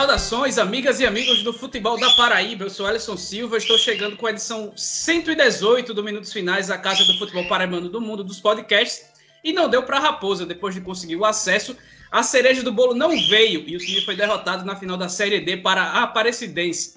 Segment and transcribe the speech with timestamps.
[0.00, 2.64] Saudações, amigas e amigos do futebol da Paraíba.
[2.64, 7.04] Eu sou Alisson Silva, estou chegando com a edição 118 do Minutos Finais, a casa
[7.04, 9.04] do futebol paraibano do mundo dos podcasts.
[9.44, 11.76] E não deu para a Raposa, depois de conseguir o acesso.
[12.10, 15.38] A cereja do bolo não veio e o time foi derrotado na final da Série
[15.38, 16.96] D para a Aparecidense.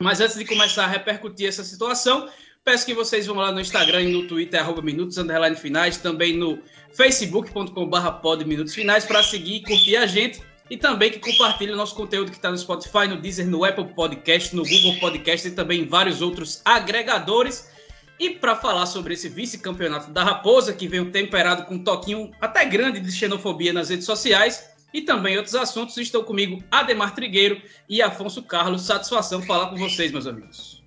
[0.00, 2.28] Mas antes de começar a repercutir essa situação,
[2.64, 6.36] peço que vocês vão lá no Instagram e no Twitter, arroba Minutos Underline Finais, também
[6.36, 6.58] no
[6.92, 11.76] facebook.com.br pod Minutos Finais, para seguir e curtir a gente e também que compartilhe o
[11.76, 15.50] nosso conteúdo que está no Spotify, no Deezer, no Apple Podcast, no Google Podcast e
[15.50, 17.70] também em vários outros agregadores.
[18.18, 22.64] E para falar sobre esse vice-campeonato da Raposa, que veio temperado com um toquinho até
[22.64, 28.02] grande de xenofobia nas redes sociais, e também outros assuntos, estou comigo Ademar Trigueiro e
[28.02, 28.82] Afonso Carlos.
[28.82, 30.82] Satisfação falar com vocês, meus amigos.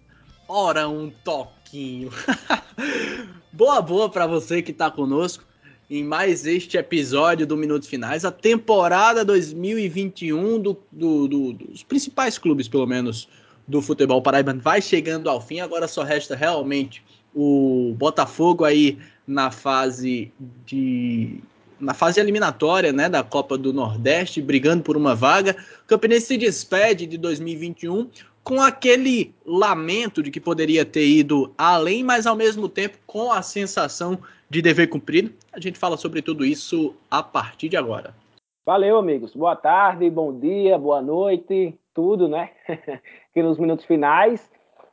[0.47, 2.11] Ora, um toquinho.
[3.51, 5.43] boa, boa para você que está conosco
[5.89, 12.37] em mais este episódio do Minutos Finais, a temporada 2021 do, do, do, dos principais
[12.37, 13.27] clubes, pelo menos,
[13.67, 15.59] do futebol paraibano vai chegando ao fim.
[15.59, 20.31] Agora só resta realmente o Botafogo aí na fase
[20.65, 21.39] de
[21.77, 25.57] na fase eliminatória, né, da Copa do Nordeste, brigando por uma vaga.
[25.83, 28.09] O Campinense se despede de 2021
[28.45, 33.41] com aquele lamento de que poderia ter ido além, mas ao mesmo tempo com a
[33.41, 34.17] sensação
[34.49, 35.33] de dever cumprido.
[35.51, 38.13] A gente fala sobre tudo isso a partir de agora.
[38.65, 39.35] Valeu, amigos.
[39.35, 42.51] Boa tarde, bom dia, boa noite, tudo, né?
[43.29, 44.49] Aqui nos minutos finais.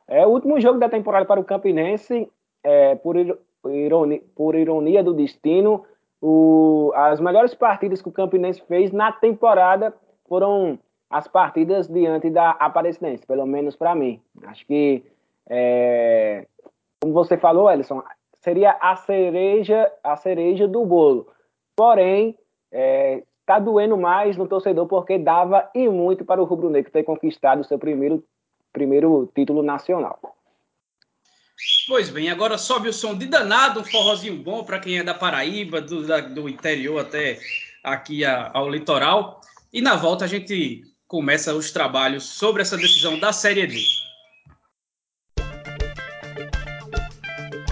[0.07, 2.29] É o último jogo da temporada para o Campinense.
[2.63, 3.17] É, por,
[3.65, 5.85] ironia, por ironia do destino,
[6.21, 9.93] o, as melhores partidas que o Campinense fez na temporada
[10.29, 10.79] foram
[11.11, 14.21] as partidas diante da Aparecidense, pelo menos para mim.
[14.45, 15.03] Acho que,
[15.49, 16.47] é,
[17.01, 18.03] como você falou, Ellison,
[18.43, 21.29] seria a cereja, a cereja do bolo.
[21.75, 22.37] Porém,
[22.71, 27.05] é, tá doendo mais no torcedor porque dava e muito para o Rubro Negro ter
[27.05, 28.23] conquistado o seu primeiro,
[28.73, 30.19] primeiro título nacional.
[31.87, 35.15] Pois bem, agora sobe o som de danado, um forrozinho bom para quem é da
[35.15, 37.39] Paraíba, do, da, do interior até
[37.85, 39.41] aqui a, ao litoral.
[39.73, 44.02] E na volta a gente começa os trabalhos sobre essa decisão da Série D.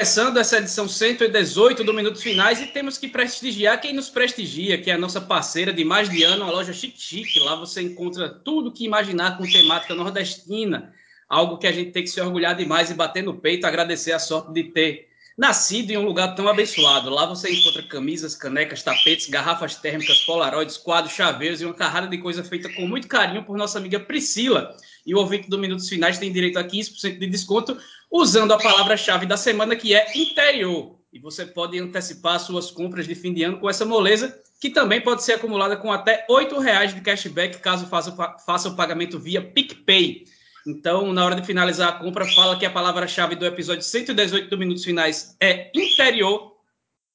[0.00, 4.92] Começando essa edição 118 do Minutos Finais e temos que prestigiar quem nos prestigia, que
[4.92, 7.40] é a nossa parceira de mais de ano, a loja Chique Chique.
[7.40, 10.94] Lá você encontra tudo que imaginar com temática nordestina,
[11.28, 14.20] algo que a gente tem que se orgulhar demais e bater no peito, agradecer a
[14.20, 15.07] sorte de ter
[15.38, 17.08] nascido em um lugar tão abençoado.
[17.08, 22.18] Lá você encontra camisas, canecas, tapetes, garrafas térmicas, polaroides, quadros, chaveiros e uma carrada de
[22.18, 24.76] coisa feita com muito carinho por nossa amiga Priscila.
[25.06, 27.78] E o ouvinte do Minutos Finais tem direito a 15% de desconto
[28.10, 30.98] usando a palavra-chave da semana, que é interior.
[31.12, 35.00] E você pode antecipar suas compras de fim de ano com essa moleza, que também
[35.00, 38.12] pode ser acumulada com até R$ reais de cashback, caso faça,
[38.44, 40.24] faça o pagamento via PicPay.
[40.68, 44.58] Então, na hora de finalizar a compra, fala que a palavra-chave do episódio 118 do
[44.58, 46.58] Minutos Finais é interior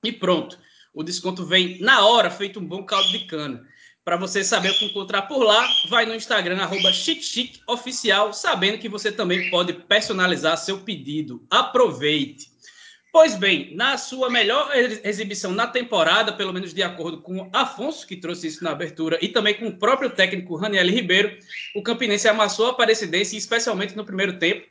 [0.04, 0.58] e pronto.
[0.92, 3.64] O desconto vem na hora, feito um bom caldo de cana.
[4.04, 6.92] Para você saber o que encontrar por lá, vai no Instagram, arroba
[8.34, 11.46] sabendo que você também pode personalizar seu pedido.
[11.48, 12.53] Aproveite!
[13.14, 18.16] Pois bem, na sua melhor exibição na temporada, pelo menos de acordo com Afonso, que
[18.16, 21.38] trouxe isso na abertura, e também com o próprio técnico Raniel Ribeiro,
[21.76, 24.66] o Campinense amassou a Aparecidense, especialmente no primeiro tempo,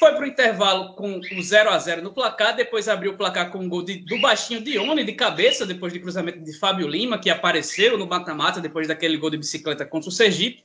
[0.00, 3.52] foi para o intervalo com o 0 a 0 no placar, depois abriu o placar
[3.52, 7.16] com um gol de, do baixinho Dione de cabeça, depois de cruzamento de Fábio Lima,
[7.16, 10.64] que apareceu no mata-mata depois daquele gol de bicicleta contra o Sergipe.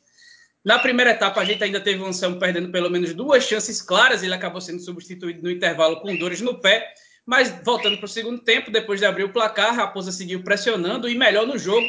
[0.66, 4.24] Na primeira etapa, a gente ainda teve o Anselmo perdendo pelo menos duas chances claras,
[4.24, 6.92] ele acabou sendo substituído no intervalo com dores no pé,
[7.30, 11.08] mas voltando para o segundo tempo, depois de abrir o placar, a Raposa seguiu pressionando
[11.08, 11.88] e melhor no jogo,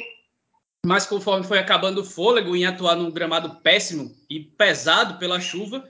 [0.85, 5.83] mas conforme foi acabando o fôlego em atuar num gramado péssimo e pesado pela chuva,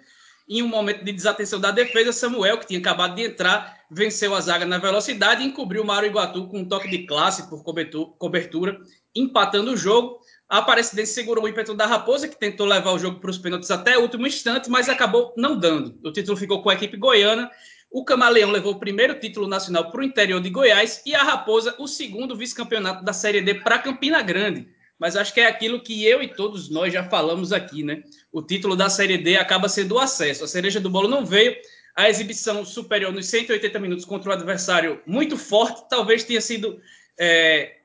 [0.48, 4.40] em um momento de desatenção da defesa, Samuel, que tinha acabado de entrar, venceu a
[4.40, 8.78] zaga na velocidade e encobriu Mário Iguatu com um toque de classe por cobertura,
[9.12, 10.20] empatando o jogo.
[10.48, 13.70] A Aparecidense segurou o ímpeto da Raposa, que tentou levar o jogo para os pênaltis
[13.72, 15.98] até o último instante, mas acabou não dando.
[16.04, 17.50] O título ficou com a equipe goiana.
[17.90, 21.74] O Camaleão levou o primeiro título nacional para o interior de Goiás e a Raposa
[21.78, 24.68] o segundo vice-campeonato da Série D para Campina Grande
[25.00, 28.02] mas acho que é aquilo que eu e todos nós já falamos aqui, né?
[28.30, 30.44] O título da Série D acaba sendo o acesso.
[30.44, 31.56] A cereja do bolo não veio,
[31.96, 36.78] a exibição superior nos 180 minutos contra um adversário muito forte, talvez tenha sido.
[37.18, 37.78] É,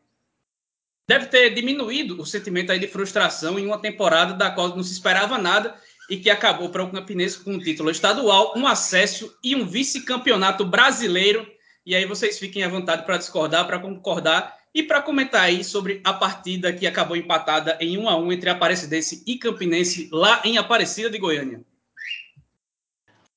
[1.07, 4.91] deve ter diminuído o sentimento aí de frustração em uma temporada da qual não se
[4.91, 5.73] esperava nada
[6.09, 10.65] e que acabou para o Campinense com um título estadual, um acesso e um vice-campeonato
[10.65, 11.45] brasileiro.
[11.85, 16.01] E aí vocês fiquem à vontade para discordar, para concordar e para comentar aí sobre
[16.03, 20.57] a partida que acabou empatada em 1 a 1 entre Aparecidense e Campinense lá em
[20.57, 21.61] Aparecida de Goiânia.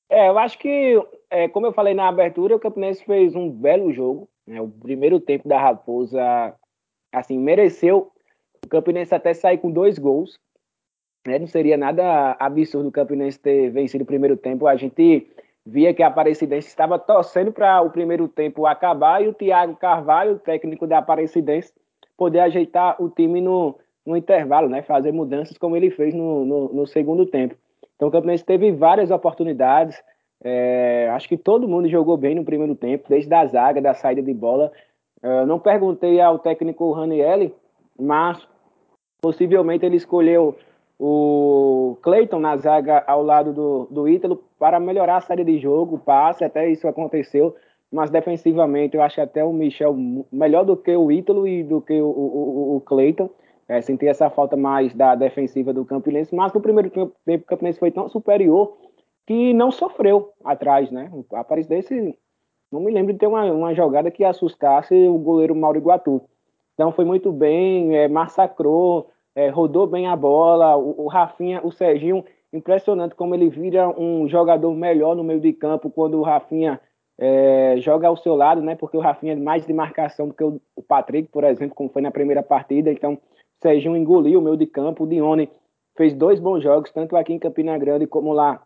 [0.09, 3.93] É, eu acho que, é, como eu falei na abertura, o Campinense fez um belo
[3.93, 4.27] jogo.
[4.45, 4.59] Né?
[4.59, 6.55] O primeiro tempo da Raposa,
[7.13, 8.11] assim, mereceu
[8.65, 10.37] o Campinense até sair com dois gols.
[11.27, 11.39] Né?
[11.39, 14.67] Não seria nada absurdo o Campinense ter vencido o primeiro tempo.
[14.67, 15.27] A gente
[15.65, 20.33] via que a Aparecidense estava torcendo para o primeiro tempo acabar e o Thiago Carvalho,
[20.33, 21.73] o técnico da Aparecidense,
[22.17, 23.75] poder ajeitar o time no,
[24.05, 24.81] no intervalo, né?
[24.81, 27.55] fazer mudanças como ele fez no, no, no segundo tempo.
[27.95, 30.01] Então o Campinense teve várias oportunidades.
[30.41, 34.21] É, acho que todo mundo jogou bem no primeiro tempo, desde a zaga, da saída
[34.21, 34.71] de bola.
[35.21, 37.53] É, não perguntei ao técnico Ranielli,
[37.99, 38.47] mas
[39.21, 40.55] possivelmente ele escolheu
[40.99, 45.97] o Cleiton na zaga ao lado do, do Ítalo para melhorar a saída de jogo,
[45.97, 47.55] passe, até isso aconteceu,
[47.89, 49.95] mas defensivamente eu acho até o Michel
[50.29, 53.29] melhor do que o Ítalo e do que o, o, o Cleiton.
[53.67, 57.79] É, senti essa falta mais da defensiva do Campinense, mas no primeiro tempo o Campinense
[57.79, 58.75] foi tão superior
[59.27, 61.11] que não sofreu atrás, né?
[61.33, 62.17] A Aparecidense,
[62.71, 66.19] não me lembro de ter uma, uma jogada que assustasse o goleiro Mauro Iguatu.
[66.73, 71.71] Então foi muito bem, é, massacrou, é, rodou bem a bola, o, o Rafinha, o
[71.71, 76.79] Serginho, impressionante como ele vira um jogador melhor no meio de campo quando o Rafinha
[77.17, 78.75] é, joga ao seu lado, né?
[78.75, 81.89] Porque o Rafinha é mais de marcação do que o, o Patrick, por exemplo, como
[81.89, 82.91] foi na primeira partida.
[82.91, 83.19] Então, o
[83.61, 85.03] Serginho engoliu o meio de campo.
[85.03, 85.49] O Dione
[85.97, 88.63] fez dois bons jogos, tanto aqui em Campina Grande como lá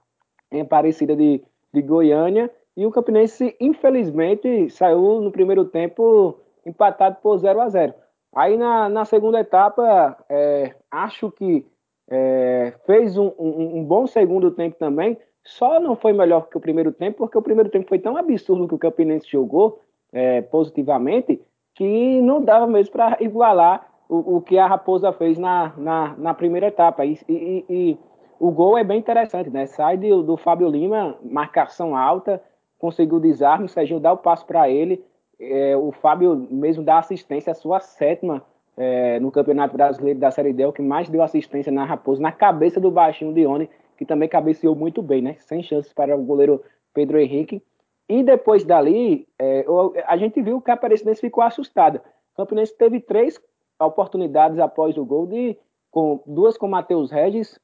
[0.52, 1.44] em Aparecida de,
[1.74, 2.50] de Goiânia.
[2.78, 7.94] E o Campinense, infelizmente, saiu no primeiro tempo empatado por 0 a 0
[8.36, 11.66] Aí na, na segunda etapa, é, acho que
[12.10, 16.62] é, fez um, um, um, bom segundo tempo também, só não foi melhor que o
[16.62, 19.82] primeiro tempo, porque o primeiro tempo foi tão absurdo que o Campinense jogou
[20.12, 21.42] é, positivamente,
[21.76, 26.34] que não dava mesmo para igualar o, o, que a Raposa fez na, na, na
[26.34, 27.06] primeira etapa.
[27.06, 27.98] E, e, e,
[28.40, 29.66] o gol é bem interessante, né?
[29.66, 32.42] Sai do, do Fábio Lima, marcação alta,
[32.78, 35.04] conseguiu desarme, o Serginho dá o passo para ele.
[35.52, 38.44] É, o Fábio mesmo dá assistência, a sua sétima
[38.78, 42.32] é, no Campeonato Brasileiro da Série D, o que mais deu assistência na Raposa, na
[42.32, 45.36] cabeça do baixinho Dione, que também cabeceou muito bem, né?
[45.40, 46.64] Sem chances para o goleiro
[46.94, 47.62] Pedro Henrique.
[48.10, 49.66] E depois dali, é,
[50.06, 52.04] a gente viu que a Aparecidense ficou assustada.
[52.34, 53.40] O Campinense teve três
[53.80, 55.58] oportunidades após o gol, de,
[55.92, 57.60] com, duas com Matheus Regis,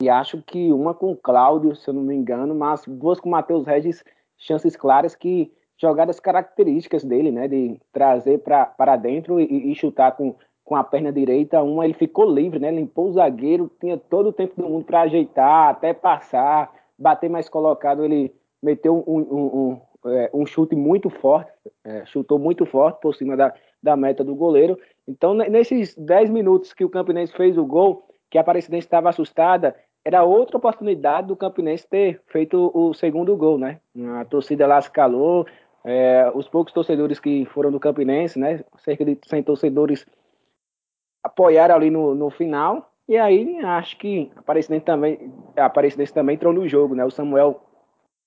[0.00, 3.28] e acho que uma com o Cláudio, se eu não me engano, mas duas com
[3.28, 4.04] Matheus Regis,
[4.36, 10.34] chances claras que jogadas características dele, né, de trazer para dentro e, e, chutar com,
[10.64, 11.62] com a perna direita.
[11.62, 15.02] Uma ele ficou livre, né, limpou o zagueiro, tinha todo o tempo do mundo para
[15.02, 18.04] ajeitar, até passar, bater mais colocado.
[18.04, 21.52] Ele meteu um, um, um, é, um chute muito forte,
[21.84, 24.76] é, chutou muito forte por cima da, da meta do goleiro.
[25.06, 29.74] Então, nesses 10 minutos que o Campinense fez o gol, que a Aparecidense estava assustada,
[30.04, 33.78] era outra oportunidade do Campinense ter feito o segundo gol, né?
[34.18, 35.46] A torcida lá se calou,
[35.84, 40.06] é, os poucos torcedores que foram do Campinense, né, cerca de 100 torcedores
[41.22, 42.92] apoiaram ali no, no final.
[43.08, 47.04] E aí acho que a Aparecidense também, Aparecidense também entrou no jogo, né?
[47.04, 47.62] O Samuel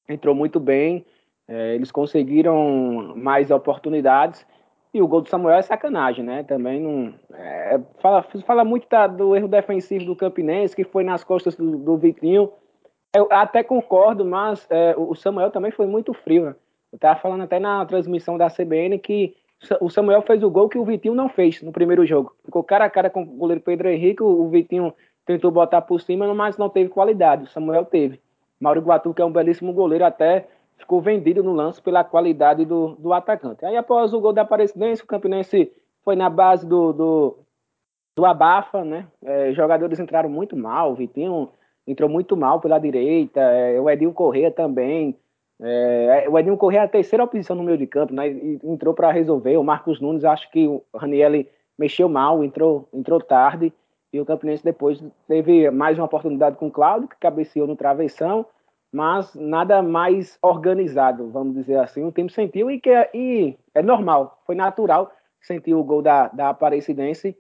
[0.09, 1.05] entrou muito bem,
[1.47, 4.45] é, eles conseguiram mais oportunidades.
[4.93, 6.43] E o gol do Samuel é sacanagem, né?
[6.43, 7.13] Também não.
[7.33, 11.77] É, fala, fala muito da, do erro defensivo do Campinense, que foi nas costas do,
[11.77, 12.51] do Vitinho.
[13.15, 16.55] Eu até concordo, mas é, o Samuel também foi muito frio, né?
[16.91, 19.35] Eu tava falando até na transmissão da CBN que
[19.79, 22.35] o Samuel fez o gol que o Vitinho não fez no primeiro jogo.
[22.43, 24.93] Ficou cara a cara com o goleiro Pedro Henrique, o Vitinho
[25.25, 27.43] tentou botar por cima, mas não teve qualidade.
[27.43, 28.19] O Samuel teve.
[28.59, 32.95] Mauro Guatu, que é um belíssimo goleiro, até ficou vendido no lance pela qualidade do,
[32.95, 33.65] do atacante.
[33.65, 35.71] Aí após o gol da Aparecidense, o Campinense
[36.03, 37.37] foi na base do, do,
[38.15, 39.07] do abafa, né?
[39.23, 41.49] É, jogadores entraram muito mal, o Vitinho
[41.85, 45.15] entrou muito mal pela direita, é, o Edinho Corrêa também,
[45.63, 48.29] é, o Edinho Corrêa é a terceira opção no meio de campo, né?
[48.29, 49.57] E entrou para resolver.
[49.57, 53.71] O Marcos Nunes, acho que o Ranielli mexeu mal, entrou, entrou tarde.
[54.11, 58.45] E o Campinense depois teve mais uma oportunidade com o Cláudio, que cabeceou no travessão,
[58.91, 62.03] mas nada mais organizado, vamos dizer assim.
[62.03, 66.27] O time sentiu e que é, e é normal, foi natural sentir o gol da,
[66.27, 67.37] da Aparecidense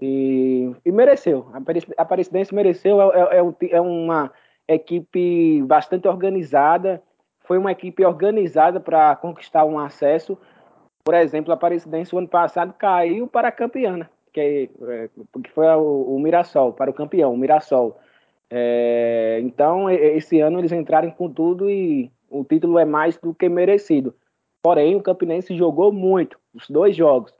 [0.00, 1.46] e, e mereceu.
[1.52, 4.32] A Aparecidense mereceu, é, é, é, é uma
[4.66, 7.02] equipe bastante organizada
[7.44, 10.36] foi uma equipe organizada para conquistar um acesso.
[11.04, 14.08] Por exemplo, a Aparecidense, o ano passado, caiu para a campeã, né?
[14.34, 15.08] que, é,
[15.42, 17.98] que foi o, o Mirassol, para o campeão, o Mirassol.
[18.50, 23.48] É, então, esse ano eles entraram com tudo e o título é mais do que
[23.48, 24.14] merecido.
[24.60, 27.32] Porém, o Campinense jogou muito, os dois jogos.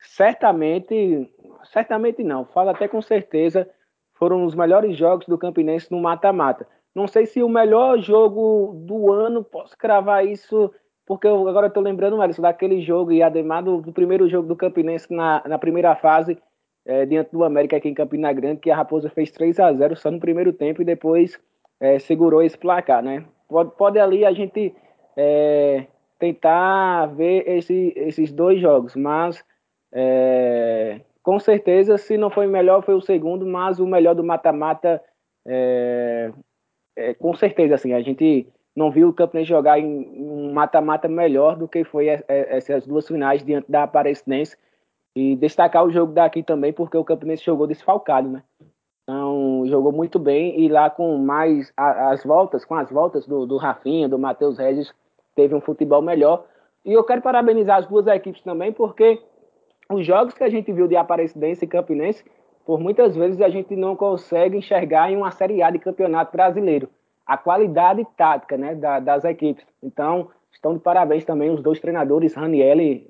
[0.00, 1.30] Certamente,
[1.64, 3.68] certamente não, falo até com certeza,
[4.14, 6.66] foram os melhores jogos do Campinense no mata-mata.
[6.96, 10.72] Não sei se o melhor jogo do ano, posso cravar isso,
[11.04, 14.56] porque eu agora estou lembrando, Alisson, daquele jogo, e ademais do, do, primeiro jogo do
[14.56, 16.38] Campinense na, na primeira fase,
[16.86, 19.94] é, diante do América aqui em Campina Grande, que a Raposa fez 3 a 0
[19.94, 21.38] só no primeiro tempo e depois
[21.78, 23.26] é, segurou esse placar, né?
[23.46, 24.74] Pode, pode ali a gente
[25.18, 25.84] é,
[26.18, 29.44] tentar ver esse, esses dois jogos, mas
[29.92, 34.24] é, com certeza, se não foi o melhor, foi o segundo, mas o melhor do
[34.24, 35.02] mata-mata,
[36.96, 41.56] é, com certeza, assim, a gente não viu o Campinense jogar em um mata-mata melhor
[41.56, 44.56] do que foi essas duas finais diante da Aparecidense,
[45.16, 48.42] e destacar o jogo daqui também, porque o Campinense jogou desfalcado, né?
[49.02, 53.56] Então, jogou muito bem e lá com mais as voltas, com as voltas do, do
[53.56, 54.92] Rafinha, do Matheus Regis,
[55.34, 56.44] teve um futebol melhor.
[56.84, 59.18] E eu quero parabenizar as duas equipes também, porque
[59.90, 62.22] os jogos que a gente viu de Aparecidense e Campinense,
[62.66, 66.90] por muitas vezes a gente não consegue enxergar em uma Série A de campeonato brasileiro.
[67.24, 69.64] A qualidade tática né, da, das equipes.
[69.82, 73.08] Então, estão de parabéns também os dois treinadores, Ranielli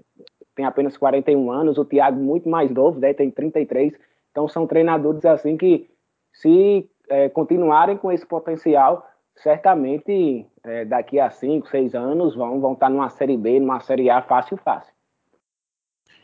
[0.55, 3.95] tem apenas 41 anos, o Thiago muito mais novo, né, tem 33.
[4.31, 5.89] Então são treinadores assim que,
[6.33, 12.73] se é, continuarem com esse potencial, certamente é, daqui a 5, 6 anos vão, vão
[12.73, 14.96] estar numa Série B, numa Série A fácil, fácil.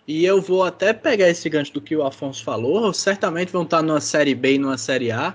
[0.06, 3.82] E eu vou até pegar esse gancho do que o Afonso falou, certamente vão estar
[3.82, 5.35] numa Série B e numa Série A,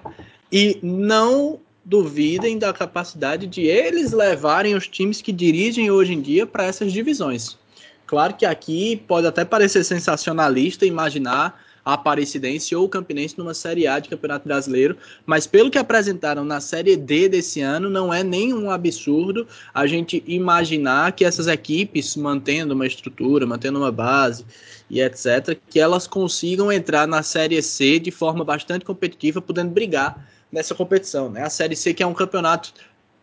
[0.51, 6.45] e não duvidem da capacidade de eles levarem os times que dirigem hoje em dia
[6.45, 7.57] para essas divisões.
[8.05, 11.61] Claro que aqui pode até parecer sensacionalista imaginar
[11.93, 16.59] Aparecidense ou o Campinense numa Série A de Campeonato Brasileiro, mas pelo que apresentaram na
[16.59, 22.73] Série D desse ano, não é nenhum absurdo a gente imaginar que essas equipes, mantendo
[22.73, 24.45] uma estrutura, mantendo uma base
[24.89, 30.27] e etc., que elas consigam entrar na Série C de forma bastante competitiva, podendo brigar
[30.51, 31.29] nessa competição.
[31.29, 31.43] Né?
[31.43, 32.73] A Série C que é um campeonato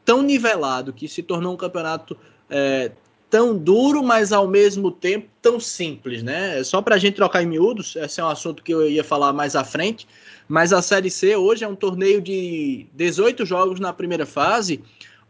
[0.04, 2.16] tão nivelado, que se tornou um campeonato
[2.48, 2.92] é,
[3.34, 6.62] tão duro, mas ao mesmo tempo tão simples, né?
[6.62, 9.32] Só para a gente trocar em miúdos, esse é um assunto que eu ia falar
[9.32, 10.06] mais à frente,
[10.46, 14.80] mas a Série C hoje é um torneio de 18 jogos na primeira fase,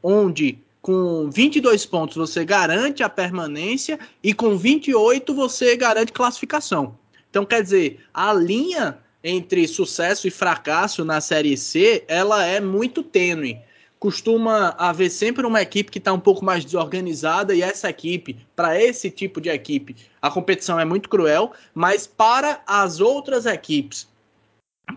[0.02, 6.98] onde com 22 pontos você garante a permanência e com 28 você garante classificação.
[7.30, 13.02] Então, quer dizer, a linha entre sucesso e fracasso na Série C, ela é muito
[13.02, 13.58] tênue
[14.04, 18.78] costuma haver sempre uma equipe que está um pouco mais desorganizada e essa equipe, para
[18.78, 24.06] esse tipo de equipe, a competição é muito cruel, mas para as outras equipes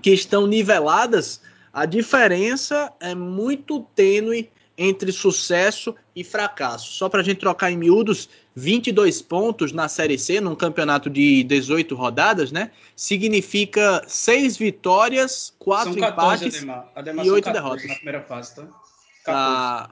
[0.01, 1.39] que estão niveladas,
[1.71, 6.91] a diferença é muito tênue entre sucesso e fracasso.
[6.91, 11.43] Só para a gente trocar em miúdos, 22 pontos na Série C, num campeonato de
[11.45, 12.71] 18 rodadas, né?
[12.93, 16.03] Significa 6 vitórias, 4 14,
[16.45, 16.91] empates Ademar.
[16.93, 17.87] Ademar e 8 derrotas.
[17.87, 18.67] Na primeira fase, tá?
[19.31, 19.89] Na,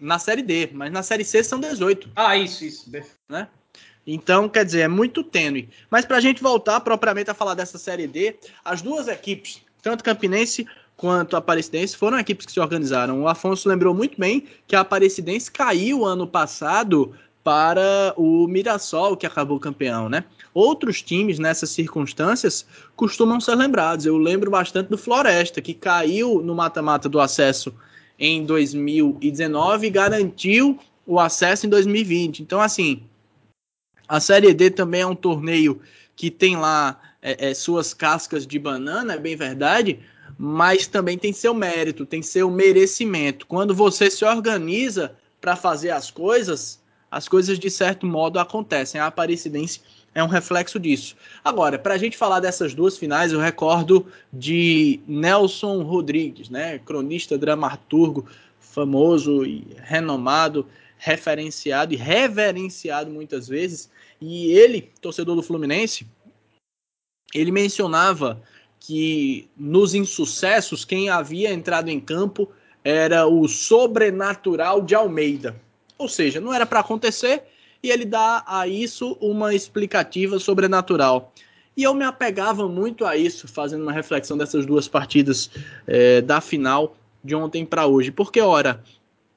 [0.00, 2.10] na Série D, mas na Série C são 18.
[2.16, 2.90] Ah, isso, isso.
[3.28, 3.48] Né?
[4.06, 5.68] Então, quer dizer, é muito tênue.
[5.90, 10.02] Mas para a gente voltar propriamente a falar dessa Série D, as duas equipes, tanto
[10.02, 10.66] Campinense
[10.96, 13.22] quanto a Aparecidense, foram equipes que se organizaram.
[13.22, 17.14] O Afonso lembrou muito bem que a Aparecidense caiu ano passado
[17.44, 20.24] para o Mirassol, que acabou campeão, né?
[20.54, 22.64] Outros times nessas circunstâncias
[22.94, 24.06] costumam ser lembrados.
[24.06, 27.74] Eu lembro bastante do Floresta, que caiu no mata-mata do acesso
[28.22, 32.40] em 2019 e garantiu o acesso em 2020.
[32.40, 33.02] Então, assim,
[34.06, 35.80] a Série D também é um torneio
[36.14, 39.98] que tem lá é, é, suas cascas de banana, é bem verdade,
[40.38, 43.44] mas também tem seu mérito, tem seu merecimento.
[43.44, 49.00] Quando você se organiza para fazer as coisas, as coisas de certo modo acontecem.
[49.00, 49.80] A Aparecidense
[50.14, 51.16] é um reflexo disso.
[51.42, 57.38] Agora, para a gente falar dessas duas finais, eu recordo de Nelson Rodrigues, né, cronista,
[57.38, 58.26] dramaturgo
[58.58, 60.66] famoso e renomado,
[60.98, 63.90] referenciado e reverenciado muitas vezes.
[64.20, 66.06] E ele, torcedor do Fluminense,
[67.34, 68.42] ele mencionava
[68.78, 72.48] que nos insucessos quem havia entrado em campo
[72.84, 75.56] era o sobrenatural de Almeida.
[75.96, 77.44] Ou seja, não era para acontecer,
[77.82, 81.32] e ele dá a isso uma explicativa sobrenatural.
[81.76, 85.50] E eu me apegava muito a isso, fazendo uma reflexão dessas duas partidas
[85.86, 88.10] é, da final de ontem para hoje.
[88.10, 88.82] Porque, ora,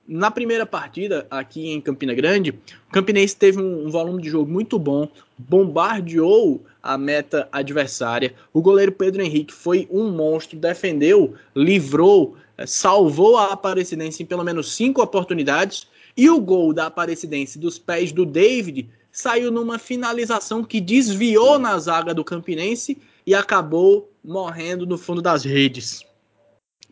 [0.08, 4.52] na primeira partida, aqui em Campina Grande, o Campinense teve um, um, volume de jogo
[4.52, 8.34] muito bom, bombardeou a meta adversária.
[8.54, 14.44] O goleiro Pedro Henrique foi um monstro, defendeu, livrou, eh, salvou a Aparecidense em pelo
[14.44, 15.88] menos cinco oportunidades.
[16.18, 21.78] E o gol da Aparecidense dos pés do David saiu numa finalização que desviou na
[21.78, 26.04] zaga do Campinense e acabou morrendo no fundo das redes.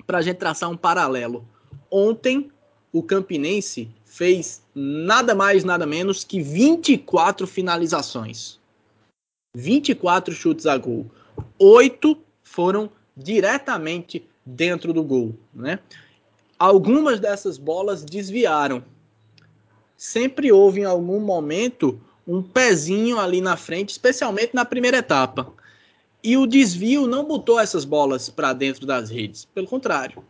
[0.06, 1.48] Para a gente traçar um paralelo.
[1.90, 2.52] Ontem,
[2.92, 8.60] o Campinense fez nada mais, nada menos que 24 finalizações.
[9.56, 11.06] 24 chutes a gol.
[11.60, 15.36] Oito foram diretamente dentro do gol.
[15.54, 15.80] Né?
[16.58, 18.84] Algumas dessas bolas desviaram.
[19.98, 25.52] Sempre houve em algum momento um pezinho ali na frente, especialmente na primeira etapa.
[26.24, 29.46] E o desvio não botou essas bolas para dentro das redes.
[29.46, 30.24] Pelo contrário,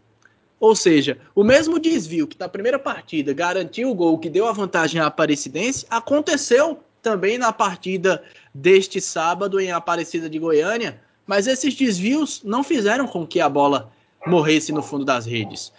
[0.59, 4.53] ou seja, o mesmo desvio que na primeira partida garantiu o gol que deu a
[4.53, 11.75] vantagem à Aparecidense aconteceu também na partida deste sábado em Aparecida de Goiânia, mas esses
[11.75, 13.91] desvios não fizeram com que a bola
[14.25, 15.73] morresse no fundo das redes.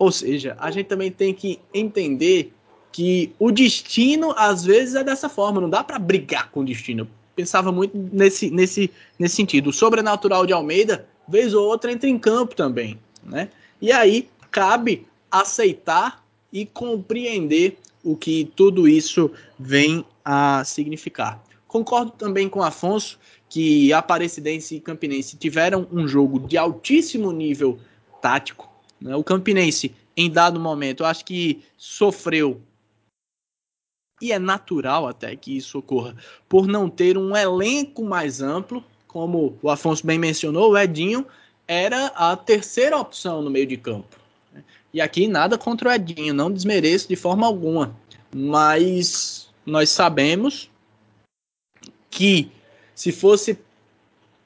[0.00, 2.52] Ou seja, a gente também tem que entender
[2.92, 7.08] que o destino às vezes é dessa forma, não dá para brigar com o destino.
[7.34, 9.70] Pensava muito nesse, nesse, nesse sentido.
[9.70, 13.48] O sobrenatural de Almeida, vez ou outra, entra em campo também, né?
[13.80, 16.22] E aí cabe aceitar
[16.52, 21.42] e compreender o que tudo isso vem a significar.
[21.66, 23.18] Concordo também com Afonso
[23.48, 27.78] que Aparecidense e Campinense tiveram um jogo de altíssimo nível
[28.20, 28.70] tático.
[29.00, 29.16] Né?
[29.16, 32.60] O Campinense, em dado momento, acho que sofreu
[34.22, 36.14] e é natural até que isso ocorra,
[36.48, 41.26] por não ter um elenco mais amplo, como o Afonso bem mencionou, o Edinho
[41.66, 44.16] era a terceira opção no meio de campo.
[44.94, 47.96] E aqui nada contra o Edinho, não desmereço de forma alguma.
[48.32, 50.70] Mas nós sabemos
[52.08, 52.48] que
[52.94, 53.58] se fosse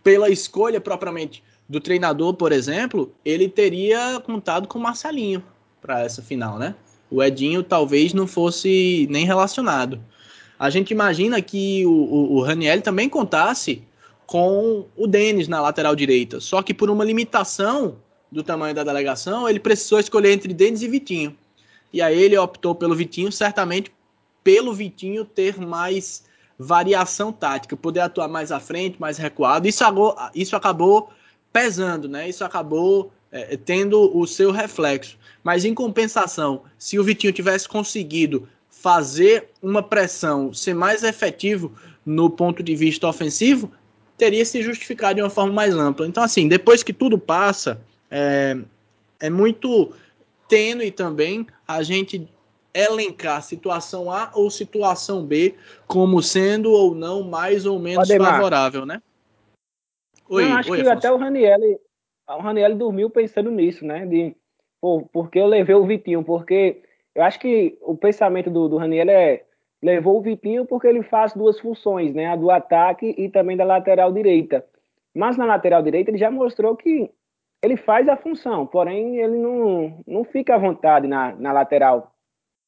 [0.03, 5.44] pela escolha propriamente do treinador, por exemplo, ele teria contado com o Marcelinho
[5.83, 6.74] para essa final, né?
[7.11, 10.01] O Edinho talvez não fosse nem relacionado.
[10.59, 13.83] A gente imagina que o, o, o Raniel também contasse
[14.27, 16.40] com o Denis na lateral direita.
[16.40, 17.97] Só que por uma limitação
[18.31, 21.37] do tamanho da delegação, ele precisou escolher entre Denis e Vitinho.
[21.92, 23.92] E aí ele optou pelo Vitinho, certamente
[24.42, 26.25] pelo Vitinho ter mais
[26.59, 29.69] variação tática, poder atuar mais à frente, mais recuado.
[29.69, 29.85] Isso,
[30.35, 31.11] isso acabou
[31.53, 32.29] pesando, né?
[32.29, 35.16] Isso acabou é, tendo o seu reflexo.
[35.46, 41.72] Mas em compensação, se o Vitinho tivesse conseguido fazer uma pressão, ser mais efetivo
[42.04, 43.70] no ponto de vista ofensivo,
[44.18, 46.04] teria se justificado de uma forma mais ampla.
[46.04, 47.80] Então, assim, depois que tudo passa,
[48.11, 48.59] é,
[49.20, 49.92] é muito
[50.48, 52.28] tênue também a gente
[52.74, 55.54] elencar situação A ou situação B
[55.87, 58.32] como sendo ou não mais ou menos Ademar.
[58.32, 59.00] favorável, né?
[60.28, 60.98] Oi, não, acho oi, que Afonso.
[60.98, 61.80] até o Raniel,
[62.30, 64.04] o Raniel dormiu pensando nisso, né?
[64.04, 64.35] De,
[65.12, 66.83] porque eu levei o Vitinho, porque
[67.14, 69.42] eu acho que o pensamento do, do Raniel é
[69.83, 72.27] levou o Vitinho porque ele faz duas funções, né?
[72.27, 74.64] A do ataque e também da lateral direita.
[75.14, 77.11] Mas na lateral direita ele já mostrou que
[77.62, 82.12] ele faz a função, porém ele não, não fica à vontade na, na lateral.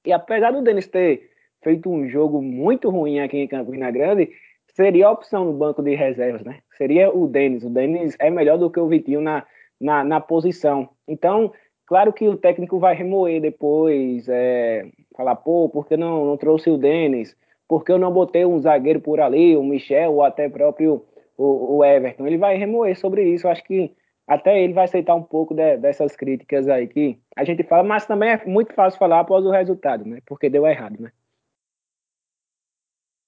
[0.05, 1.31] E apesar do Denis ter
[1.63, 4.31] feito um jogo muito ruim aqui em Campina Grande,
[4.75, 6.61] seria a opção no banco de reservas, né?
[6.77, 7.65] Seria o Denis.
[7.65, 9.45] O Denis é melhor do que o Vitinho na,
[9.81, 10.89] na, na posição.
[11.07, 11.53] Então,
[11.89, 16.69] Claro que o técnico vai remoer depois, é, falar, pô, por que não, não trouxe
[16.69, 17.35] o Denis?
[17.67, 21.03] Por que eu não botei um zagueiro por ali, o Michel, ou até próprio
[21.35, 22.27] o, o Everton?
[22.27, 23.47] Ele vai remoer sobre isso.
[23.47, 23.91] Eu acho que
[24.27, 28.05] até ele vai aceitar um pouco de, dessas críticas aí que a gente fala, mas
[28.05, 30.19] também é muito fácil falar após o resultado, né?
[30.27, 31.11] Porque deu errado, né?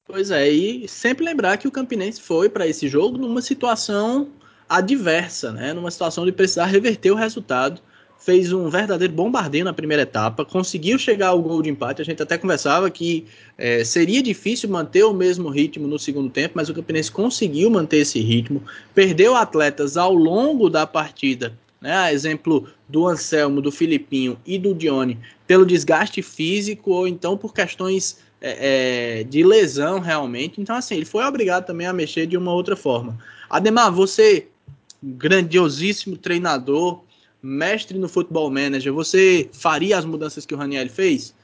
[0.05, 4.29] Pois é, e sempre lembrar que o Campinense foi para esse jogo numa situação
[4.69, 5.73] adversa, né?
[5.73, 7.81] Numa situação de precisar reverter o resultado
[8.21, 12.03] fez um verdadeiro bombardeio na primeira etapa, conseguiu chegar ao gol de empate.
[12.03, 16.53] A gente até conversava que é, seria difícil manter o mesmo ritmo no segundo tempo,
[16.55, 18.63] mas o Campinense conseguiu manter esse ritmo,
[18.95, 21.53] perdeu atletas ao longo da partida.
[21.81, 27.39] Né, a exemplo do Anselmo, do Filipinho e do Dione, pelo desgaste físico ou então
[27.39, 30.61] por questões é, é, de lesão realmente.
[30.61, 33.19] Então, assim, ele foi obrigado também a mexer de uma outra forma.
[33.49, 34.47] Ademar, você,
[35.03, 37.03] grandiosíssimo treinador,
[37.43, 41.35] mestre no futebol manager, você faria as mudanças que o Raniel fez?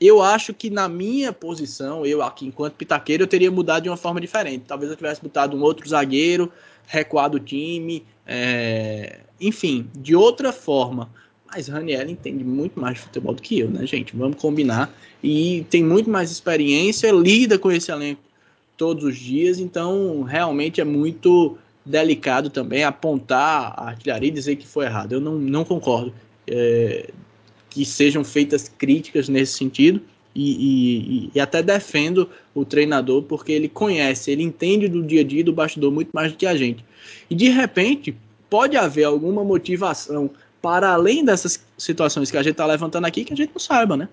[0.00, 3.96] Eu acho que na minha posição, eu aqui enquanto pitaqueiro, eu teria mudado de uma
[3.96, 4.64] forma diferente.
[4.66, 6.52] Talvez eu tivesse botado um outro zagueiro,
[6.86, 9.20] recuado o time, é...
[9.40, 11.10] enfim, de outra forma.
[11.50, 14.14] Mas Raniel entende muito mais de futebol do que eu, né, gente?
[14.14, 14.94] Vamos combinar.
[15.22, 18.20] E tem muito mais experiência, lida com esse elenco
[18.76, 24.66] todos os dias, então realmente é muito delicado também apontar a artilharia e dizer que
[24.66, 25.12] foi errado.
[25.12, 26.12] Eu não, não concordo
[26.46, 27.10] é,
[27.70, 30.00] que sejam feitas críticas nesse sentido.
[30.34, 35.24] E, e, e, até defendo o treinador porque ele conhece, ele entende do dia a
[35.24, 36.84] dia do bastidor muito mais do que a gente.
[37.28, 38.14] E de repente
[38.48, 40.30] pode haver alguma motivação
[40.62, 43.96] para além dessas situações que a gente está levantando aqui que a gente não saiba,
[43.96, 44.08] né?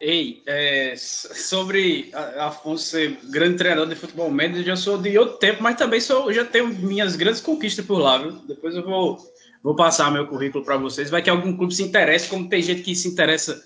[0.00, 5.38] Ei, é, sobre Afonso ser grande treinador de futebol médio, eu já sou de outro
[5.38, 8.32] tempo, mas também sou, já tenho minhas grandes conquistas por lá, viu?
[8.46, 9.18] Depois eu vou,
[9.60, 11.10] vou passar meu currículo para vocês.
[11.10, 13.60] Vai que algum clube se interesse, como tem gente que se interessa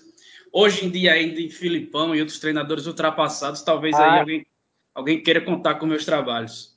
[0.51, 4.13] hoje em dia ainda em Filipão e outros treinadores ultrapassados, talvez ah.
[4.13, 4.47] aí alguém,
[4.95, 6.73] alguém queira contar com meus trabalhos.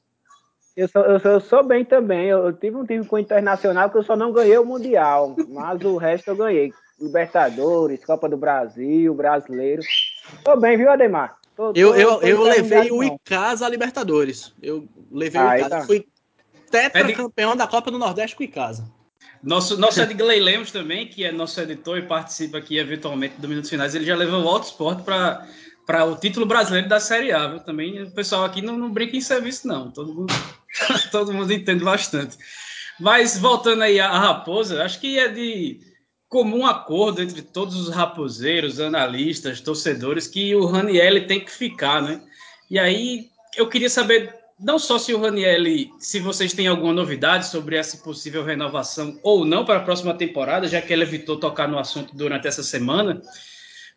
[0.76, 2.26] Eu sou, eu sou, eu sou bem também.
[2.26, 5.34] Eu, eu, tive um time com o Internacional que eu só não ganhei o Mundial,
[5.48, 6.72] mas o resto eu ganhei.
[7.00, 9.82] Libertadores, Copa do Brasil, Brasileiro.
[10.42, 11.38] Tô bem, viu, Ademar?
[11.54, 14.54] Tô, tô, eu eu, eu levei o Icasa a Libertadores.
[14.62, 15.70] Eu levei ah, o Icasa.
[15.70, 15.82] Tá.
[15.82, 16.06] Fui
[16.70, 18.84] tetracampeão é da Copa do Nordeste com o Icasa.
[19.42, 23.70] Nosso, nosso Edgley Lemos também, que é nosso editor e participa aqui eventualmente do Minutos
[23.70, 25.46] Finais, ele já levou o Auto Sport para
[25.86, 27.60] para o título brasileiro da Série A, viu?
[27.60, 29.88] Também o pessoal aqui não, não brinca em serviço, não.
[29.88, 30.34] Todo mundo,
[31.12, 32.36] todo mundo entende bastante.
[32.98, 35.78] Mas voltando aí à Raposa, acho que é de
[36.28, 42.20] comum acordo entre todos os raposeiros, analistas, torcedores, que o Raniel tem que ficar, né?
[42.70, 45.62] E aí eu queria saber não só se o Raniel,
[45.98, 50.66] se vocês têm alguma novidade sobre essa possível renovação ou não para a próxima temporada,
[50.66, 53.20] já que ele evitou tocar no assunto durante essa semana,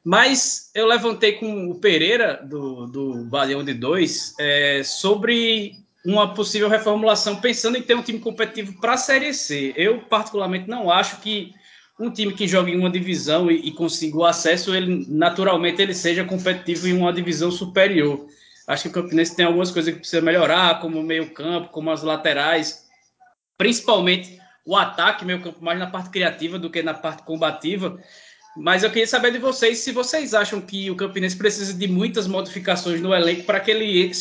[0.04, 6.70] mas eu levantei com o Pereira, do, do Baleão de Dois, é, sobre uma possível
[6.70, 9.74] reformulação, pensando em ter um time competitivo para a Série C.
[9.76, 11.54] Eu, particularmente, não acho que
[12.00, 15.94] um time que joga em uma divisão e, e consiga o acesso, ele naturalmente ele
[15.94, 18.26] seja competitivo em uma divisão superior.
[18.66, 22.02] Acho que o Campinense tem algumas coisas que precisa melhorar, como o meio-campo, como as
[22.02, 22.88] laterais,
[23.58, 28.00] principalmente o ataque, meio-campo mais na parte criativa do que na parte combativa.
[28.56, 32.28] Mas eu queria saber de vocês se vocês acham que o Campinense precisa de muitas
[32.28, 34.12] modificações no elenco para que ele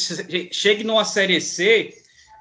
[0.50, 1.94] chegue numa Série C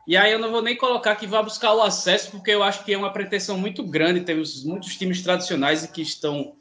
[0.08, 2.86] e aí eu não vou nem colocar que vá buscar o acesso, porque eu acho
[2.86, 4.22] que é uma pretensão muito grande.
[4.22, 6.56] Temos muitos times tradicionais que estão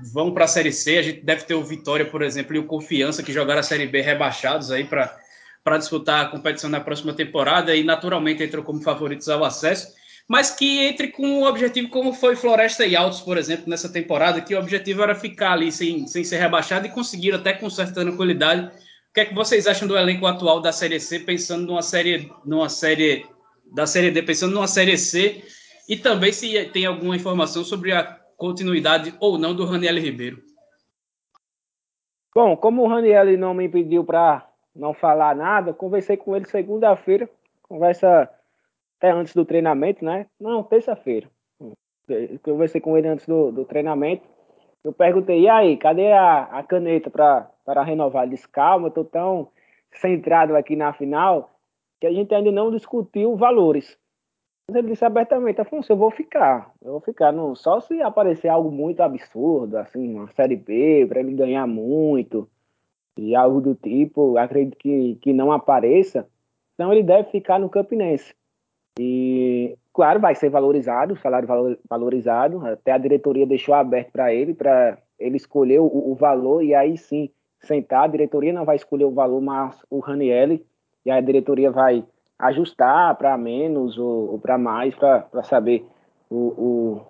[0.00, 0.96] vão para a Série C.
[0.96, 3.86] A gente deve ter o Vitória, por exemplo, e o Confiança, que jogaram a Série
[3.86, 9.28] B rebaixados aí para disputar a competição na próxima temporada e naturalmente entram como favoritos
[9.28, 9.94] ao acesso.
[10.26, 14.40] Mas que entre com um objetivo como foi Floresta e Altos, por exemplo, nessa temporada,
[14.40, 18.00] que o objetivo era ficar ali sem, sem ser rebaixado e conseguir até com certa
[18.00, 18.70] tranquilidade
[19.16, 22.68] que é que vocês acham do elenco atual da Série C, pensando numa série, numa
[22.68, 23.24] série
[23.72, 25.42] da Série D, pensando numa Série C,
[25.88, 28.04] e também se tem alguma informação sobre a
[28.36, 30.42] continuidade ou não do Raniel Ribeiro?
[32.34, 37.26] Bom, como o Raniel não me pediu para não falar nada, conversei com ele segunda-feira,
[37.62, 38.30] conversa
[38.98, 40.26] até antes do treinamento, né?
[40.38, 41.26] Não, terça-feira.
[42.42, 44.28] Conversei com ele antes do, do treinamento.
[44.84, 48.26] Eu perguntei, e aí, cadê a, a caneta para para renovar.
[48.26, 49.48] Ele calma, estou tão
[49.92, 51.50] centrado aqui na final
[52.00, 53.98] que a gente ainda não discutiu valores.
[54.68, 56.72] Mas ele disse abertamente, Afonso, eu vou ficar.
[56.82, 61.20] Eu vou ficar, não, só se aparecer algo muito absurdo, assim, uma Série B, para
[61.20, 62.48] ele ganhar muito,
[63.16, 66.28] e algo do tipo, acredito que, que não apareça.
[66.74, 68.34] Então ele deve ficar no Campinense.
[68.98, 71.48] E, claro, vai ser valorizado, salário
[71.88, 72.66] valorizado.
[72.66, 76.96] Até a diretoria deixou aberto para ele, para ele escolher o, o, valor, e aí
[76.98, 77.30] sim
[77.66, 80.64] sentar, a diretoria não vai escolher o valor, mas o Ranielli,
[81.04, 82.04] e a diretoria vai
[82.38, 85.86] ajustar para menos ou, ou para mais, para saber
[86.30, 87.00] o,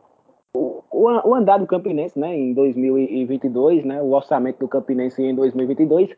[0.54, 5.34] o, o, o, andar do Campinense né, em 2022, né, o orçamento do Campinense em
[5.34, 6.10] 2022.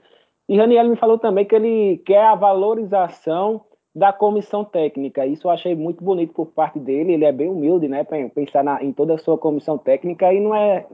[0.49, 3.63] E Raniel me falou também que ele quer a valorização
[3.95, 5.27] da comissão técnica.
[5.27, 7.15] Isso eu achei muito bonito por parte dele.
[7.15, 10.55] Ele é bem humilde, né, pensar na, em toda a sua comissão técnica e não
[10.55, 10.87] é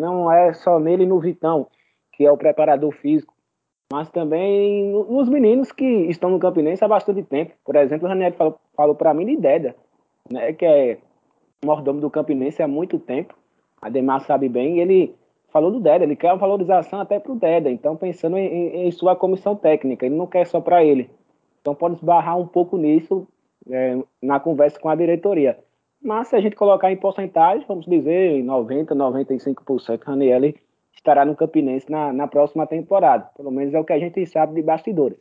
[0.00, 1.66] não é só nele no Vitão
[2.16, 3.34] que é o preparador físico,
[3.92, 7.52] mas também nos meninos que estão no Campinense há bastante tempo.
[7.64, 9.76] Por exemplo, o Ranieri falou, falou para mim de Deda,
[10.30, 10.98] né, que é
[11.64, 13.34] mordomo do Campinense há muito tempo.
[13.80, 15.14] Ademar sabe bem, ele
[15.52, 18.90] falou do Deda, ele quer uma valorização até para o Deda, então pensando em, em,
[18.90, 21.08] sua comissão técnica, ele não quer só para ele.
[21.60, 23.26] Então pode esbarrar um pouco nisso
[23.70, 25.58] é, na conversa com a diretoria.
[26.02, 30.52] Mas se a gente colocar em porcentagem, vamos dizer 90, 95%, Raniel
[30.96, 33.30] estará no Campinense na, na próxima temporada.
[33.36, 35.18] Pelo menos é o que a gente sabe de bastidores.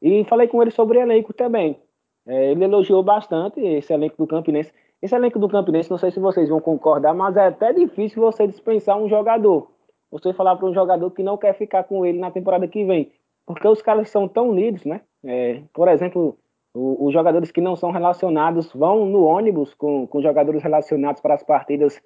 [0.00, 1.78] E falei com ele sobre elenco também.
[2.26, 4.72] É, ele elogiou bastante esse elenco do Campinense.
[5.00, 8.46] Esse elenco do Campinense, não sei se vocês vão concordar, mas é até difícil você
[8.46, 9.70] dispensar um jogador.
[10.10, 13.12] Você falar para um jogador que não quer ficar com ele na temporada que vem.
[13.44, 15.02] Porque os caras são tão unidos, né?
[15.24, 16.36] É, por exemplo,
[16.74, 21.42] os jogadores que não são relacionados vão no ônibus com, com jogadores relacionados para as
[21.42, 22.00] partidas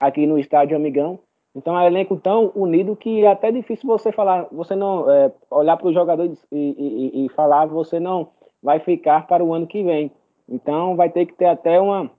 [0.00, 1.18] aqui no estádio Amigão.
[1.56, 5.32] Então é um elenco tão unido que é até difícil você falar, você não é,
[5.50, 6.56] olhar para os jogadores e,
[7.14, 8.28] e, e, falar você não
[8.62, 10.12] vai ficar para o ano que vem.
[10.46, 12.10] Então vai ter que ter até uma,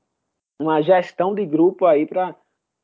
[0.59, 2.35] uma gestão de grupo aí para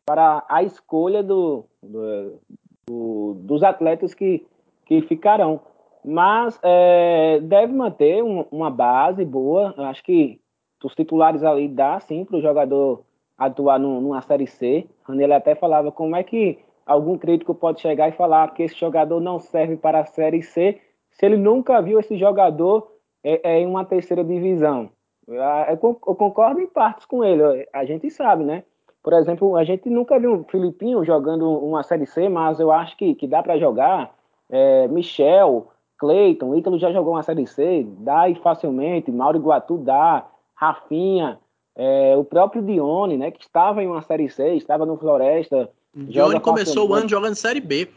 [0.06, 2.40] para a escolha do, do,
[2.86, 4.46] do, dos atletas que,
[4.86, 5.62] que ficarão.
[6.04, 9.74] Mas é, deve manter um, uma base boa.
[9.90, 10.42] Acho que
[10.84, 13.06] os titulares ali dá sim para o jogador
[13.38, 14.88] atuar numa Série C.
[15.10, 19.20] Ele até falava como é que algum crítico pode chegar e falar que esse jogador
[19.20, 20.80] não serve para a Série C
[21.12, 22.92] se ele nunca viu esse jogador
[23.24, 24.90] é, é, em uma terceira divisão.
[25.28, 28.64] Eu concordo em partes com ele, a gente sabe, né?
[29.02, 32.98] Por exemplo, a gente nunca viu o Filipinho jogando uma Série C, mas eu acho
[32.98, 34.14] que, que dá para jogar.
[34.50, 35.68] É, Michel,
[35.98, 39.12] Cleiton, Ítalo já jogou uma Série C, dá facilmente.
[39.12, 41.40] Mauro Iguatu dá, Rafinha,
[41.76, 45.70] é, o próprio Dione, né, que estava em uma Série C, estava no Floresta.
[45.94, 47.90] Dione começou o ano jogando Série B.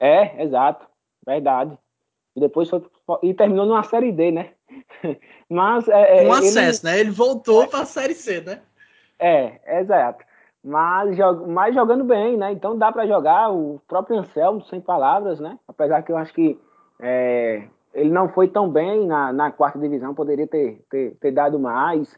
[0.00, 0.86] É, exato,
[1.26, 1.76] verdade.
[2.36, 2.82] E depois foi
[3.22, 4.50] e terminou numa Série D, né?
[5.48, 7.00] Mas é, é um acesso, ele, né?
[7.00, 8.60] Ele voltou é, para a Série C, né?
[9.18, 10.24] É, exato.
[10.62, 12.50] Mas, mas jogando bem, né?
[12.50, 13.50] Então dá para jogar.
[13.50, 15.58] O próprio Anselmo, sem palavras, né?
[15.68, 16.58] Apesar que eu acho que
[16.98, 21.58] é, ele não foi tão bem na, na quarta divisão, poderia ter, ter, ter dado
[21.58, 22.08] mais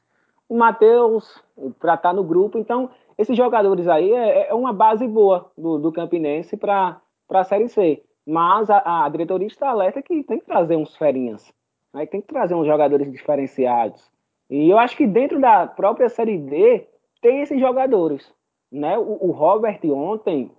[0.48, 1.42] o Matheus
[1.78, 2.58] para estar tá no grupo.
[2.58, 7.68] Então, esses jogadores aí é, é uma base boa do, do Campinense para a Série
[7.68, 8.02] C.
[8.26, 11.52] Mas a, a, diretoria está alerta que tem que trazer uns ferinhas,
[11.94, 12.06] né?
[12.06, 14.10] tem que trazer uns jogadores diferenciados.
[14.50, 16.86] E eu acho que dentro da própria Série D
[17.22, 18.32] tem esses jogadores.
[18.70, 18.98] Né?
[18.98, 20.50] O, o Robert ontem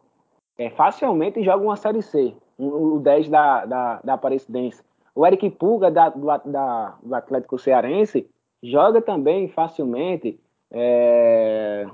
[0.58, 4.82] é, facilmente joga uma Série C, o, o 10 da, da, da Aparecidense.
[5.13, 8.30] O Eric Pulga da, do, da, do Atlético Cearense
[8.63, 10.39] joga também facilmente.
[10.71, 11.87] É...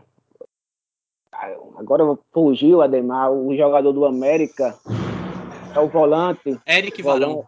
[1.77, 4.75] Agora fugiu Ademar, o jogador do América,
[5.75, 6.59] é o volante.
[6.67, 7.45] Eric Varão.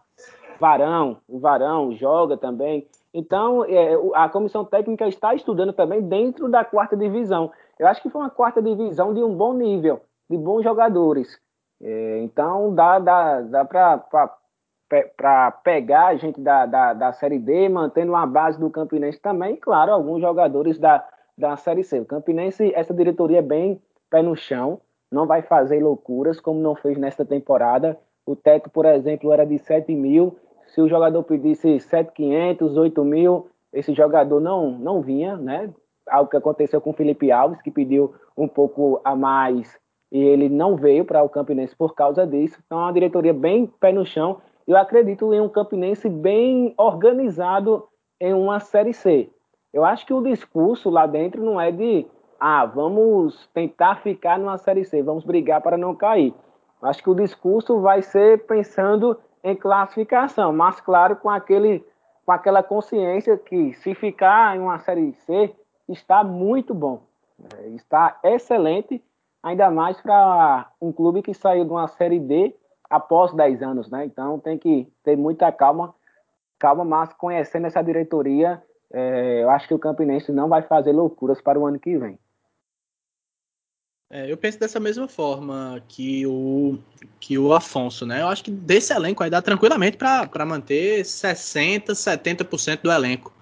[0.58, 2.86] Varão, o Varão joga também.
[3.14, 7.50] Então, é, a comissão técnica está estudando também dentro da quarta divisão.
[7.78, 11.38] Eu acho que foi uma quarta divisão de um bom nível, de bons jogadores.
[11.82, 14.34] É, então, dá, dá, dá para
[14.88, 19.56] para pegar a gente da, da, da, Série D, mantendo uma base do Campinense também,
[19.56, 21.04] claro, alguns jogadores da,
[21.36, 22.00] da Série C.
[22.00, 26.74] O Campinense, essa diretoria é bem pé no chão, não vai fazer loucuras como não
[26.74, 27.98] fez nesta temporada.
[28.24, 30.36] O teto, por exemplo, era de 7 mil.
[30.68, 35.70] Se o jogador pedisse 7,500, 8 mil, esse jogador não, não vinha, né?
[36.08, 39.78] Algo que aconteceu com o Felipe Alves, que pediu um pouco a mais
[40.10, 42.58] e ele não veio para o Campinense por causa disso.
[42.64, 47.88] Então, é uma diretoria bem pé no chão eu acredito em um Campinense bem organizado
[48.20, 49.30] em uma Série C.
[49.72, 52.06] Eu acho que o discurso lá dentro não é de,
[52.40, 56.34] ah, vamos tentar ficar numa Série C, vamos brigar para não cair.
[56.82, 61.84] Eu acho que o discurso vai ser pensando em classificação, mas claro, com, aquele,
[62.24, 65.54] com aquela consciência que se ficar em uma Série C,
[65.88, 67.02] está muito bom.
[67.74, 69.02] Está excelente,
[69.42, 72.54] ainda mais para um clube que saiu de uma Série D
[72.88, 74.04] após 10 anos, né?
[74.04, 75.94] Então tem que ter muita calma,
[76.58, 81.40] calma, mas conhecendo essa diretoria, é, eu acho que o Campinense não vai fazer loucuras
[81.40, 82.18] para o ano que vem.
[84.08, 86.78] É, eu penso dessa mesma forma que o,
[87.18, 88.22] que o Afonso, né?
[88.22, 93.32] Eu acho que desse elenco vai dar tranquilamente para manter 60%, 70% do elenco,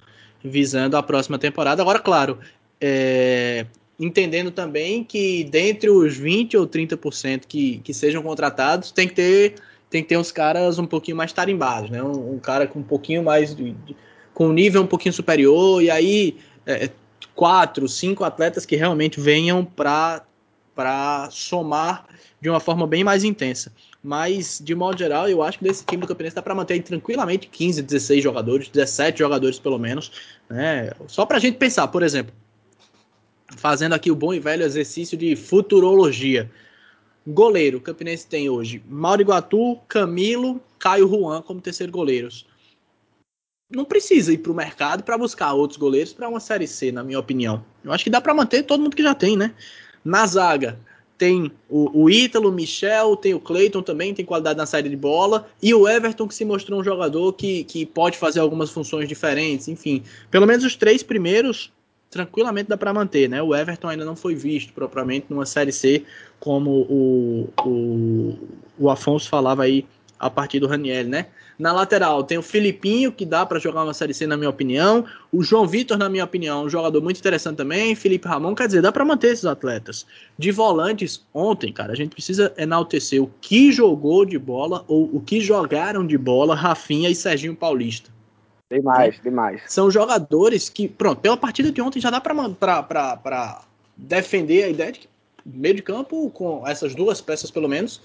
[0.43, 1.83] visando a próxima temporada.
[1.83, 2.39] Agora, claro,
[2.81, 3.67] é,
[3.99, 9.55] entendendo também que dentre os 20 ou 30% que, que sejam contratados, tem que ter
[9.91, 12.03] tem que ter uns caras um pouquinho mais tarimbados, né?
[12.03, 13.97] Um, um cara com um pouquinho mais de, de,
[14.33, 16.91] com um nível um pouquinho superior e aí é, é
[17.35, 20.23] quatro, cinco atletas que realmente venham para
[20.75, 22.07] para somar
[22.41, 23.73] de uma forma bem mais intensa.
[24.03, 27.47] Mas, de modo geral, eu acho que desse time do Campinense dá para manter tranquilamente
[27.47, 30.13] 15, 16 jogadores, 17 jogadores pelo menos.
[30.51, 30.91] Né?
[31.07, 32.35] Só para a gente pensar, por exemplo,
[33.57, 36.51] fazendo aqui o bom e velho exercício de futurologia.
[37.27, 42.47] Goleiro, o Campinense tem hoje Mauro Iguatu, Camilo, Caio Juan como terceiro goleiros.
[43.71, 47.03] Não precisa ir para o mercado para buscar outros goleiros para uma Série C, na
[47.03, 47.65] minha opinião.
[47.83, 49.55] Eu acho que dá para manter todo mundo que já tem, né?
[50.05, 50.79] Na zaga,
[51.17, 54.97] tem o, o Ítalo, o Michel, tem o Cleiton também, tem qualidade na saída de
[54.97, 59.09] bola, e o Everton que se mostrou um jogador que, que pode fazer algumas funções
[59.09, 60.03] diferentes, enfim.
[60.31, 61.73] Pelo menos os três primeiros,
[62.15, 63.43] tranquilamente dá para manter, né?
[63.43, 66.05] O Everton ainda não foi visto propriamente numa Série C,
[66.39, 68.39] como o, o,
[68.79, 69.85] o Afonso falava aí
[70.17, 71.27] a partir do Raniel, né?
[71.59, 75.05] Na lateral tem o Filipinho, que dá para jogar uma Série C, na minha opinião.
[75.33, 77.97] O João Vitor, na minha opinião, um jogador muito interessante também.
[77.97, 80.07] Felipe Ramon, quer dizer, dá para manter esses atletas.
[80.39, 85.21] De volantes, ontem, cara, a gente precisa enaltecer o que jogou de bola ou o
[85.21, 88.14] que jogaram de bola Rafinha e Serginho Paulista.
[88.75, 89.63] Demais, demais.
[89.69, 93.63] São jogadores que, pronto, pela partida de ontem já dá para
[93.97, 95.09] defender a ideia de que
[95.45, 98.01] meio de campo, com essas duas peças pelo menos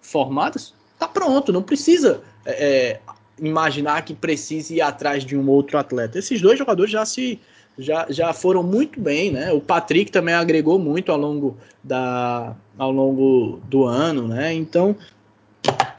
[0.00, 3.00] formadas, tá pronto, não precisa é, é,
[3.38, 6.18] imaginar que precise ir atrás de um outro atleta.
[6.18, 7.40] Esses dois jogadores já se
[7.76, 9.52] já, já foram muito bem, né?
[9.52, 14.54] O Patrick também agregou muito ao longo da ao longo do ano, né?
[14.54, 14.96] Então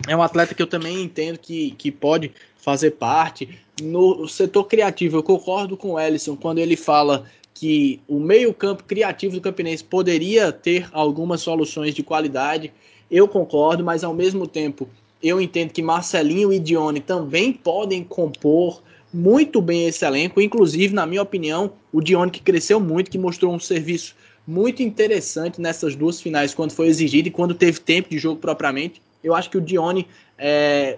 [0.07, 2.31] é um atleta que eu também entendo que, que pode
[2.65, 3.47] fazer parte.
[3.79, 9.35] No setor criativo, eu concordo com o Ellison quando ele fala que o meio-campo criativo
[9.35, 12.73] do Campinense poderia ter algumas soluções de qualidade.
[13.09, 14.89] Eu concordo, mas ao mesmo tempo
[15.21, 18.81] eu entendo que Marcelinho e Dione também podem compor
[19.13, 23.53] muito bem esse elenco, inclusive, na minha opinião, o Dione que cresceu muito, que mostrou
[23.53, 28.17] um serviço muito interessante nessas duas finais, quando foi exigido e quando teve tempo de
[28.17, 29.01] jogo propriamente.
[29.23, 30.97] Eu acho que o Dione, é,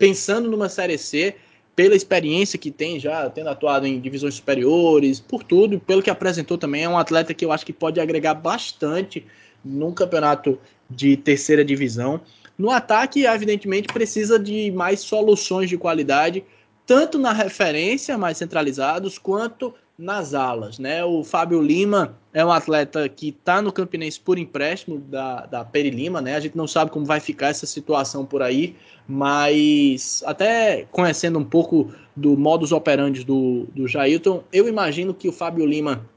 [0.00, 1.36] pensando numa Série C,
[1.76, 6.56] pela experiência que tem já, tendo atuado em divisões superiores, por tudo, pelo que apresentou
[6.56, 9.26] também, é um atleta que eu acho que pode agregar bastante
[9.62, 10.58] num campeonato
[10.88, 12.22] de terceira divisão.
[12.56, 16.42] No ataque, evidentemente, precisa de mais soluções de qualidade,
[16.86, 20.78] tanto na referência, mais centralizados, quanto nas alas.
[20.78, 21.04] Né?
[21.04, 25.90] O Fábio Lima é um atleta que está no Campinense por empréstimo da, da Peri
[25.90, 26.36] Lima, né?
[26.36, 28.74] A gente não sabe como vai ficar essa situação por aí,
[29.06, 35.32] mas até conhecendo um pouco do modus operandi do, do Jailton, eu imagino que o
[35.32, 36.08] Fábio Lima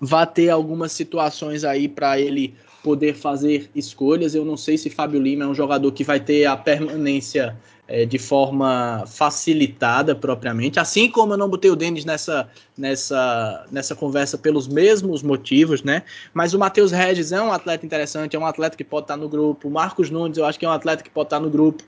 [0.00, 4.34] vai ter algumas situações aí para ele poder fazer escolhas.
[4.34, 7.56] Eu não sei se Fábio Lima é um jogador que vai ter a permanência
[7.88, 13.94] é, de forma facilitada propriamente, assim como eu não botei o Denis nessa, nessa, nessa
[13.94, 16.02] conversa pelos mesmos motivos, né?
[16.32, 19.28] Mas o Matheus Regis é um atleta interessante, é um atleta que pode estar no
[19.28, 19.68] grupo.
[19.68, 21.82] O Marcos Nunes, eu acho que é um atleta que pode estar no grupo.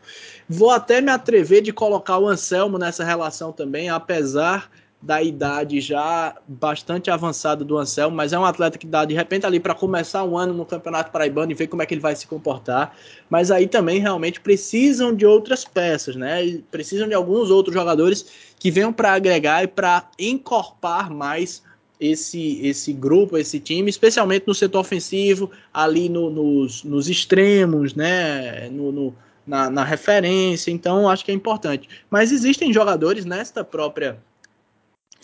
[0.49, 4.69] Vou até me atrever de colocar o Anselmo nessa relação também, apesar
[5.05, 9.45] da idade já bastante avançada do Anselmo, mas é um atleta que dá de repente
[9.45, 12.17] ali para começar um ano no Campeonato Paraibano e ver como é que ele vai
[12.17, 12.97] se comportar.
[13.29, 16.59] Mas aí também realmente precisam de outras peças, né?
[16.71, 21.63] precisam de alguns outros jogadores que venham para agregar e para encorpar mais
[22.01, 28.71] esse, esse grupo, esse time, especialmente no setor ofensivo, ali no, nos, nos extremos, né?
[28.71, 29.15] No, no
[29.47, 30.71] na, na referência.
[30.71, 31.89] Então, acho que é importante.
[32.09, 34.19] Mas existem jogadores nesta própria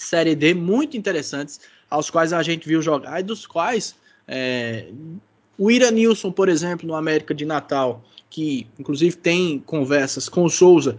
[0.02, 3.94] Série D muito interessantes, aos quais a gente viu jogar e dos quais
[4.26, 4.86] é,
[5.58, 10.96] o Iranilson, por exemplo, no América de Natal, que inclusive tem conversas com o Souza,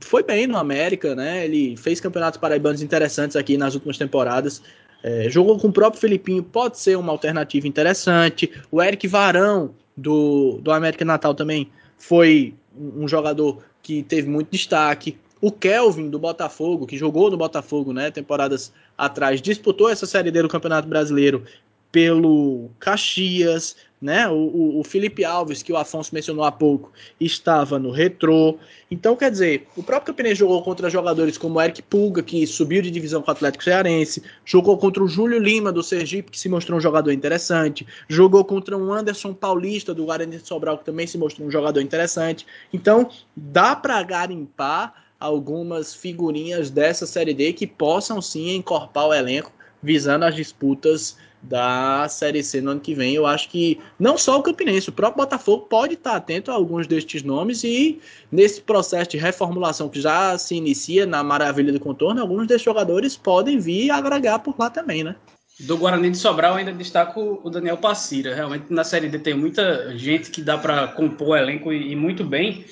[0.00, 1.46] foi bem no América, né?
[1.46, 4.60] Ele fez campeonatos paraibanos interessantes aqui nas últimas temporadas.
[5.02, 8.52] É, jogou com o próprio Filipinho, pode ser uma alternativa interessante.
[8.70, 15.16] O Eric Varão, do, do América Natal, também foi um jogador que teve muito destaque.
[15.46, 20.42] O Kelvin do Botafogo, que jogou no Botafogo, né, temporadas atrás, disputou essa série D
[20.42, 21.44] do Campeonato Brasileiro
[21.92, 24.26] pelo Caxias, né?
[24.28, 28.58] O, o, Felipe Alves, que o Afonso mencionou há pouco, estava no Retrô.
[28.90, 32.90] Então, quer dizer, o próprio Campinense jogou contra jogadores como Eric Pulga, que subiu de
[32.90, 36.76] divisão com o Atlético Cearense, jogou contra o Júlio Lima, do Sergipe, que se mostrou
[36.76, 41.16] um jogador interessante, jogou contra um Anderson Paulista, do Guarani de Sobral, que também se
[41.16, 42.44] mostrou um jogador interessante.
[42.72, 49.52] Então, dá para garimpar algumas figurinhas dessa Série D que possam sim encorpar o elenco
[49.82, 53.14] visando as disputas da Série C no ano que vem.
[53.14, 56.86] Eu acho que não só o Campinense, o próprio Botafogo pode estar atento a alguns
[56.86, 58.00] destes nomes e
[58.30, 63.16] nesse processo de reformulação que já se inicia na Maravilha do Contorno, alguns desses jogadores
[63.16, 65.14] podem vir agregar por lá também, né?
[65.60, 68.34] Do Guarani de Sobral ainda destaco o Daniel Passira.
[68.34, 71.96] Realmente na Série D tem muita gente que dá para compor o elenco e, e
[71.96, 72.64] muito bem.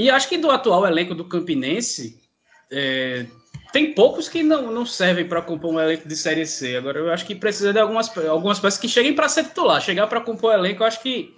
[0.00, 2.18] E acho que do atual elenco do Campinense,
[2.70, 3.26] é,
[3.70, 6.74] tem poucos que não, não servem para compor um elenco de Série C.
[6.74, 9.78] Agora, eu acho que precisa de algumas, algumas peças que cheguem para ser titular.
[9.82, 11.36] Chegar para compor o elenco, eu acho que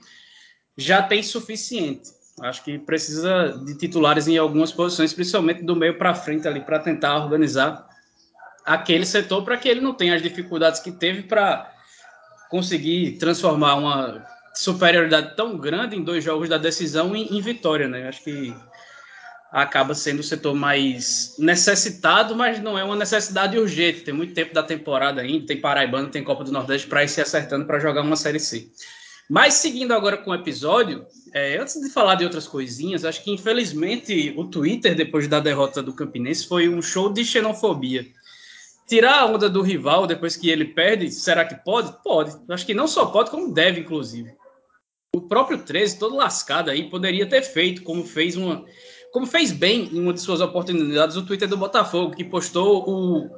[0.76, 2.10] já tem suficiente.
[2.40, 6.78] Acho que precisa de titulares em algumas posições, principalmente do meio para frente ali, para
[6.78, 7.84] tentar organizar
[8.64, 11.68] aquele setor para que ele não tenha as dificuldades que teve para
[12.48, 18.08] conseguir transformar uma superioridade tão grande em dois jogos da decisão em, em vitória, né?
[18.08, 18.54] Acho que
[19.52, 24.00] acaba sendo o setor mais necessitado, mas não é uma necessidade urgente.
[24.00, 27.20] Tem muito tempo da temporada ainda, tem Paraibano, tem Copa do Nordeste para ir se
[27.20, 28.70] acertando para jogar uma Série C.
[29.28, 33.30] Mas seguindo agora com o episódio, é, antes de falar de outras coisinhas, acho que
[33.30, 38.06] infelizmente o Twitter, depois da derrota do Campinense, foi um show de xenofobia.
[38.86, 41.94] Tirar a onda do rival depois que ele perde, será que pode?
[42.02, 42.36] Pode.
[42.48, 44.34] Acho que não só pode, como deve, inclusive.
[45.14, 48.64] O próprio 13, todo lascado aí, poderia ter feito, como fez uma
[49.12, 53.30] como fez bem em uma de suas oportunidades o Twitter do Botafogo, que postou o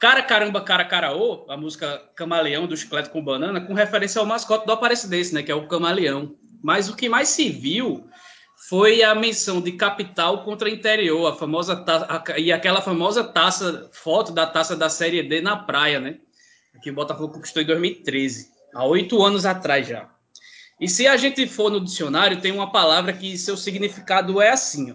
[0.00, 4.64] Cara Caramba Cara Caraô, a música Camaleão do Chiclete com Banana, com referência ao mascote
[4.64, 6.34] do Aparecidense, né, que é o Camaleão.
[6.62, 8.08] Mas o que mais se viu
[8.70, 14.32] foi a menção de capital contra interior, a famosa taça, e aquela famosa taça, foto
[14.32, 16.20] da taça da Série D na praia, né?
[16.82, 20.08] Que o Botafogo conquistou em 2013, há oito anos atrás já.
[20.80, 24.92] E se a gente for no dicionário, tem uma palavra que seu significado é assim:
[24.92, 24.94] ó,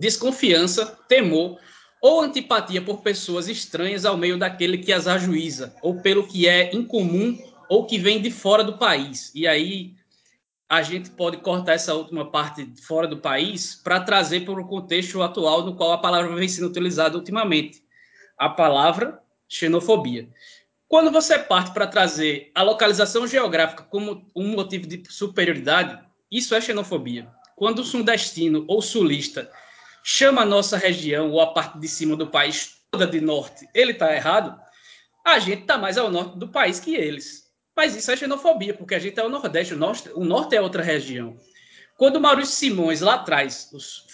[0.00, 1.58] desconfiança, temor
[2.00, 6.74] ou antipatia por pessoas estranhas ao meio daquele que as ajuiza, ou pelo que é
[6.74, 7.36] incomum
[7.68, 9.32] ou que vem de fora do país.
[9.34, 9.94] E aí
[10.68, 15.22] a gente pode cortar essa última parte fora do país para trazer para o contexto
[15.22, 17.82] atual no qual a palavra vem sendo utilizada ultimamente.
[18.38, 20.28] A palavra xenofobia.
[20.88, 26.60] Quando você parte para trazer a localização geográfica como um motivo de superioridade, isso é
[26.60, 27.28] xenofobia.
[27.56, 29.50] Quando o sudestino ou sulista
[30.04, 33.90] chama a nossa região ou a parte de cima do país toda de norte, ele
[33.92, 34.56] está errado,
[35.24, 37.46] a gente está mais ao norte do país que eles.
[37.74, 40.60] Mas isso é xenofobia, porque a gente é o Nordeste, o Norte, o norte é
[40.60, 41.36] outra região.
[41.96, 44.06] Quando o Maurício Simões, lá atrás, os,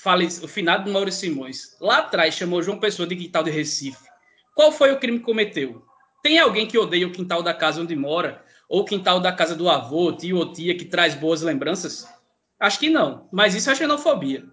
[0.43, 4.09] o finado do Maurício Simões, lá atrás chamou João Pessoa de quintal de Recife,
[4.55, 5.85] qual foi o crime que cometeu?
[6.23, 9.57] Tem alguém que odeia o quintal da casa onde mora, ou o quintal da casa
[9.57, 12.07] do avô, tio ou tia, que traz boas lembranças?
[12.61, 14.45] Acho que não, mas isso é xenofobia.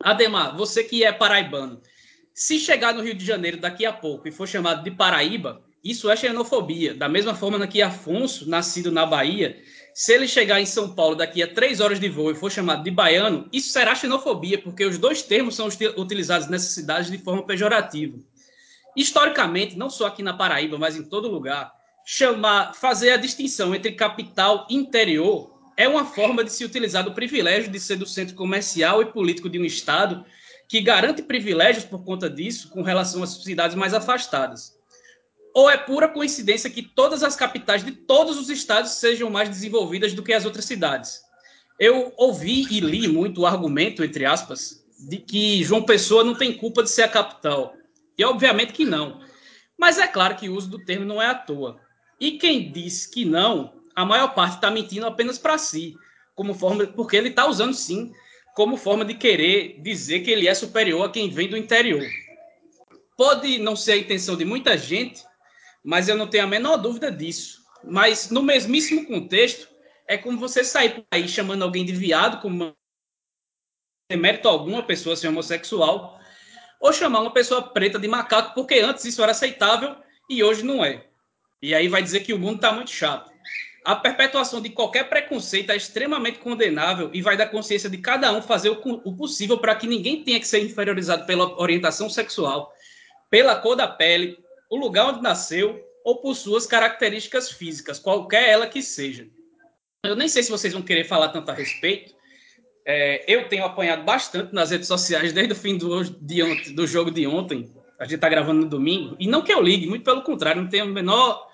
[0.00, 1.82] Ademar, você que é paraibano,
[2.32, 6.08] se chegar no Rio de Janeiro daqui a pouco e for chamado de Paraíba, isso
[6.08, 6.94] é xenofobia.
[6.94, 9.60] Da mesma forma que Afonso, nascido na Bahia,
[9.92, 12.84] se ele chegar em São Paulo daqui a três horas de voo e for chamado
[12.84, 17.44] de baiano, isso será xenofobia, porque os dois termos são utilizados nessa cidade de forma
[17.44, 18.18] pejorativa.
[18.96, 21.72] Historicamente, não só aqui na Paraíba, mas em todo lugar,
[22.04, 27.14] chamar, fazer a distinção entre capital e interior é uma forma de se utilizar do
[27.14, 30.24] privilégio de ser do centro comercial e político de um Estado
[30.68, 34.78] que garante privilégios por conta disso com relação às cidades mais afastadas.
[35.54, 40.14] Ou é pura coincidência que todas as capitais de todos os estados sejam mais desenvolvidas
[40.14, 41.20] do que as outras cidades?
[41.78, 46.56] Eu ouvi e li muito o argumento, entre aspas, de que João Pessoa não tem
[46.56, 47.74] culpa de ser a capital.
[48.16, 49.20] E obviamente que não.
[49.78, 51.80] Mas é claro que o uso do termo não é à toa.
[52.20, 55.94] E quem diz que não a maior parte está mentindo apenas para si,
[56.34, 58.12] como forma, porque ele está usando sim
[58.54, 62.02] como forma de querer dizer que ele é superior a quem vem do interior.
[63.16, 65.22] Pode não ser a intenção de muita gente,
[65.82, 67.62] mas eu não tenho a menor dúvida disso.
[67.84, 69.68] Mas no mesmíssimo contexto,
[70.06, 72.74] é como você sair por aí chamando alguém de viado, como
[74.14, 76.20] mérito algum a pessoa ser homossexual,
[76.82, 79.94] ou chamar uma pessoa preta de macaco, porque antes isso era aceitável
[80.28, 81.06] e hoje não é.
[81.62, 83.30] E aí vai dizer que o mundo está muito chato.
[83.84, 88.42] A perpetuação de qualquer preconceito é extremamente condenável e vai da consciência de cada um
[88.42, 92.72] fazer o, possível para que ninguém tenha que ser inferiorizado pela orientação sexual,
[93.30, 94.36] pela cor da pele,
[94.68, 99.28] o lugar onde nasceu ou por suas características físicas, qualquer ela que seja.
[100.04, 102.12] Eu nem sei se vocês vão querer falar tanto a respeito.
[102.84, 106.86] É, eu tenho apanhado bastante nas redes sociais desde o fim do, de ontem, do
[106.86, 107.70] jogo de ontem.
[107.98, 109.16] A gente está gravando no domingo.
[109.18, 111.46] E não que eu ligue, muito pelo contrário, não tenho o menor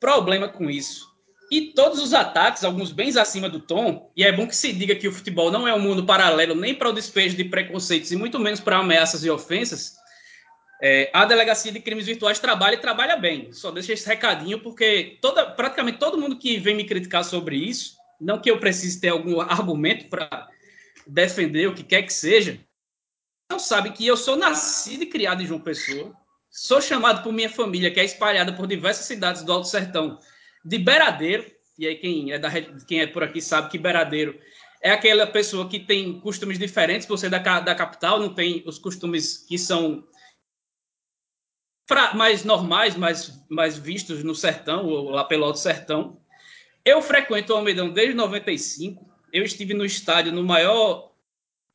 [0.00, 1.06] problema com isso.
[1.50, 4.96] E todos os ataques, alguns bens acima do tom, e é bom que se diga
[4.96, 8.16] que o futebol não é um mundo paralelo nem para o despejo de preconceitos e
[8.16, 9.94] muito menos para ameaças e ofensas,
[10.82, 13.52] é, a Delegacia de Crimes Virtuais trabalha e trabalha bem.
[13.52, 17.96] Só deixo esse recadinho, porque toda, praticamente todo mundo que vem me criticar sobre isso,
[18.20, 20.48] não que eu precise ter algum argumento para
[21.06, 22.58] defender o que quer que seja,
[23.50, 26.14] não sabe que eu sou nascido e criado em João Pessoa,
[26.50, 30.18] sou chamado por minha família, que é espalhada por diversas cidades do Alto Sertão,
[30.64, 31.44] de Beradeiro,
[31.78, 32.50] e aí quem é, da,
[32.86, 34.38] quem é por aqui sabe que Beradeiro
[34.82, 39.38] é aquela pessoa que tem costumes diferentes, ser da, da capital, não tem os costumes
[39.38, 40.06] que são
[42.14, 46.20] mais normais, mais, mais vistos no sertão, ou lá pelo Alto Sertão.
[46.84, 49.15] Eu frequento o Almeidão desde 95.
[49.36, 51.12] Eu estive no estádio no maior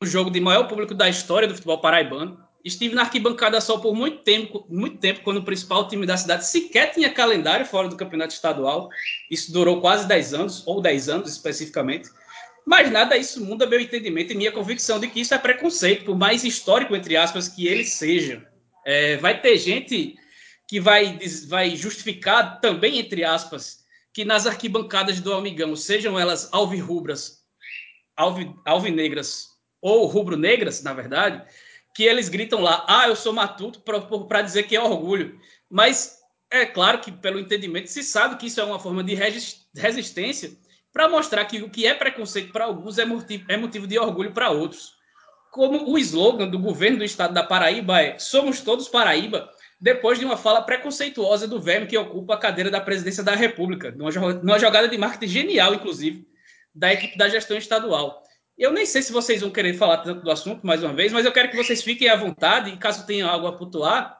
[0.02, 2.36] jogo de maior público da história do futebol paraibano.
[2.64, 6.44] Estive na arquibancada só por muito tempo, muito tempo, quando o principal time da cidade
[6.44, 8.88] sequer tinha calendário fora do campeonato estadual.
[9.30, 12.08] Isso durou quase 10 anos, ou 10 anos especificamente.
[12.66, 16.18] Mas nada isso muda meu entendimento e minha convicção de que isso é preconceito, por
[16.18, 18.44] mais histórico, entre aspas, que ele seja.
[18.84, 20.16] É, vai ter gente
[20.66, 27.41] que vai, vai justificar também, entre aspas, que nas arquibancadas do Amigão, sejam elas alvirrubras,
[28.16, 29.48] alvi, alvinegras
[29.80, 31.42] ou rubro-negras, na verdade,
[31.94, 33.82] que eles gritam lá, ah, eu sou matuto,
[34.28, 35.38] para dizer que é orgulho.
[35.68, 36.18] Mas
[36.50, 39.14] é claro que, pelo entendimento, se sabe que isso é uma forma de
[39.74, 40.52] resistência
[40.92, 44.32] para mostrar que o que é preconceito para alguns é motivo, é motivo de orgulho
[44.32, 44.94] para outros.
[45.50, 49.50] Como o slogan do governo do estado da Paraíba é Somos todos Paraíba,
[49.80, 53.90] depois de uma fala preconceituosa do verme que ocupa a cadeira da presidência da República,
[53.90, 56.26] numa jogada de marketing genial, inclusive,
[56.74, 58.22] da equipe da gestão estadual.
[58.56, 61.24] Eu nem sei se vocês vão querer falar tanto do assunto mais uma vez, mas
[61.24, 64.18] eu quero que vocês fiquem à vontade, e caso tenha algo a pontuar.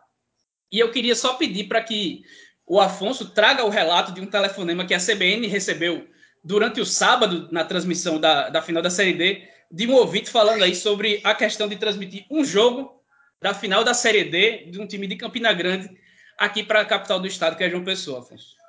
[0.70, 2.22] E eu queria só pedir para que
[2.66, 6.09] o Afonso traga o relato de um telefonema que a CBN recebeu
[6.42, 10.62] durante o sábado, na transmissão da, da final da Série D, de um ouvinte falando
[10.62, 13.00] aí sobre a questão de transmitir um jogo
[13.40, 15.90] da final da Série D de um time de Campina Grande
[16.38, 18.61] aqui para a capital do estado, que é João Pessoa, Afonso.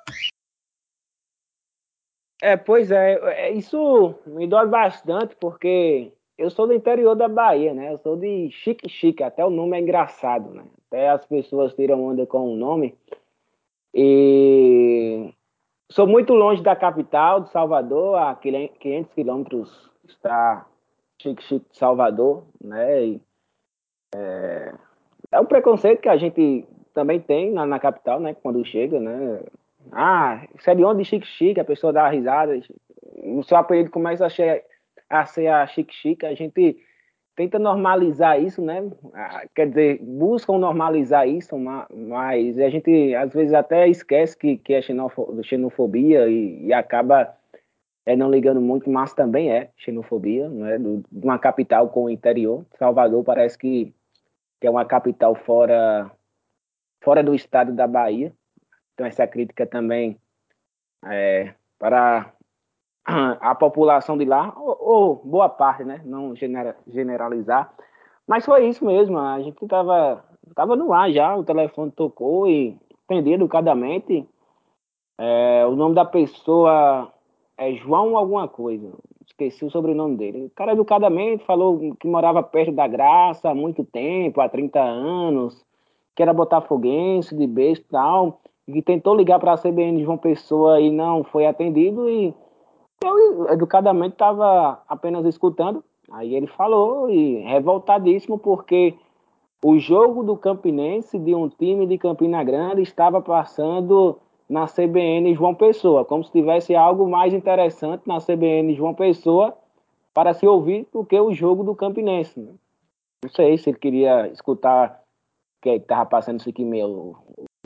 [2.44, 7.72] É, pois é, é, isso me dói bastante, porque eu sou do interior da Bahia,
[7.72, 7.90] né?
[7.90, 10.62] Eu sou de Chique Chique, até o nome é engraçado, né?
[10.86, 12.94] Até as pessoas tiram onda com o nome.
[13.94, 15.32] E
[15.90, 20.66] sou muito longe da capital, de Salvador, a 500 quilômetros está
[21.22, 23.06] Chique Chique de Salvador, né?
[23.06, 23.22] E,
[24.14, 24.74] é,
[25.32, 28.34] é um preconceito que a gente também tem na, na capital, né?
[28.34, 29.40] Quando chega, né?
[29.92, 32.58] Ah, isso é de onde Chique Chique, a pessoa dá risada,
[33.22, 34.64] o seu apelido começa a ser,
[35.08, 36.76] a ser a Chique Chique, a gente
[37.36, 38.90] tenta normalizar isso, né?
[39.12, 44.74] Ah, quer dizer, buscam normalizar isso, mas a gente às vezes até esquece que, que
[44.74, 44.80] é
[45.42, 47.34] xenofobia e, e acaba
[48.06, 50.78] é, não ligando muito, mas também é xenofobia, né?
[50.78, 52.64] de uma capital com o interior.
[52.78, 53.94] Salvador parece que,
[54.60, 56.10] que é uma capital fora,
[57.02, 58.32] fora do estado da Bahia.
[58.94, 60.18] Então essa crítica também
[61.04, 62.32] é, para
[63.04, 66.00] a população de lá, ou, ou, boa parte, né?
[66.04, 66.34] Não
[66.86, 67.74] generalizar.
[68.26, 70.24] Mas foi isso mesmo, a gente estava
[70.54, 74.26] tava no ar já, o telefone tocou e atendi educadamente.
[75.18, 77.12] É, o nome da pessoa
[77.56, 78.92] é João alguma coisa,
[79.26, 80.46] esqueci o sobrenome dele.
[80.46, 85.64] O cara educadamente falou que morava perto da Graça há muito tempo, há 30 anos,
[86.14, 90.18] que era botafoguense, de besta e tal, e tentou ligar para a CBN de João
[90.18, 92.34] Pessoa e não foi atendido e
[93.02, 95.84] eu educadamente estava apenas escutando.
[96.10, 98.94] Aí ele falou e revoltadíssimo porque
[99.62, 105.54] o jogo do Campinense de um time de Campina Grande estava passando na CBN João
[105.54, 109.56] Pessoa, como se tivesse algo mais interessante na CBN João Pessoa
[110.12, 112.38] para se ouvir do que o jogo do Campinense.
[112.38, 112.52] Né?
[113.24, 115.00] Não sei se ele queria escutar
[115.62, 117.16] que estava passando isso aqui meio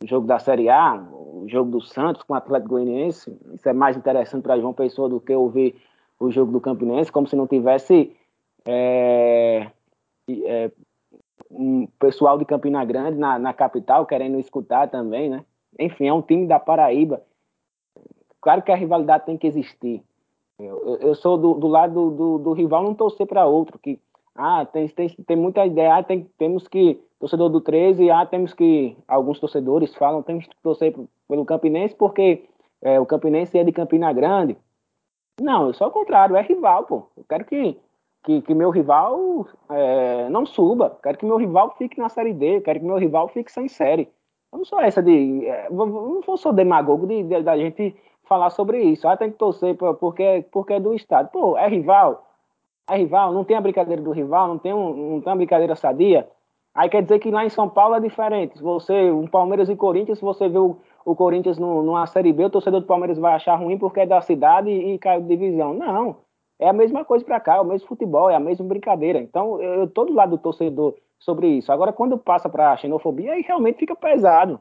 [0.02, 3.72] o jogo da Série A, o jogo do Santos com o Atlético Goianiense, isso é
[3.72, 5.76] mais interessante para João Pessoa do que ouvir
[6.18, 8.14] o jogo do Campinense, como se não tivesse
[8.66, 9.70] é,
[10.44, 10.70] é,
[11.50, 15.44] um pessoal de Campina Grande na, na, capital querendo escutar também, né?
[15.78, 17.22] Enfim, é um time da Paraíba.
[18.40, 20.02] Claro que a rivalidade tem que existir.
[20.58, 24.00] Eu, eu sou do, do lado do, do, rival, não torcer para outro, que
[24.38, 28.54] ah, tem, tem, tem muita ideia, ah, tem, temos que torcedor do 13, ah, temos
[28.54, 30.94] que, alguns torcedores falam, temos que torcer
[31.28, 32.48] pelo Campinense porque
[32.80, 34.56] é, o Campinense é de Campina Grande.
[35.40, 37.08] Não, eu sou o contrário, é rival, pô.
[37.16, 37.76] Eu quero que,
[38.22, 42.60] que, que meu rival é, não suba, quero que meu rival fique na Série D,
[42.60, 44.08] quero que meu rival fique sem série.
[44.52, 45.46] Não sou essa de.
[45.46, 49.08] É, não sou demagogo de, de, da gente falar sobre isso.
[49.08, 51.28] Ah, tem que torcer porque, porque é do Estado.
[51.30, 52.27] Pô, é rival.
[52.88, 55.76] É rival, não tem a brincadeira do rival, não tem, um, não tem uma brincadeira
[55.76, 56.28] sadia.
[56.74, 58.62] Aí quer dizer que lá em São Paulo é diferente.
[58.62, 62.50] Você, um Palmeiras e Corinthians, você vê o, o Corinthians no, numa Série B, o
[62.50, 65.74] torcedor do Palmeiras vai achar ruim porque é da cidade e, e caiu de divisão.
[65.74, 66.16] Não.
[66.58, 69.18] É a mesma coisa para cá, é o mesmo futebol, é a mesma brincadeira.
[69.18, 71.70] Então, eu estou do lado do torcedor sobre isso.
[71.70, 74.60] Agora, quando passa para a xenofobia, aí realmente fica pesado.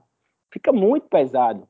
[0.51, 1.67] Fica muito pesado.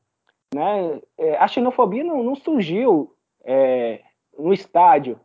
[0.54, 1.00] Né?
[1.16, 4.00] É, a xenofobia não, não surgiu é,
[4.38, 5.18] no estádio.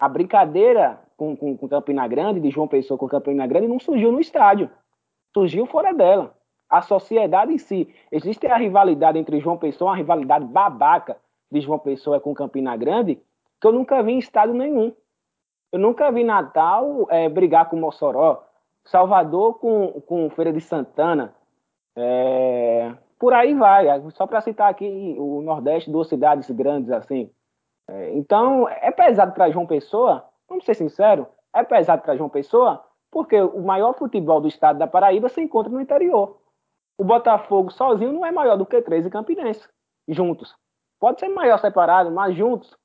[0.00, 4.10] A brincadeira com, com, com Campina Grande, de João Pessoa com Campina Grande, não surgiu
[4.10, 4.70] no estádio.
[5.34, 6.34] Surgiu fora dela.
[6.70, 7.94] A sociedade em si.
[8.10, 11.18] Existe a rivalidade entre João Pessoa, uma rivalidade babaca
[11.52, 13.20] de João Pessoa com Campina Grande,
[13.60, 14.90] que eu nunca vi em estádio nenhum.
[15.70, 18.42] Eu nunca vi Natal é, brigar com Mossoró.
[18.86, 21.34] Salvador com, com Feira de Santana.
[21.94, 23.86] É, por aí vai.
[24.12, 27.30] Só para citar aqui o Nordeste, duas cidades grandes assim.
[27.90, 32.84] É, então, é pesado para João Pessoa, vamos ser sinceros, é pesado para João Pessoa,
[33.10, 36.38] porque o maior futebol do estado da Paraíba se encontra no interior.
[36.96, 39.68] O Botafogo sozinho não é maior do que 13 Campinense,
[40.06, 40.54] juntos.
[41.00, 42.76] Pode ser maior separado, mas juntos.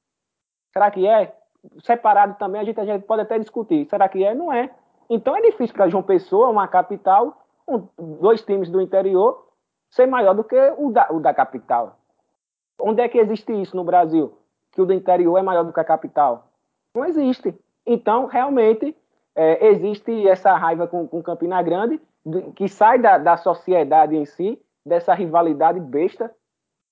[0.74, 1.36] Será que é?
[1.84, 3.86] Separado também a gente, a gente pode até discutir.
[3.88, 4.34] Será que é?
[4.34, 4.74] Não é.
[5.08, 7.88] Então é difícil para João Pessoa, uma capital, um,
[8.20, 9.48] dois times do interior,
[9.92, 12.00] ser maior do que o da, o da capital.
[12.80, 14.36] Onde é que existe isso no Brasil?
[14.76, 16.52] Que o do interior é maior do que a capital?
[16.94, 17.56] Não existe.
[17.86, 18.96] Então, realmente,
[19.36, 22.00] é, existe essa raiva com, com Campina Grande,
[22.56, 26.32] que sai da, da sociedade em si, dessa rivalidade besta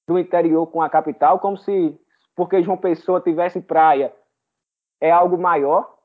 [0.08, 1.98] do interior com a capital, como se,
[2.36, 4.14] porque João Pessoa tivesse praia,
[5.00, 5.96] é algo maior.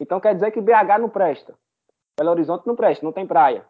[0.00, 1.54] Então quer dizer que BH não presta.
[2.18, 3.64] Belo Horizonte não presta, não tem praia.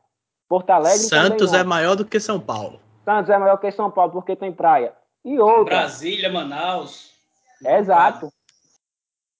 [0.48, 2.80] Porto Alegre Santos é maior do que São Paulo.
[3.04, 4.94] Santos é maior que São Paulo porque tem praia.
[5.24, 5.76] E outra.
[5.76, 7.17] Brasília, Manaus.
[7.64, 8.32] Exato.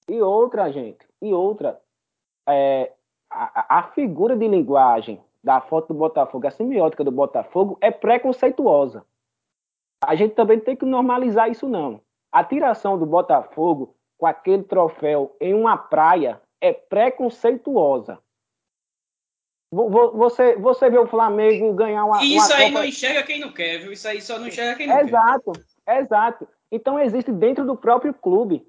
[0.08, 1.06] E outra, gente.
[1.20, 1.80] E outra.
[2.48, 2.92] É,
[3.30, 9.04] a, a figura de linguagem da foto do Botafogo, a semiótica do Botafogo é preconceituosa.
[10.02, 12.00] A gente também tem que normalizar isso não.
[12.32, 18.18] A tiração do Botafogo com aquele troféu em uma praia é preconceituosa.
[19.70, 22.22] Você, você vê o Flamengo ganhar uma.
[22.22, 22.78] E isso uma aí Copa...
[22.78, 23.92] não enxerga quem não quer, viu?
[23.92, 26.00] Isso aí só não enxerga quem não exato, quer.
[26.00, 26.48] Exato, exato.
[26.70, 28.66] Então existe dentro do próprio clube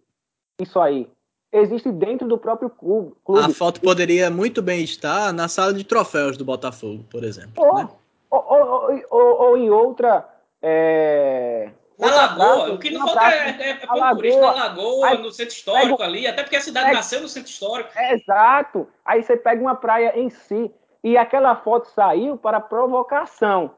[0.59, 1.09] isso aí
[1.51, 3.13] existe dentro do próprio clube.
[3.27, 7.51] A foto poderia muito bem estar na sala de troféus do Botafogo, por exemplo.
[7.57, 7.89] Ou, né?
[8.29, 10.27] ou, ou, ou, em outra.
[10.61, 11.71] É...
[11.97, 15.97] Na Lagoa, o que não falta é, é, é na Lagoa, aí, no centro histórico
[15.97, 17.89] pega, ali, até porque a cidade pega, nasceu no centro histórico.
[17.97, 18.87] exato.
[19.03, 20.71] Aí você pega uma praia em si,
[21.03, 23.71] e aquela foto saiu para provocação.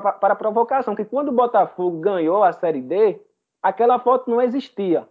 [0.00, 3.20] Para, provocação, que quando o Botafogo ganhou a Série D,
[3.62, 5.06] aquela foto não existia.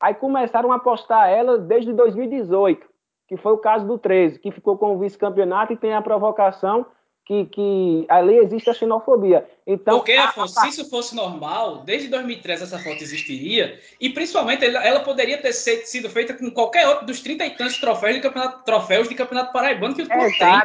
[0.00, 2.86] Aí começaram a postar ela desde 2018,
[3.28, 6.86] que foi o caso do 13, que ficou com o vice-campeonato e tem a provocação
[7.30, 9.48] que, que ali existe a xenofobia.
[9.64, 10.62] Então, Porque, Afonso, a...
[10.62, 16.10] se isso fosse normal, desde 2013 essa foto existiria, e principalmente ela poderia ter sido
[16.10, 19.94] feita com qualquer outro dos 30 e tantos troféus de campeonato, troféus de campeonato paraibano
[19.94, 20.62] que o clube tem.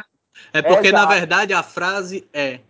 [0.52, 1.06] É porque, Exato.
[1.06, 2.60] na verdade, a frase é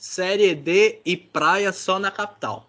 [0.00, 2.64] Série D e praia só na capital.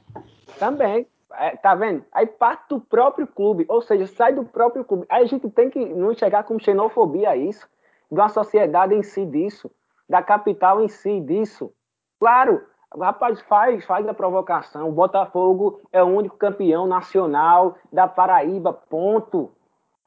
[0.59, 1.07] Também.
[1.31, 2.03] É, tá vendo?
[2.11, 5.05] Aí parte do próprio clube, ou seja, sai do próprio clube.
[5.07, 7.65] Aí a gente tem que não enxergar como xenofobia isso,
[8.11, 9.71] da sociedade em si disso,
[10.09, 11.71] da capital em si disso.
[12.19, 12.61] Claro,
[12.99, 14.89] rapaz faz, faz a provocação.
[14.89, 19.49] O Botafogo é o único campeão nacional da Paraíba, ponto.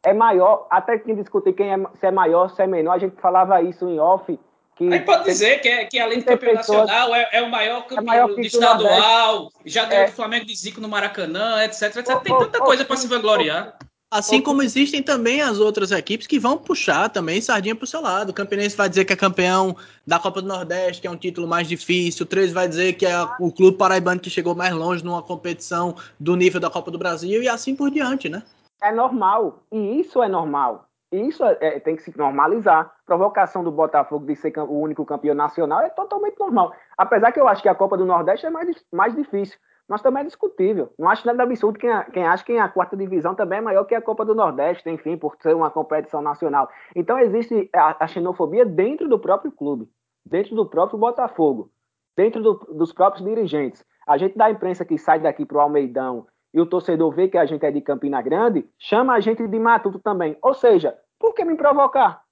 [0.04, 3.18] É maior, até quem discutir quem é, se é maior, se é menor, a gente
[3.18, 6.86] falava isso em off que Aí pode dizer que, é, que além do campeão pessoas,
[6.86, 10.06] nacional, é, é, o maior campeão é maior estadual, já ganhou é.
[10.08, 11.96] do Flamengo de Zico no Maracanã, etc.
[11.96, 12.20] etc.
[12.20, 13.76] Tem tanta coisa para se vangloriar.
[14.10, 18.30] Assim como existem também as outras equipes que vão puxar também sardinha pro seu lado.
[18.30, 21.48] O Campinense vai dizer que é campeão da Copa do Nordeste, que é um título
[21.48, 22.24] mais difícil.
[22.24, 25.96] O 13 vai dizer que é o clube paraibano que chegou mais longe numa competição
[26.20, 28.44] do nível da Copa do Brasil e assim por diante, né?
[28.80, 29.64] É normal.
[29.72, 30.86] E isso é normal.
[31.14, 32.92] Isso é, é, tem que se normalizar.
[33.06, 36.74] Provocação do Botafogo de ser o único campeão nacional é totalmente normal.
[36.98, 39.56] Apesar que eu acho que a Copa do Nordeste é mais, mais difícil,
[39.88, 40.92] mas também é discutível.
[40.98, 43.94] Não acho nada absurdo quem, quem acha que a quarta divisão também é maior que
[43.94, 46.68] a Copa do Nordeste, enfim, por ser uma competição nacional.
[46.96, 49.88] Então existe a, a xenofobia dentro do próprio clube,
[50.26, 51.70] dentro do próprio Botafogo,
[52.16, 53.84] dentro do, dos próprios dirigentes.
[54.06, 57.36] A gente da imprensa que sai daqui para o Almeidão e o torcedor vê que
[57.36, 60.36] a gente é de Campina Grande, chama a gente de matuto também.
[60.40, 62.24] Ou seja, por que me provocar?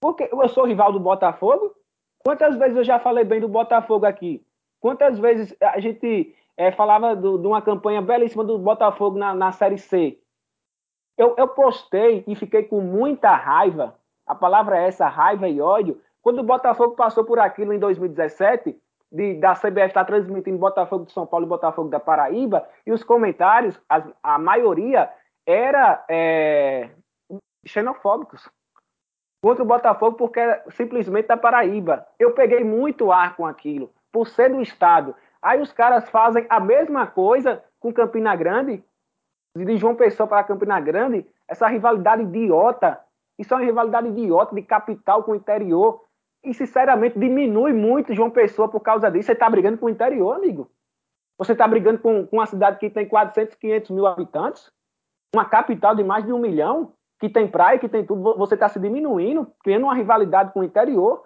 [0.00, 1.74] Porque eu sou rival do Botafogo?
[2.24, 4.44] Quantas vezes eu já falei bem do Botafogo aqui?
[4.80, 9.52] Quantas vezes a gente é, falava do, de uma campanha belíssima do Botafogo na, na
[9.52, 10.18] Série C?
[11.16, 16.00] Eu, eu postei e fiquei com muita raiva, a palavra é essa, raiva e ódio,
[16.22, 18.78] quando o Botafogo passou por aquilo em 2017,
[19.10, 22.92] de, da CBF estar tá transmitindo Botafogo de São Paulo e Botafogo da Paraíba, e
[22.92, 25.10] os comentários, a, a maioria
[25.46, 26.90] era é,
[27.64, 28.48] xenofóbicos
[29.42, 32.06] contra o Botafogo porque era simplesmente da Paraíba.
[32.18, 35.14] Eu peguei muito ar com aquilo, por ser do estado.
[35.40, 38.82] Aí os caras fazem a mesma coisa com Campina Grande,
[39.56, 43.00] de João Pessoa para Campina Grande, essa rivalidade idiota.
[43.38, 46.04] Isso é uma rivalidade idiota de capital com o interior.
[46.44, 49.26] E, sinceramente, diminui muito João Pessoa por causa disso.
[49.26, 50.70] Você está brigando com o interior, amigo.
[51.36, 54.72] Você está brigando com, com uma cidade que tem 400, 500 mil habitantes,
[55.34, 56.92] uma capital de mais de um milhão.
[57.18, 60.64] Que tem praia, que tem tudo, você está se diminuindo, criando uma rivalidade com o
[60.64, 61.24] interior.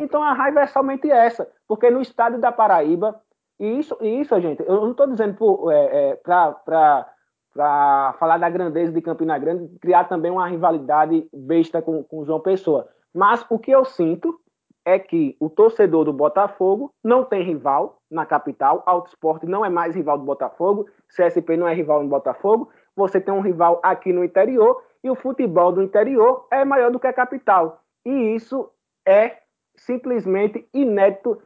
[0.00, 3.20] Então a raiva é somente essa, porque no estádio da Paraíba,
[3.58, 8.92] e isso, e isso gente, eu não estou dizendo é, é, para falar da grandeza
[8.92, 12.88] de Campina Grande, criar também uma rivalidade besta com, com João Pessoa.
[13.12, 14.38] Mas o que eu sinto
[14.84, 19.68] é que o torcedor do Botafogo não tem rival na capital, Auto Esporte não é
[19.68, 24.12] mais rival do Botafogo, CSP não é rival no Botafogo, você tem um rival aqui
[24.12, 27.82] no interior e o futebol do interior é maior do que a capital.
[28.04, 28.70] E isso
[29.06, 29.38] é
[29.76, 31.40] simplesmente inédito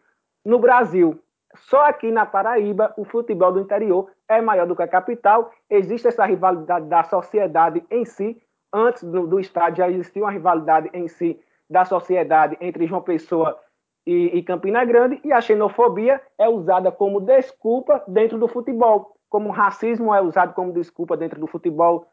[0.44, 1.20] no Brasil.
[1.54, 5.50] Só aqui na Paraíba o futebol do interior é maior do que a capital.
[5.68, 8.42] Existe essa rivalidade da sociedade em si.
[8.72, 11.38] Antes do, do estádio já existia uma rivalidade em si
[11.68, 13.58] da sociedade entre João Pessoa
[14.06, 15.20] e, e Campina Grande.
[15.22, 19.14] E a xenofobia é usada como desculpa dentro do futebol.
[19.28, 22.06] Como racismo é usado como desculpa dentro do futebol.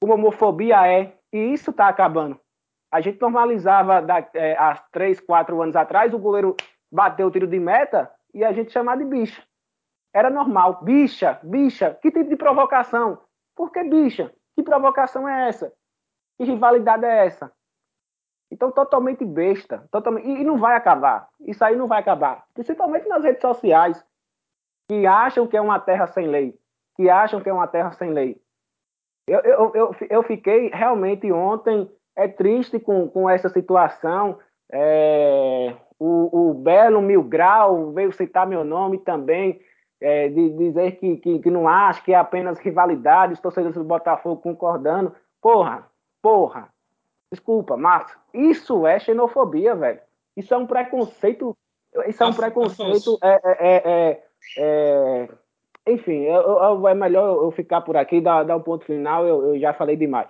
[0.00, 1.16] Como homofobia é.
[1.32, 2.40] E isso está acabando.
[2.90, 6.56] A gente normalizava da, é, há três, quatro anos atrás, o goleiro
[6.90, 9.42] bateu o tiro de meta e a gente chamava de bicha.
[10.14, 10.82] Era normal.
[10.82, 11.98] Bicha, bicha.
[12.00, 13.18] Que tipo de provocação?
[13.54, 14.32] Por que bicha?
[14.54, 15.72] Que provocação é essa?
[16.38, 17.52] Que rivalidade é essa?
[18.50, 19.86] Então, totalmente besta.
[19.90, 20.28] Totalmente...
[20.28, 21.28] E, não vai acabar.
[21.40, 22.44] Isso aí não vai acabar.
[22.54, 24.02] Principalmente nas redes sociais,
[24.88, 26.58] que acham que é uma terra sem lei.
[26.94, 28.40] Que acham que é uma terra sem lei.
[29.26, 34.38] Eu, eu, eu, eu fiquei realmente ontem é triste com, com essa situação.
[34.72, 39.60] É, o, o Belo Mil Grau veio citar meu nome também,
[40.00, 43.84] é, de, dizer que, que, que, não acha que é apenas rivalidade, os torcedores do
[43.84, 45.14] Botafogo concordando.
[45.40, 45.86] Porra,
[46.22, 46.68] porra.
[47.30, 48.18] Desculpa, Márcio.
[48.32, 50.00] Isso é xenofobia, velho.
[50.36, 51.56] Isso é um preconceito.
[52.06, 53.18] Isso é um preconceito.
[53.22, 54.22] É, é, é,
[54.58, 55.28] é,
[55.86, 59.26] enfim, eu, eu, é melhor eu ficar por aqui, dar, dar um ponto final.
[59.26, 60.28] Eu, eu já falei demais.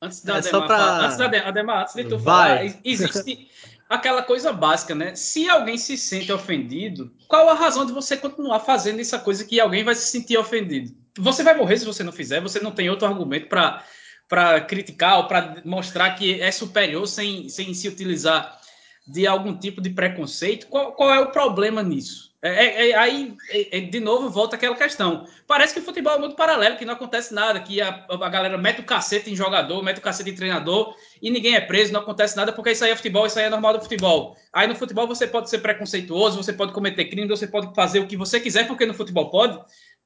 [0.00, 0.96] Antes da é Ademar, pra...
[1.00, 2.68] antes da Ademar, antes de tu Vai.
[2.68, 3.48] falar, existe
[3.88, 5.14] aquela coisa básica, né?
[5.14, 9.60] Se alguém se sente ofendido, qual a razão de você continuar fazendo essa coisa que
[9.60, 10.94] alguém vai se sentir ofendido?
[11.18, 13.82] Você vai morrer se você não fizer, você não tem outro argumento para
[14.28, 18.58] para criticar ou para mostrar que é superior sem, sem se utilizar
[19.06, 20.66] de algum tipo de preconceito.
[20.68, 22.33] Qual, qual é o problema nisso?
[22.44, 25.26] É, é, é, aí, é, é, de novo, volta aquela questão.
[25.46, 28.58] Parece que o futebol é muito paralelo, que não acontece nada, que a, a galera
[28.58, 32.00] mete o cacete em jogador, mete o cacete em treinador e ninguém é preso, não
[32.00, 34.36] acontece nada, porque isso aí é futebol, isso aí é normal do futebol.
[34.52, 38.06] Aí no futebol você pode ser preconceituoso, você pode cometer crime, você pode fazer o
[38.06, 39.58] que você quiser, porque no futebol pode.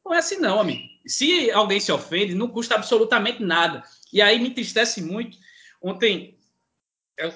[0.06, 0.82] Não é assim, não, amigo.
[1.08, 3.82] Se alguém se ofende, não custa absolutamente nada.
[4.12, 5.36] E aí me entristece muito.
[5.82, 6.37] Ontem,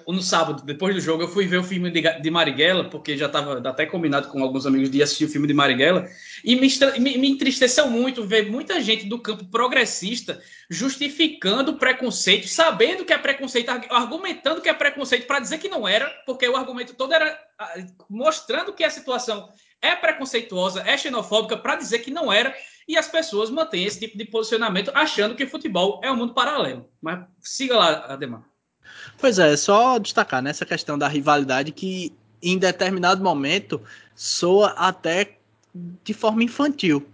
[0.06, 3.26] no sábado, depois do jogo, eu fui ver o filme de, de Marighella, porque já
[3.26, 6.08] estava até combinado com alguns amigos de assistir o filme de Marighella,
[6.44, 6.68] e me,
[7.00, 13.18] me, me, entristeceu muito ver muita gente do campo progressista justificando preconceito, sabendo que é
[13.18, 17.36] preconceito, argumentando que é preconceito para dizer que não era, porque o argumento todo era
[18.08, 19.48] mostrando que a situação
[19.80, 22.54] é preconceituosa, é xenofóbica, para dizer que não era,
[22.86, 26.88] e as pessoas mantêm esse tipo de posicionamento achando que futebol é um mundo paralelo.
[27.00, 28.51] Mas siga lá, Ademar.
[29.18, 33.80] Pois é, só destacar nessa questão da rivalidade que em determinado momento
[34.14, 35.38] soa até
[36.04, 37.06] de forma infantil.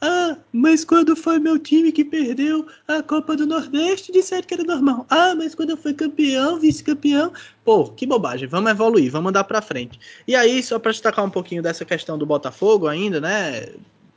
[0.00, 4.64] Ah, mas quando foi meu time que perdeu a Copa do Nordeste, disseram que era
[4.64, 5.06] normal.
[5.08, 7.32] Ah, mas quando eu fui campeão, vice-campeão.
[7.64, 8.46] Pô, que bobagem.
[8.46, 9.98] Vamos evoluir, vamos andar pra frente.
[10.28, 13.68] E aí, só para destacar um pouquinho dessa questão do Botafogo ainda, né?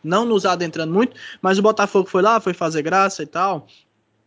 [0.04, 3.68] Não nos adentrando muito, mas o Botafogo foi lá, foi fazer graça e tal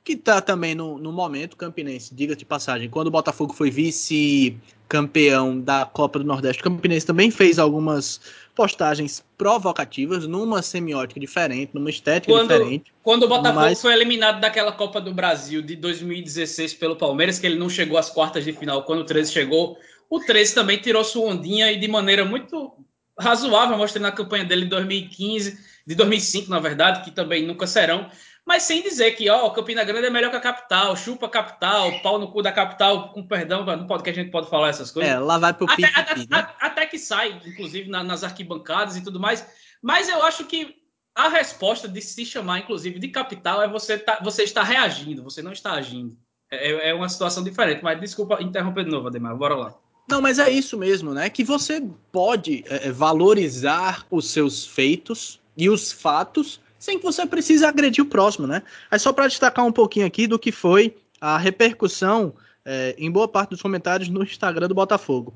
[0.04, 5.60] que está também no, no momento campinense, diga de passagem, quando o Botafogo foi vice-campeão
[5.60, 8.20] da Copa do Nordeste, o Campinense também fez algumas
[8.54, 12.92] postagens provocativas, numa semiótica diferente, numa estética quando, diferente.
[13.02, 13.80] Quando o Botafogo mas...
[13.80, 18.10] foi eliminado daquela Copa do Brasil de 2016 pelo Palmeiras, que ele não chegou às
[18.10, 19.78] quartas de final, quando o 13 chegou,
[20.10, 22.72] o 13 também tirou sua ondinha e de maneira muito
[23.18, 28.10] razoável, mostrando a campanha dele de 2015, de 2005, na verdade, que também nunca serão
[28.44, 32.00] mas sem dizer que, ó, Campina Grande é melhor que a capital, chupa a capital,
[32.00, 34.90] pau no cu da capital, com perdão, não pode que a gente pode falar essas
[34.90, 35.12] coisas.
[35.12, 36.48] É, lá vai pro até, até, né?
[36.60, 39.46] até, que sai, inclusive, na, nas arquibancadas e tudo mais.
[39.80, 40.74] Mas eu acho que
[41.14, 45.40] a resposta de se chamar, inclusive, de capital é você, tá, você está reagindo, você
[45.40, 46.16] não está agindo.
[46.50, 49.74] É, é, é uma situação diferente, mas desculpa interromper de novo, Ademar, bora lá.
[50.08, 51.30] Não, mas é isso mesmo, né?
[51.30, 51.80] Que você
[52.10, 58.02] pode é, é valorizar os seus feitos e os fatos sem que você precise agredir
[58.02, 58.60] o próximo, né?
[58.90, 63.28] Aí só para destacar um pouquinho aqui do que foi a repercussão é, em boa
[63.28, 65.32] parte dos comentários no Instagram do Botafogo.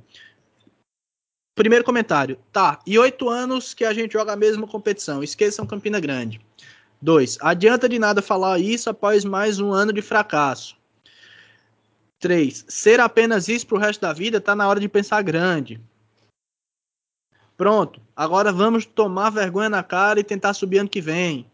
[1.55, 6.01] Primeiro comentário, tá, e oito anos que a gente joga a mesma competição, esqueçam Campina
[6.01, 6.41] Grande.
[7.01, 10.77] Dois, adianta de nada falar isso após mais um ano de fracasso.
[12.19, 12.65] 3.
[12.67, 15.81] Ser apenas isso pro resto da vida tá na hora de pensar grande.
[17.57, 18.01] Pronto.
[18.15, 21.47] Agora vamos tomar vergonha na cara e tentar subir ano que vem.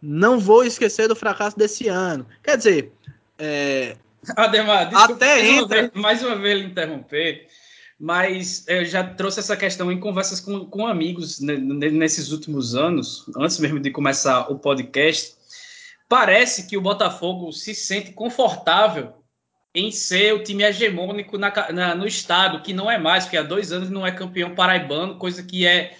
[0.00, 2.26] Não vou esquecer do fracasso desse ano.
[2.42, 2.92] Quer dizer,
[3.38, 3.96] é...
[4.36, 5.62] Ademar, desculpa, até mais entra...
[5.62, 7.48] Uma vez, mais uma vez interromper,
[7.98, 13.58] mas eu já trouxe essa questão em conversas com, com amigos nesses últimos anos, antes
[13.58, 15.34] mesmo de começar o podcast.
[16.08, 19.21] Parece que o Botafogo se sente confortável
[19.74, 23.42] em ser o time hegemônico na, na, no estado, que não é mais, porque há
[23.42, 25.96] dois anos não é campeão paraibano, coisa que é,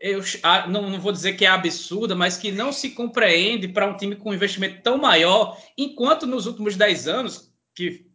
[0.00, 0.22] eu
[0.68, 4.14] não, não vou dizer que é absurda, mas que não se compreende para um time
[4.14, 8.08] com um investimento tão maior, enquanto nos últimos dez anos, que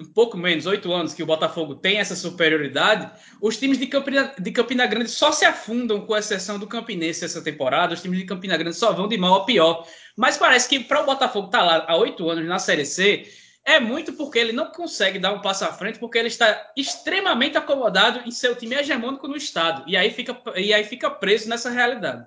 [0.00, 3.10] um pouco menos, oito anos que o Botafogo tem essa superioridade,
[3.42, 7.42] os times de Campina, de Campina Grande só se afundam, com exceção do Campinense essa
[7.42, 9.84] temporada, os times de Campina Grande só vão de mal a pior.
[10.16, 13.26] Mas parece que para o Botafogo estar tá lá há oito anos na Série C,
[13.68, 17.58] é muito porque ele não consegue dar um passo à frente, porque ele está extremamente
[17.58, 19.84] acomodado em ser o time hegemônico no estado.
[19.86, 22.26] E aí fica, e aí fica preso nessa realidade.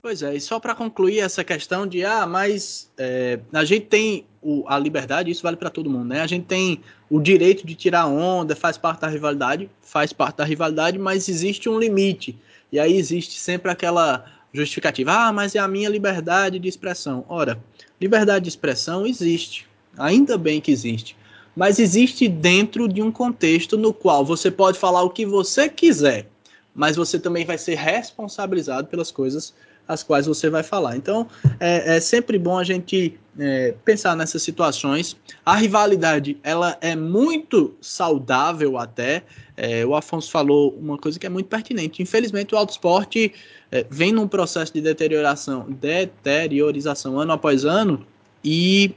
[0.00, 4.26] Pois é, e só para concluir essa questão de, ah, mas é, a gente tem
[4.40, 6.20] o, a liberdade, isso vale para todo mundo, né?
[6.20, 6.80] A gente tem
[7.10, 11.68] o direito de tirar onda, faz parte da rivalidade, faz parte da rivalidade, mas existe
[11.68, 12.38] um limite.
[12.70, 17.24] E aí existe sempre aquela justificativa, ah, mas é a minha liberdade de expressão.
[17.28, 17.58] Ora,
[18.02, 19.64] Liberdade de expressão existe,
[19.96, 21.16] ainda bem que existe,
[21.54, 26.26] mas existe dentro de um contexto no qual você pode falar o que você quiser,
[26.74, 29.54] mas você também vai ser responsabilizado pelas coisas
[29.86, 30.96] as quais você vai falar.
[30.96, 31.28] Então,
[31.60, 35.16] é, é sempre bom a gente é, pensar nessas situações.
[35.46, 39.22] A rivalidade, ela é muito saudável até.
[39.56, 42.02] É, o Afonso falou uma coisa que é muito pertinente.
[42.02, 43.32] Infelizmente, o autoesporte
[43.72, 48.06] é, vem num processo de deterioração, deteriorização ano após ano
[48.44, 48.94] e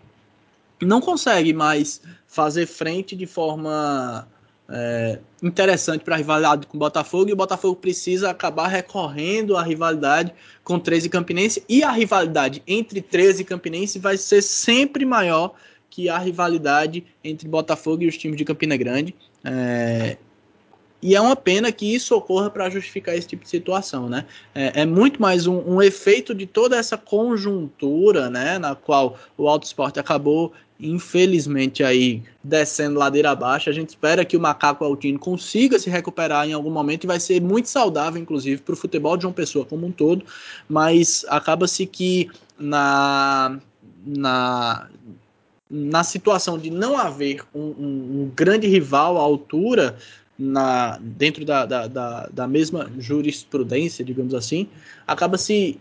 [0.81, 4.27] não consegue mais fazer frente de forma
[4.67, 9.63] é, interessante para a rivalidade com o Botafogo e o Botafogo precisa acabar recorrendo à
[9.63, 15.53] rivalidade com 13 Campinense e a rivalidade entre 13 e Campinense vai ser sempre maior
[15.89, 19.15] que a rivalidade entre Botafogo e os times de Campina Grande.
[19.45, 20.17] É,
[21.05, 24.25] e é uma pena que isso ocorra para justificar esse tipo de situação, né?
[24.55, 28.57] É, é muito mais um, um, efeito de toda essa conjuntura, né?
[28.57, 33.69] Na qual o Auto Esporte acabou infelizmente aí descendo ladeira abaixo.
[33.69, 37.19] A gente espera que o Macaco Altino consiga se recuperar em algum momento e vai
[37.19, 40.25] ser muito saudável, inclusive, para o futebol de uma pessoa como um todo.
[40.67, 43.59] Mas acaba-se que na,
[44.03, 44.87] na,
[45.69, 49.97] na situação de não haver um, um, um grande rival à altura.
[50.37, 54.67] Na, dentro da, da, da, da mesma jurisprudência, digamos assim,
[55.07, 55.79] acaba se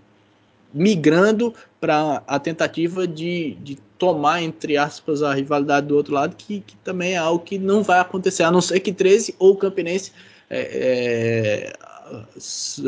[0.73, 6.61] migrando para a tentativa de, de tomar, entre aspas, a rivalidade do outro lado, que,
[6.61, 10.13] que também é algo que não vai acontecer, a não ser que 13 ou Campinense
[10.51, 11.73] é, é,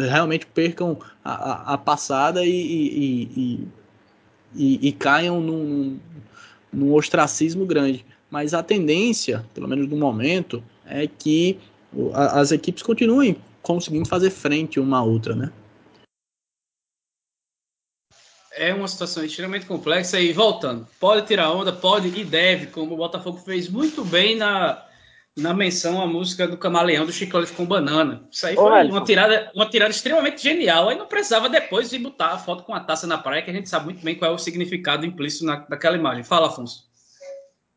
[0.08, 3.68] realmente percam a, a passada e, e,
[4.54, 5.98] e, e caiam num,
[6.72, 8.04] num ostracismo grande.
[8.30, 11.58] Mas a tendência, pelo menos no momento, é que
[12.14, 15.52] as equipes continuem conseguindo fazer frente uma à outra, né?
[18.56, 22.96] é uma situação extremamente complexa e voltando, pode tirar onda, pode e deve, como o
[22.96, 24.82] Botafogo fez muito bem na,
[25.36, 28.26] na menção à música do Camaleão do Chicolete com Banana.
[28.30, 30.88] Isso aí foi uma tirada, uma tirada extremamente genial.
[30.88, 33.54] Aí não precisava depois de botar a foto com a taça na praia, que a
[33.54, 36.24] gente sabe muito bem qual é o significado implícito na, naquela imagem.
[36.24, 36.85] Fala, Afonso.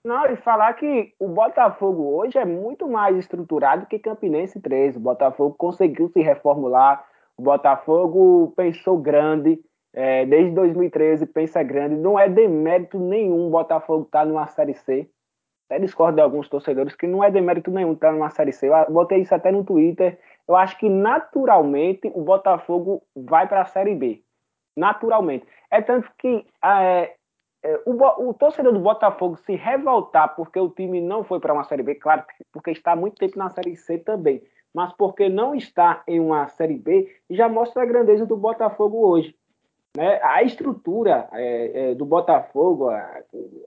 [0.03, 4.97] Não, e falar que o Botafogo hoje é muito mais estruturado que Campinense 13.
[4.97, 7.05] O Botafogo conseguiu se reformular,
[7.37, 9.59] o Botafogo pensou grande,
[9.93, 11.95] é, desde 2013, pensa grande.
[11.95, 15.09] Não é demérito nenhum o Botafogo estar tá numa Série C.
[15.69, 18.67] Até discordo de alguns torcedores que não é demérito nenhum estar tá numa Série C.
[18.69, 20.17] Eu botei isso até no Twitter.
[20.47, 24.23] Eu acho que naturalmente o Botafogo vai para a Série B.
[24.77, 25.45] Naturalmente.
[25.69, 27.15] É tanto que é,
[27.61, 31.63] é, o, o, torcedor do Botafogo se revoltar porque o time não foi para uma
[31.63, 34.41] Série B, claro, porque está há muito tempo na Série C também,
[34.73, 39.35] mas porque não está em uma Série B, já mostra a grandeza do Botafogo hoje.
[39.97, 40.19] Né?
[40.23, 42.97] A estrutura é, é, do Botafogo, a,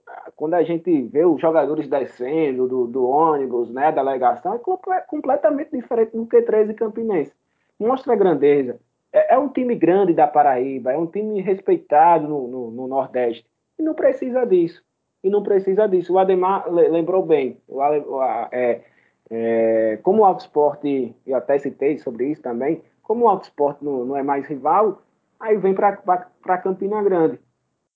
[0.07, 4.59] a, quando a gente vê os jogadores descendo do, do ônibus, né, da delegação, é
[4.59, 7.33] comple completamente diferente do que 13 Campinense.
[7.79, 8.79] Mostra a grandeza.
[9.11, 13.45] É, é, um time grande da Paraíba, é um time respeitado no, no, no, Nordeste.
[13.77, 14.83] E não precisa disso.
[15.23, 16.13] E não precisa disso.
[16.13, 17.57] O Ademar lembrou bem.
[17.67, 17.81] O,
[18.51, 18.81] é,
[19.29, 20.83] é, como o Autosport,
[21.25, 25.01] eu até citei sobre isso também, como o Autosport não, não é mais rival,
[25.39, 27.39] aí vem para Campina Grande.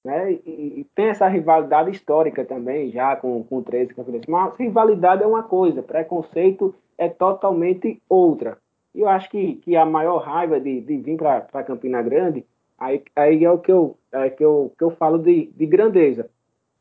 [0.04, 0.34] né?
[0.34, 4.30] E, e, tem essa rivalidade histórica também, já com, com o 13 Campinense.
[4.30, 8.58] Mas rivalidade é uma coisa, preconceito é totalmente outra.
[8.96, 12.46] E eu acho que, que a maior raiva de, de vir para Campina Grande,
[12.78, 16.30] aí, aí é o que eu, é que eu, que eu falo de, de grandeza.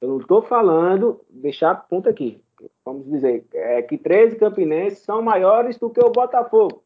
[0.00, 2.40] Eu não estou falando, deixar ponto aqui,
[2.84, 6.84] vamos dizer, é que 13 campinenses são maiores do que o Botafogo.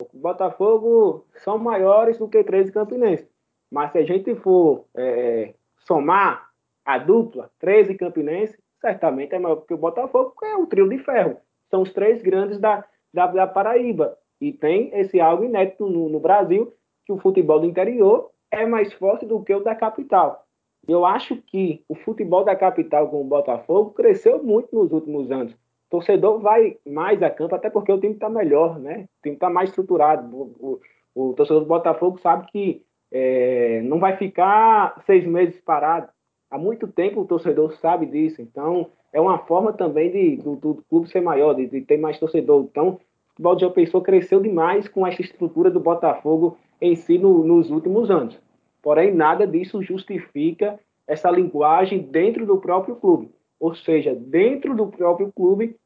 [0.00, 3.28] O Botafogo são maiores do que 13 campinenses.
[3.70, 5.54] Mas se a gente for é,
[5.86, 6.48] somar
[6.84, 10.98] a dupla, 13 campinenses, certamente é maior que o Botafogo, porque é o trio de
[10.98, 11.38] ferro.
[11.70, 14.16] São os três grandes da, da, da Paraíba.
[14.40, 16.74] E tem esse algo inédito no, no Brasil,
[17.06, 20.44] que o futebol do interior é mais forte do que o da capital.
[20.86, 25.52] Eu acho que o futebol da capital com o Botafogo cresceu muito nos últimos anos.
[25.52, 25.56] O
[25.90, 29.08] torcedor vai mais a campo, até porque o time está melhor, né?
[29.18, 30.34] O time está mais estruturado.
[30.36, 30.80] O,
[31.14, 36.08] o, o, torcedor do Botafogo sabe que é, não vai ficar seis meses parado.
[36.50, 38.42] Há muito tempo o torcedor sabe disso.
[38.42, 42.18] Então, é uma forma também de, do, do clube ser maior, de, de, ter mais
[42.18, 42.64] torcedor.
[42.64, 43.00] Então,
[43.34, 47.70] futebol de João Pessoa cresceu demais com essa estrutura do Botafogo em si no, nos
[47.70, 48.40] últimos anos.
[48.80, 53.30] Porém, nada disso justifica essa linguagem dentro do próprio clube.
[53.58, 55.76] Ou seja, dentro do próprio clube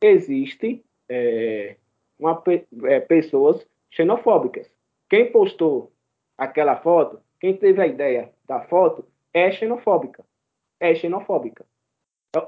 [0.00, 1.76] existe é,
[2.84, 4.70] é, pessoas xenofóbicas.
[5.08, 5.92] Quem postou
[6.36, 10.24] aquela foto, quem teve a ideia da foto, é xenofóbica.
[10.78, 11.64] É xenofóbica.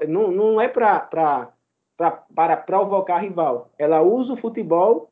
[0.07, 1.52] Não, não é pra,
[1.97, 3.71] pra, para provocar rival.
[3.77, 5.11] Ela usa o futebol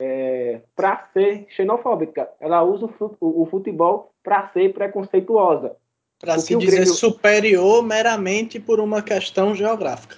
[0.00, 2.30] é, para ser xenofóbica.
[2.40, 2.86] Ela usa
[3.20, 5.76] o, futebol para ser preconceituosa.
[6.20, 6.94] Para se dizer Grêmio...
[6.94, 10.16] superior meramente por uma questão geográfica.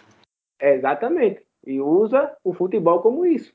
[0.61, 1.45] exatamente.
[1.67, 3.53] E usa o futebol como isso.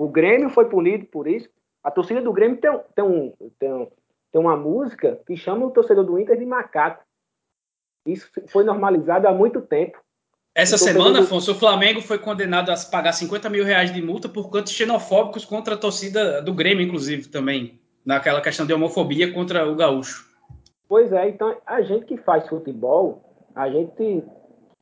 [0.00, 1.50] O Grêmio foi punido por isso.
[1.84, 3.92] A torcida do Grêmio tem, tem, um, tem,
[4.30, 7.04] tem uma música que chama o torcedor do Inter de macaco.
[8.06, 9.98] Isso foi normalizado há muito tempo.
[10.54, 11.24] Essa semana, do...
[11.24, 15.44] Afonso, o Flamengo foi condenado a pagar 50 mil reais de multa por cantos xenofóbicos
[15.44, 17.80] contra a torcida do Grêmio, inclusive, também.
[18.04, 20.30] Naquela questão de homofobia contra o gaúcho.
[20.88, 23.22] Pois é, então a gente que faz futebol,
[23.54, 24.22] a gente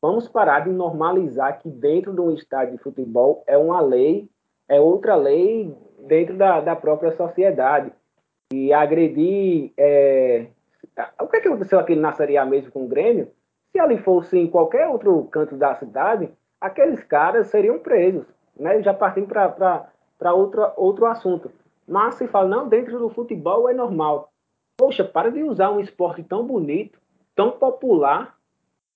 [0.01, 4.27] vamos parar de normalizar que dentro de um estádio de futebol é uma lei,
[4.67, 5.73] é outra lei
[6.07, 7.93] dentro da, da própria sociedade.
[8.53, 9.71] E agredir.
[9.77, 10.47] É...
[11.21, 13.31] O que, é que aconteceu aqui na Série A mesmo com o Grêmio?
[13.71, 18.81] Se ali fosse em qualquer outro canto da cidade, aqueles caras seriam presos, né?
[18.81, 21.51] Já partindo para outro, outro assunto.
[21.87, 24.31] Mas se fala, não, dentro do futebol é normal.
[24.77, 26.99] Poxa, para de usar um esporte tão bonito,
[27.35, 28.37] tão popular,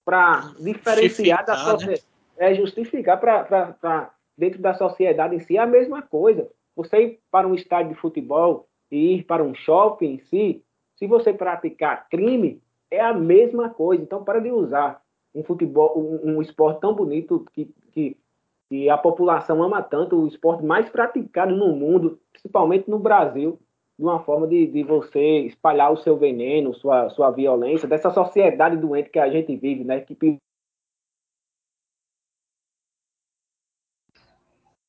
[0.06, 2.04] para diferenciar da sociedade.
[2.38, 2.52] Né?
[2.52, 6.48] É justificar para dentro da sociedade em si é a mesma coisa.
[6.76, 10.64] Você ir para um estádio de futebol e ir para um shopping em si,
[10.96, 12.62] se você praticar crime,
[12.92, 14.02] é a mesma coisa.
[14.02, 15.02] Então, para de usar
[15.34, 18.18] um futebol, um, um esporte tão bonito que, que,
[18.70, 23.60] que, a população ama tanto, o esporte mais praticado no mundo, principalmente no Brasil,
[23.98, 28.78] de uma forma de, de você espalhar o seu veneno, sua, sua violência, dessa sociedade
[28.78, 30.02] doente que a gente vive, né?
[30.02, 30.16] Que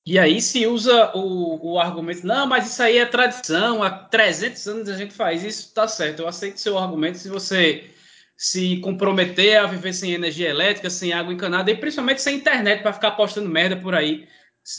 [0.06, 4.68] E aí se usa o, o argumento, não, mas isso aí é tradição, há 300
[4.68, 7.90] anos a gente faz isso, tá certo, eu aceito seu argumento se você
[8.36, 12.92] se comprometer a viver sem energia elétrica, sem água encanada, e principalmente sem internet para
[12.92, 14.28] ficar postando merda por aí,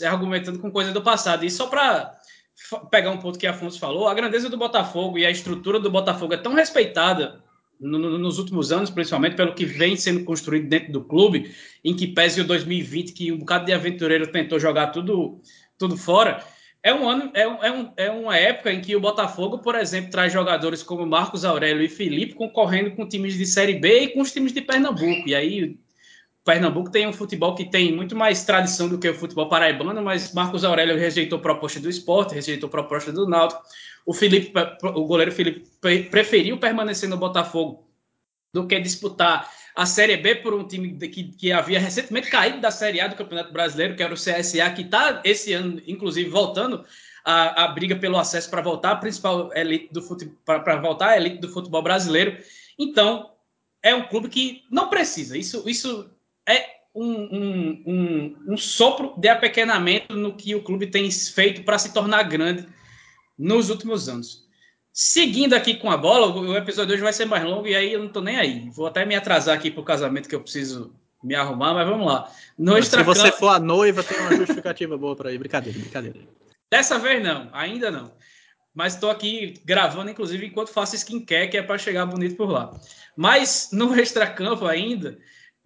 [0.06, 1.44] argumentando com coisa do passado.
[1.44, 2.16] E só para
[2.90, 6.32] pegar um ponto que Afonso falou, a grandeza do Botafogo e a estrutura do Botafogo
[6.32, 7.44] é tão respeitada
[7.80, 11.54] no, no, nos últimos anos, principalmente pelo que vem sendo construído dentro do clube,
[11.84, 15.40] em que pese o 2020, que um bocado de aventureiro tentou jogar tudo,
[15.76, 16.44] tudo fora.
[16.82, 20.10] É um ano, é, é, um, é uma época em que o Botafogo, por exemplo,
[20.10, 24.20] traz jogadores como Marcos Aurélio e Felipe concorrendo com times de Série B e com
[24.20, 25.28] os times de Pernambuco.
[25.28, 25.78] E aí
[26.48, 30.32] Pernambuco tem um futebol que tem muito mais tradição do que o futebol paraibano, mas
[30.32, 33.60] Marcos Aurélio rejeitou proposta do esporte, rejeitou proposta do Náutico.
[34.06, 34.50] O Felipe,
[34.82, 35.68] o goleiro Felipe
[36.10, 37.86] preferiu permanecer no Botafogo
[38.50, 39.46] do que disputar
[39.76, 43.16] a Série B por um time que, que havia recentemente caído da Série A do
[43.16, 46.82] Campeonato Brasileiro, que era o CSA, que está esse ano, inclusive, voltando
[47.26, 51.16] a, a briga pelo acesso para voltar a principal elite do futebol, para voltar à
[51.18, 52.38] elite do futebol brasileiro.
[52.78, 53.32] Então,
[53.82, 55.36] é um clube que não precisa.
[55.36, 56.10] Isso, isso
[56.48, 61.78] é um, um, um, um sopro de apequenamento no que o clube tem feito para
[61.78, 62.66] se tornar grande
[63.38, 64.48] nos últimos anos.
[64.92, 68.00] Seguindo aqui com a bola, o episódio hoje vai ser mais longo e aí eu
[68.00, 68.68] não tô nem aí.
[68.70, 70.92] Vou até me atrasar aqui pro casamento que eu preciso
[71.22, 72.28] me arrumar, mas vamos lá.
[72.56, 75.38] No Se você for a noiva, tem uma justificativa boa para ir.
[75.38, 76.18] Brincadeira, brincadeira.
[76.70, 78.10] Dessa vez não, ainda não.
[78.74, 82.78] Mas estou aqui gravando, inclusive, enquanto faço skincare, que é para chegar bonito por lá.
[83.16, 85.18] Mas no extracampo ainda,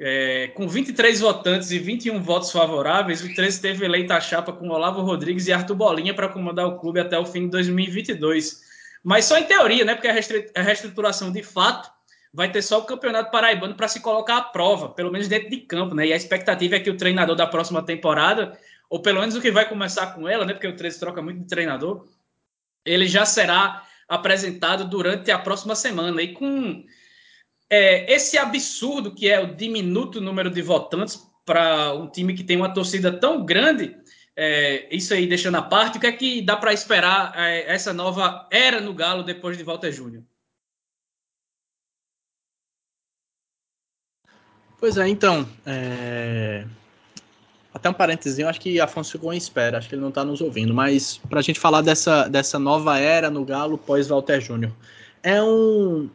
[0.05, 4.69] é, com 23 votantes e 21 votos favoráveis, o 13 teve eleita a chapa com
[4.69, 8.63] Olavo Rodrigues e Arthur Bolinha para comandar o clube até o fim de 2022.
[9.05, 9.95] Mas só em teoria, né?
[9.95, 11.89] Porque a reestruturação de fato
[12.35, 15.59] vai ter só o Campeonato Paraibano para se colocar à prova, pelo menos dentro de
[15.59, 16.09] campo, né?
[16.09, 18.59] E a expectativa é que o treinador da próxima temporada,
[18.91, 20.53] ou pelo menos o que vai começar com ela, né?
[20.53, 22.09] Porque o 13 troca muito de treinador,
[22.85, 26.21] ele já será apresentado durante a próxima semana.
[26.21, 26.85] E com
[27.69, 32.57] é, esse absurdo que é o diminuto número de votantes para um time que tem
[32.57, 33.97] uma torcida tão grande,
[34.37, 37.93] é, isso aí deixando a parte, o que é que dá para esperar é, essa
[37.93, 40.23] nova era no Galo depois de Walter Júnior?
[44.83, 45.49] Pois é, então.
[45.65, 46.67] É...
[47.73, 50.41] Até um parênteses, acho que Afonso ficou em espera, acho que ele não está nos
[50.41, 54.73] ouvindo, mas para a gente falar dessa, dessa nova era no Galo pós-Walter Júnior.
[55.23, 56.11] É um,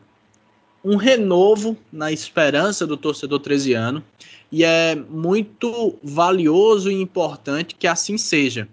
[0.87, 4.01] um renovo na esperança do torcedor 13 ano
[4.49, 8.69] e é muito valioso e importante que assim seja.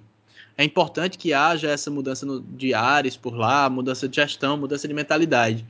[0.57, 4.87] É importante que haja essa mudança no, de ares por lá, mudança de gestão, mudança
[4.87, 5.67] de mentalidade.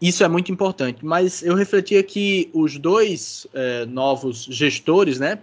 [0.00, 1.04] Isso é muito importante.
[1.04, 5.40] Mas eu refleti aqui os dois é, novos gestores, né?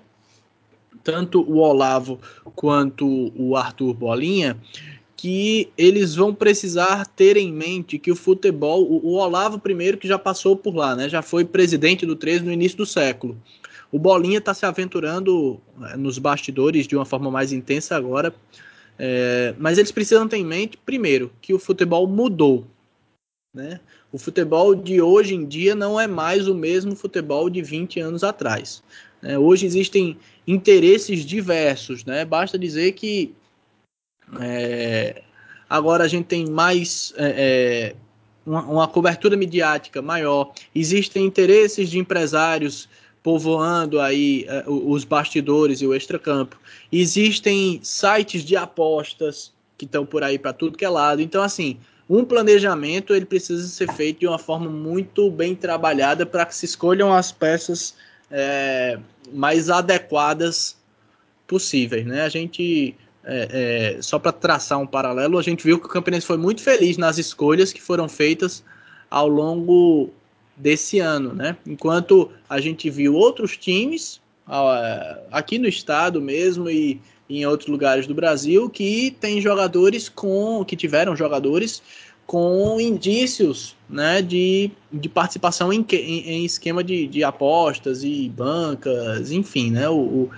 [1.03, 2.19] Tanto o Olavo
[2.55, 4.57] quanto o Arthur Bolinha,
[5.17, 10.07] que eles vão precisar ter em mente que o futebol, o, o Olavo primeiro que
[10.07, 11.09] já passou por lá, né?
[11.09, 13.35] Já foi presidente do 13 no início do século.
[13.91, 18.33] O Bolinha está se aventurando é, nos bastidores de uma forma mais intensa agora.
[18.99, 22.67] É, mas eles precisam ter em mente, primeiro, que o futebol mudou.
[23.53, 23.79] Né?
[24.11, 28.23] O futebol de hoje em dia não é mais o mesmo futebol de 20 anos
[28.23, 28.83] atrás.
[29.19, 29.35] Né?
[29.37, 30.15] Hoje existem
[30.45, 32.23] interesses diversos, né?
[32.23, 33.33] Basta dizer que
[34.39, 35.21] é,
[35.69, 37.95] agora a gente tem mais é, é,
[38.45, 42.89] uma, uma, cobertura midiática maior, existem interesses de empresários
[43.23, 46.57] povoando aí é, os bastidores e o extracampo,
[46.91, 51.21] existem sites de apostas que estão por aí para tudo que é lado.
[51.21, 51.77] Então, assim,
[52.09, 56.65] um planejamento ele precisa ser feito de uma forma muito bem trabalhada para que se
[56.65, 57.95] escolham as peças
[58.31, 58.97] é,
[59.31, 60.77] mais adequadas
[61.45, 62.23] possíveis, né?
[62.23, 62.95] A gente
[63.29, 66.61] é, é, só para traçar um paralelo, a gente viu que o Campinense foi muito
[66.61, 68.63] feliz nas escolhas que foram feitas
[69.09, 70.09] ao longo
[70.55, 71.57] desse ano, né?
[71.67, 74.21] Enquanto a gente viu outros times
[75.29, 80.77] aqui no estado mesmo e em outros lugares do Brasil que tem jogadores com que
[80.77, 81.83] tiveram jogadores
[82.25, 89.31] com indícios né, de, de participação em, em, em esquema de, de, apostas e bancas,
[89.31, 90.29] enfim, né, o,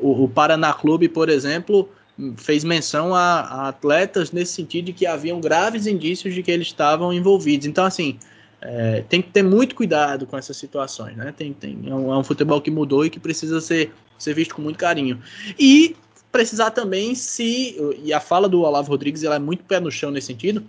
[0.00, 1.88] o, o Paraná Clube, por exemplo,
[2.36, 6.66] fez menção a, a, atletas nesse sentido de que haviam graves indícios de que eles
[6.66, 7.66] estavam envolvidos.
[7.66, 8.18] Então, assim,
[8.60, 11.32] é, tem que ter muito cuidado com essas situações, né?
[11.36, 14.54] Tem, tem, é, um, é um futebol que mudou e que precisa ser, ser visto
[14.54, 15.22] com muito carinho.
[15.58, 15.94] E
[16.32, 17.76] precisar também se.
[18.02, 20.64] E a fala do Olavo Rodrigues ela é muito pé no chão nesse sentido,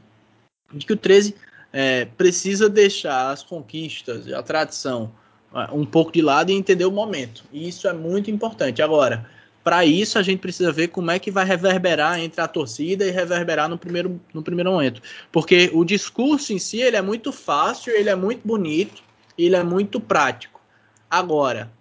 [0.72, 1.36] de que o 13
[1.74, 5.12] é, precisa deixar as conquistas, a tradição
[5.54, 7.44] é, um pouco de lado e entender o momento.
[7.52, 8.84] E isso é muito importante.
[8.84, 9.28] Agora,
[9.70, 13.12] para isso a gente precisa ver como é que vai reverberar entre a torcida e
[13.12, 15.00] reverberar no primeiro, no primeiro momento.
[15.32, 19.04] Porque o discurso em si ele é muito fácil, ele é muito bonito,
[19.38, 20.60] ele é muito prático.
[21.08, 21.72] Agora,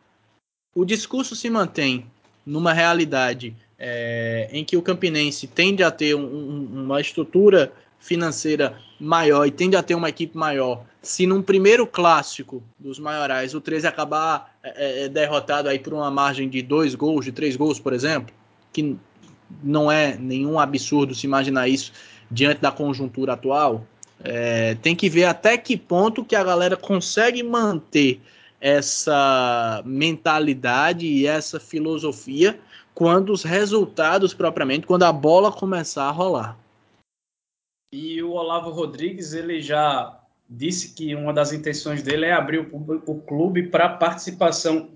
[0.74, 2.04] o discurso se mantém
[2.44, 8.78] numa realidade é, em que o Campinense tende a ter um, um, uma estrutura financeira
[9.00, 13.62] maior e tende a ter uma equipe maior, se num primeiro clássico dos maiorais o
[13.62, 17.80] 13 acabar é, é, derrotado aí por uma margem de dois gols, de três gols,
[17.80, 18.34] por exemplo,
[18.70, 18.94] que
[19.62, 21.92] não é nenhum absurdo se imaginar isso
[22.30, 23.86] diante da conjuntura atual,
[24.22, 28.20] é, tem que ver até que ponto que a galera consegue manter
[28.60, 32.60] essa mentalidade e essa filosofia
[32.94, 36.58] quando os resultados propriamente, quando a bola começar a rolar.
[37.94, 40.17] E o Olavo Rodrigues, ele já
[40.48, 44.90] disse que uma das intenções dele é abrir o, o clube para participação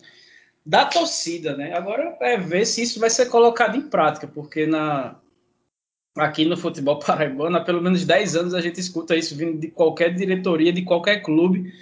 [0.65, 1.75] da torcida, né?
[1.75, 5.17] Agora é ver se isso vai ser colocado em prática, porque na
[6.17, 9.69] aqui no futebol paraibano, há pelo menos 10 anos a gente escuta isso vindo de
[9.69, 11.73] qualquer diretoria, de qualquer clube,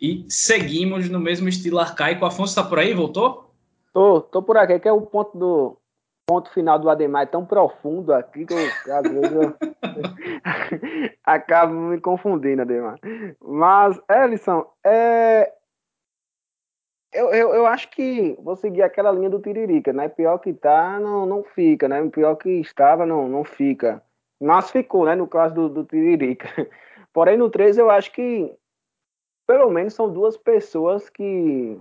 [0.00, 2.24] e seguimos no mesmo estilo arcaico.
[2.24, 2.94] Afonso está por aí?
[2.94, 3.50] Voltou?
[3.92, 5.76] Tô, tô por aqui, que é o ponto do
[6.30, 9.56] ponto final do Ademar é tão profundo aqui que eu, às vezes eu
[11.26, 13.00] acabo me confundindo, Ademar.
[13.40, 15.52] Mas, Ellison, é...
[17.12, 20.08] eu, eu, eu acho que vou seguir aquela linha do Tiririca, né?
[20.08, 22.08] Pior que tá, não, não fica, né?
[22.10, 24.00] Pior que estava, não, não fica.
[24.40, 26.46] mas ficou, né, no caso do, do Tiririca.
[27.12, 28.56] Porém, no 13 eu acho que
[29.48, 31.76] pelo menos são duas pessoas que,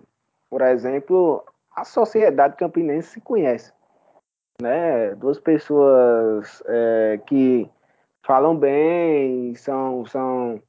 [0.50, 3.72] por exemplo, a sociedade campinense se conhece.
[4.62, 5.16] Né?
[5.16, 7.70] Duas pessoas é, que
[8.26, 10.62] falam bem, são, são,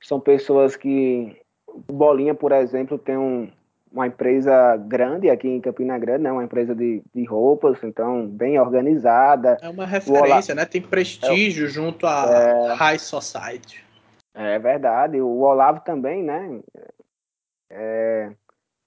[0.00, 1.36] são pessoas que.
[1.86, 3.48] Bolinha, por exemplo, tem um,
[3.92, 6.32] uma empresa grande aqui em Campina Grande, né?
[6.32, 9.58] Uma empresa de, de roupas, então bem organizada.
[9.60, 10.64] É uma referência, né?
[10.64, 13.84] Tem prestígio é, junto à é, High Society.
[14.34, 15.20] É verdade.
[15.20, 16.60] O Olavo também, né?
[17.70, 18.30] É,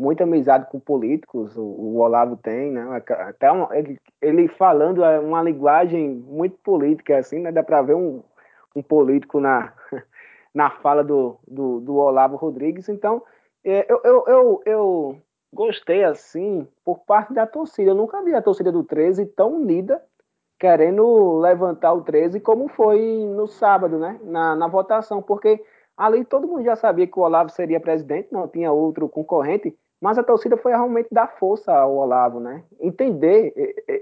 [0.02, 3.04] muita amizade com políticos, o, o Olavo tem, né?
[3.08, 7.52] Até um, ele, ele, falando é uma linguagem muito política, assim, né?
[7.52, 8.24] Dá para ver um,
[8.76, 9.72] um político na,
[10.54, 12.90] na fala do, do, do Olavo Rodrigues.
[12.90, 13.22] Então,
[13.64, 15.22] é, eu, eu, eu, eu,
[15.54, 17.92] gostei, assim, por parte da torcida.
[17.92, 20.04] Eu nunca vi a torcida do 13 tão unida,
[20.60, 24.20] querendo levantar o 13, como foi no sábado, né?
[24.24, 25.64] Na, na votação, porque
[25.96, 30.18] ali todo mundo já sabia que o Olavo seria presidente, não tinha outro concorrente, mas
[30.18, 32.64] a torcida foi realmente dar força ao Olavo, né?
[32.80, 33.54] Entender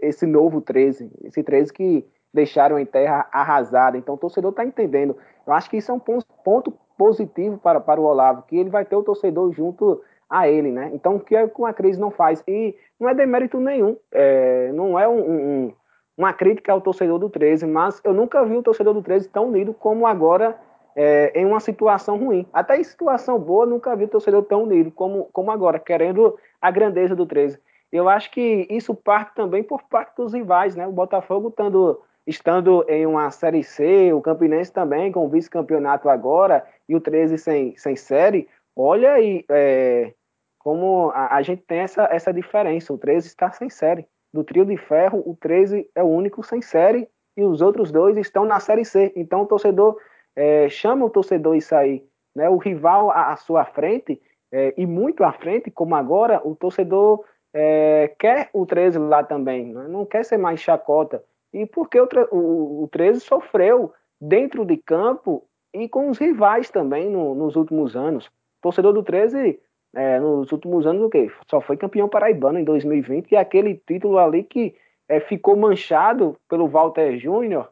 [0.02, 3.98] esse novo 13, esse 13 que deixaram em terra arrasada.
[3.98, 5.18] Então o torcedor está entendendo.
[5.46, 8.86] Eu acho que isso é um ponto positivo para, para o Olavo, que ele vai
[8.86, 10.92] ter o torcedor junto a ele, né?
[10.94, 12.44] Então, o que a crise não faz?
[12.48, 15.74] E não é demérito nenhum, é, não é um, um,
[16.16, 19.48] uma crítica ao torcedor do 13, mas eu nunca vi o torcedor do 13 tão
[19.48, 20.56] unido como agora
[21.02, 22.46] é, em uma situação ruim.
[22.52, 26.70] Até em situação boa, nunca vi o torcedor tão unido como, como agora, querendo a
[26.70, 27.58] grandeza do 13.
[27.90, 30.86] Eu acho que isso parte também por parte dos rivais, né?
[30.86, 36.94] O Botafogo estando, estando em uma Série C, o Campinense também com vice-campeonato agora, e
[36.94, 40.12] o 13 sem, sem série, olha aí é,
[40.58, 42.92] como a, a, gente tem essa, essa diferença.
[42.92, 44.06] O 13 está sem série.
[44.34, 47.08] Do trio de ferro, o 13 é o único sem série
[47.38, 49.14] e os outros dois estão na Série C.
[49.16, 49.98] Então o torcedor
[50.40, 52.02] é, chama o torcedor isso aí.
[52.34, 52.50] Né?
[52.50, 57.26] O rival à, à sua frente, é, e muito à frente, como agora, o torcedor
[57.54, 59.86] é, quer o 13 lá também, né?
[59.90, 61.22] não quer ser mais chacota.
[61.52, 63.92] E porque o, o, o 13 sofreu
[64.22, 65.44] dentro de campo
[65.74, 68.28] e com os rivais também no, nos últimos anos.
[68.28, 69.60] O torcedor do 13,
[69.94, 71.30] é, nos últimos anos, o quê?
[71.50, 74.74] Só foi campeão paraibano em 2020 e aquele título ali que
[75.10, 77.70] é, ficou manchado pelo Walter Júnior,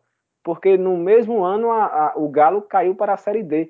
[0.48, 3.70] porque no mesmo ano a, a, o Galo caiu para a Série D.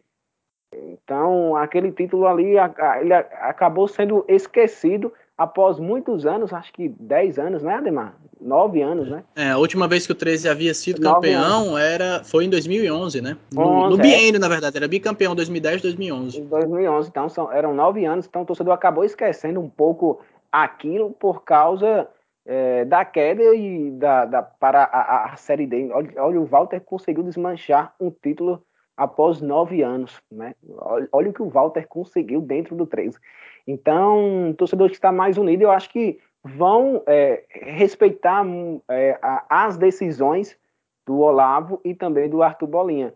[0.72, 2.72] Então, aquele título ali a,
[3.02, 8.16] ele acabou sendo esquecido após muitos anos, acho que 10 anos, né, Ademar?
[8.40, 9.24] 9 anos, né?
[9.36, 13.36] É, a última vez que o 13 havia sido campeão era, foi em 2011, né?
[13.52, 14.04] No, 11, no é.
[14.04, 14.40] biênio, é.
[14.40, 16.42] na verdade, era bicampeão 2010 2011.
[16.42, 20.22] 2011, então são, eram 9 anos, então o torcedor acabou esquecendo um pouco
[20.52, 22.08] aquilo por causa
[22.48, 25.92] é, da queda e da, da para a, a, Série D.
[25.92, 28.64] Olha, olha, o Walter conseguiu desmanchar um título
[28.96, 30.56] após nove anos, né?
[30.78, 33.20] Olha, olha o que o Walter conseguiu dentro do 13.
[33.68, 38.46] Então, o torcedor que está mais unido, eu acho que vão é, respeitar
[38.90, 39.20] é,
[39.50, 40.58] as decisões
[41.06, 43.14] do Olavo e também do Arthur Bolinha.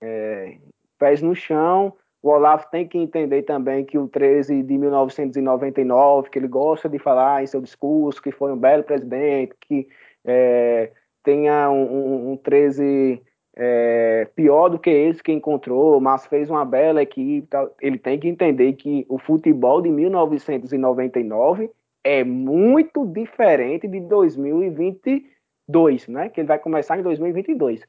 [0.00, 0.56] É,
[0.98, 6.38] pés no chão, o Olavo tem que entender também que o 13 de 1999, que
[6.38, 9.88] ele gosta de falar em seu discurso, que foi um belo presidente, que
[10.24, 10.90] é,
[11.22, 13.22] tenha um, um, um 13
[13.56, 17.48] é, pior do que esse que encontrou, mas fez uma bela equipe.
[17.80, 21.70] Ele tem que entender que o futebol de 1999
[22.04, 26.28] é muito diferente de 2022, né?
[26.28, 27.86] Que ele vai começar em 2022.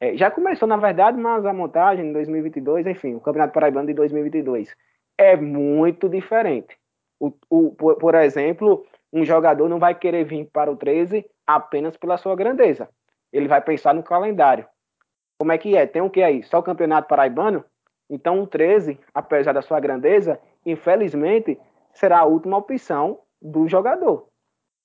[0.00, 3.94] É, já começou, na verdade, mas a montagem em 2022, enfim, o Campeonato Paraibano de
[3.94, 4.74] 2022
[5.16, 6.76] é muito diferente.
[7.18, 11.96] O, o, por, por exemplo, um jogador não vai querer vir para o 13 apenas
[11.96, 12.88] pela sua grandeza.
[13.32, 14.66] Ele vai pensar no calendário.
[15.38, 15.86] Como é que é?
[15.86, 16.42] Tem o que aí?
[16.42, 17.64] Só o Campeonato Paraibano?
[18.08, 21.58] Então o 13, apesar da sua grandeza, infelizmente,
[21.92, 24.28] será a última opção do jogador.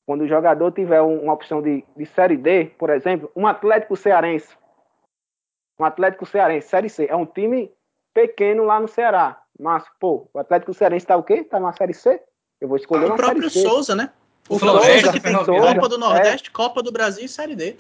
[0.06, 4.58] Quando o jogador tiver uma opção de, de Série D, por exemplo, um Atlético Cearense.
[5.82, 7.08] Um Atlético Cearense, Série C.
[7.10, 7.74] É um time
[8.14, 9.42] pequeno lá no Ceará.
[9.60, 11.44] Mas, pô, o Atlético Cearense tá o quê?
[11.44, 12.22] Tá na Série C?
[12.62, 13.60] Eu vou escolher uma Série C.
[13.60, 14.12] O próprio Souza, né?
[14.48, 16.54] O, o Souza que tem Copa do Nordeste, é.
[16.54, 17.78] Copa do Brasil e Série D.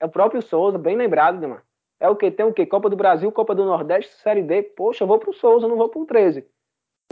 [0.00, 1.60] É o próprio Souza, bem lembrado, né, mano?
[2.00, 2.30] É o que?
[2.30, 2.64] Tem o que?
[2.64, 4.62] Copa do Brasil, Copa do Nordeste, Série D.
[4.62, 6.46] Poxa, eu vou pro Souza, não vou pro 13.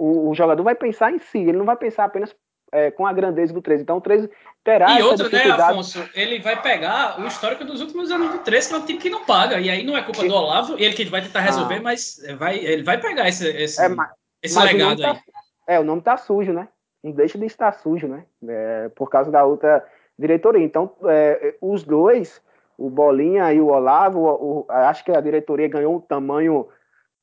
[0.00, 2.34] O, o jogador vai pensar em si, ele não vai pensar apenas
[2.72, 3.82] é, com a grandeza do 13.
[3.82, 4.30] Então o 13
[4.64, 6.08] terá E outra, né, Afonso?
[6.14, 9.10] Ele vai pegar o histórico dos últimos anos do 13, que é um time que
[9.10, 9.60] não paga.
[9.60, 11.82] E aí não é culpa do Olavo, ele que vai tentar resolver, ah.
[11.82, 14.10] mas vai, ele vai pegar esse, esse, é, mas,
[14.42, 15.18] esse mas legado tá, aí.
[15.66, 16.68] É, o nome tá sujo, né?
[17.02, 18.24] Não deixa de estar sujo, né?
[18.46, 19.84] É, por causa da outra
[20.18, 20.64] diretoria.
[20.64, 22.40] Então, é, os dois
[22.78, 26.68] o Bolinha e o Olavo, o, o, acho que a diretoria ganhou um tamanho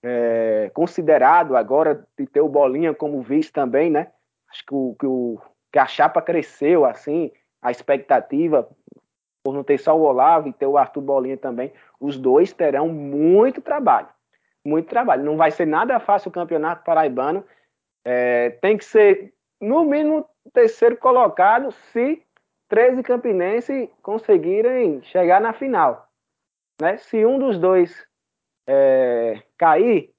[0.04, 4.08] é, considerado agora de ter o Bolinha como vice também, né?
[4.56, 5.42] Acho que, o, que, o,
[5.72, 7.30] que a chapa cresceu, assim,
[7.62, 8.70] a expectativa
[9.44, 11.74] por não ter só o Olavo e ter o Arthur Bolinha também.
[12.00, 14.08] Os dois terão muito trabalho,
[14.66, 15.26] muito trabalho.
[15.26, 17.46] Não vai ser nada fácil o campeonato paraibano.
[18.06, 22.24] É, tem que ser, no mínimo, terceiro colocado se
[22.70, 26.08] 13 campinenses conseguirem chegar na final.
[26.82, 26.98] Né?
[26.98, 28.08] Se um dos dois
[28.68, 30.14] é, cair,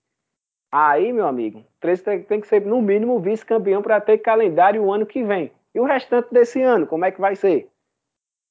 [0.71, 4.93] aí, meu amigo, 13 tem, tem que ser, no mínimo, vice-campeão para ter calendário o
[4.93, 5.53] ano que vem.
[5.73, 7.71] E o restante desse ano, como é que vai ser?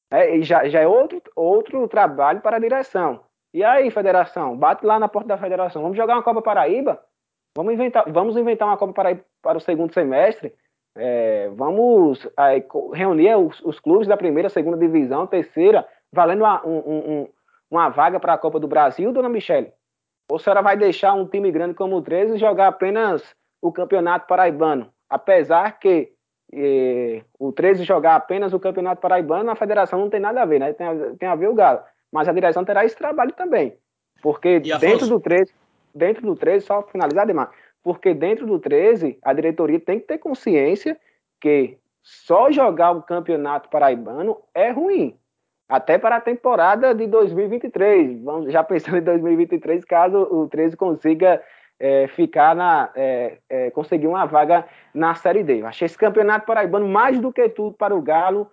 [0.10, 3.20] É, já, já é outro, outro trabalho para a direção.
[3.54, 5.82] E aí, federação, bate lá na porta da federação.
[5.82, 7.02] Vamos jogar uma Copa Paraíba?
[7.58, 10.54] Vamos inventar, vamos inventar uma Copa Paraíba para o segundo semestre?
[10.96, 16.78] É, vamos aí, reunir os, os, clubes da primeira, segunda divisão, terceira, valendo uma, um,
[16.78, 17.28] um,
[17.70, 19.74] uma vaga para a Copa do Brasil, dona Michele?
[20.30, 23.24] Ou a senhora vai deixar um time grande como o 13 jogar apenas
[23.62, 24.92] o Campeonato Paraibano?
[25.10, 26.12] Apesar que
[26.52, 30.60] eh, o 13 jogar apenas o Campeonato Paraibano, a federação não tem nada a ver,
[30.60, 30.74] né?
[30.74, 31.82] Tem a, tem a ver o Galo.
[32.12, 33.78] Mas a direção terá esse trabalho também.
[34.22, 35.54] Porque dentro do 13,
[35.94, 37.52] dentro do 13, só finalizar, Demar,
[37.84, 41.00] porque dentro do 13, a diretoria tem que ter consciência
[41.40, 45.18] que só jogar o campeonato paraibano é ruim.
[45.68, 48.24] Até para a temporada de 2023.
[48.24, 51.42] Vamos já pensando em 2023, caso o 13 consiga
[51.80, 52.92] é, ficar na.
[52.96, 55.62] É, é, conseguir uma vaga na Série D.
[55.62, 58.50] Eu achei esse campeonato paraibano, mais do que tudo para o Galo,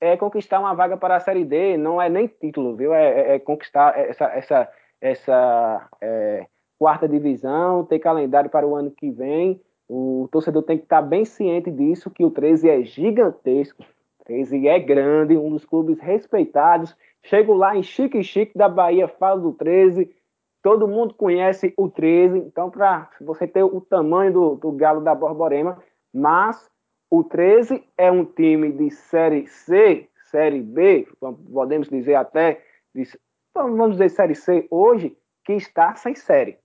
[0.00, 1.76] é conquistar uma vaga para a Série D.
[1.76, 2.92] Não é nem título, viu?
[2.92, 4.26] É, é, é conquistar essa.
[4.26, 4.68] essa,
[5.00, 6.46] essa é,
[6.80, 9.60] quarta divisão, tem calendário para o ano que vem.
[9.86, 13.84] O torcedor tem que estar bem ciente disso, que o 13 é gigantesco.
[14.30, 16.96] 13 é grande, um dos clubes respeitados.
[17.24, 20.08] Chego lá em Chique Chique da Bahia, falo do 13.
[20.62, 22.38] Todo mundo conhece o 13.
[22.38, 25.82] Então, para você ter o tamanho do, do Galo da Borborema,
[26.14, 26.70] mas
[27.10, 31.08] o 13 é um time de Série C, Série B,
[31.52, 32.62] podemos dizer até,
[33.52, 36.56] vamos dizer Série C hoje, que está sem série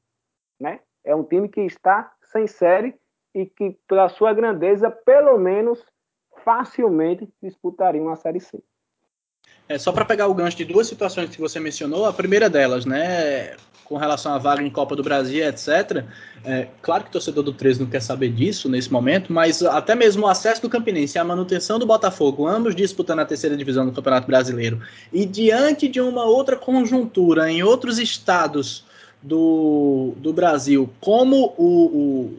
[0.59, 0.79] né?
[1.03, 2.93] É um time que está sem série
[3.33, 5.83] e que, pela sua grandeza, pelo menos
[6.45, 8.61] facilmente disputaria uma Série C.
[9.67, 12.85] É, só para pegar o gancho de duas situações que você mencionou, a primeira delas,
[12.85, 16.05] né, com relação à vaga em Copa do Brasil, etc.
[16.43, 19.95] É, claro que o torcedor do 13 não quer saber disso nesse momento, mas até
[19.95, 23.85] mesmo o acesso do Campinense e a manutenção do Botafogo, ambos disputando a terceira divisão
[23.85, 24.81] do Campeonato Brasileiro,
[25.11, 28.85] e diante de uma outra conjuntura em outros estados
[29.21, 32.33] do, do Brasil, como o, o,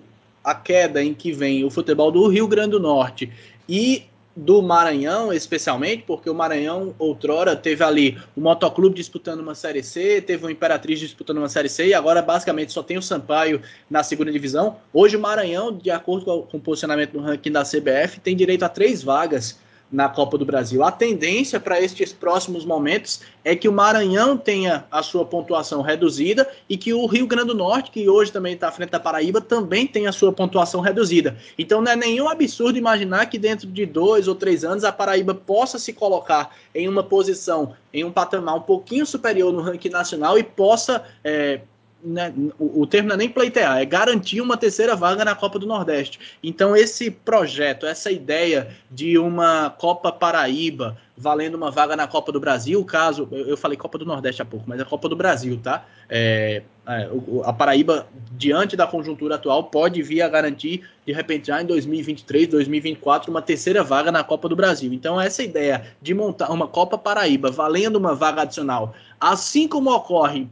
[0.44, 3.32] a queda em que vem o futebol do Rio Grande do Norte
[3.68, 4.04] e
[4.36, 10.20] do Maranhão, especialmente, porque o Maranhão, outrora, teve ali o Motoclube disputando uma Série C,
[10.20, 14.02] teve o Imperatriz disputando uma Série C, e agora basicamente só tem o Sampaio na
[14.02, 14.76] segunda divisão.
[14.92, 18.68] Hoje o Maranhão, de acordo com o posicionamento do ranking da CBF, tem direito a
[18.68, 19.58] três vagas
[19.90, 20.82] na Copa do Brasil.
[20.82, 26.48] A tendência para estes próximos momentos é que o Maranhão tenha a sua pontuação reduzida
[26.68, 29.40] e que o Rio Grande do Norte, que hoje também está à frente da Paraíba,
[29.40, 31.36] também tenha a sua pontuação reduzida.
[31.56, 35.34] Então não é nenhum absurdo imaginar que dentro de dois ou três anos a Paraíba
[35.34, 40.36] possa se colocar em uma posição, em um patamar um pouquinho superior no ranking nacional
[40.36, 41.60] e possa é,
[42.06, 45.58] né, o, o, termo não é nem pleitear, é garantir uma terceira vaga na Copa
[45.58, 46.20] do Nordeste.
[46.42, 52.38] Então, esse projeto, essa ideia de uma Copa Paraíba valendo uma vaga na Copa do
[52.38, 53.26] Brasil, caso.
[53.32, 55.84] Eu, falei Copa do Nordeste há pouco, mas é Copa do Brasil, tá?
[56.08, 57.10] É, é,
[57.42, 62.48] a Paraíba, diante da conjuntura atual, pode vir a garantir, de repente, já em 2023,
[62.48, 64.92] 2024, uma terceira vaga na Copa do Brasil.
[64.92, 70.48] Então, essa ideia de montar uma Copa Paraíba valendo uma vaga adicional, assim como ocorre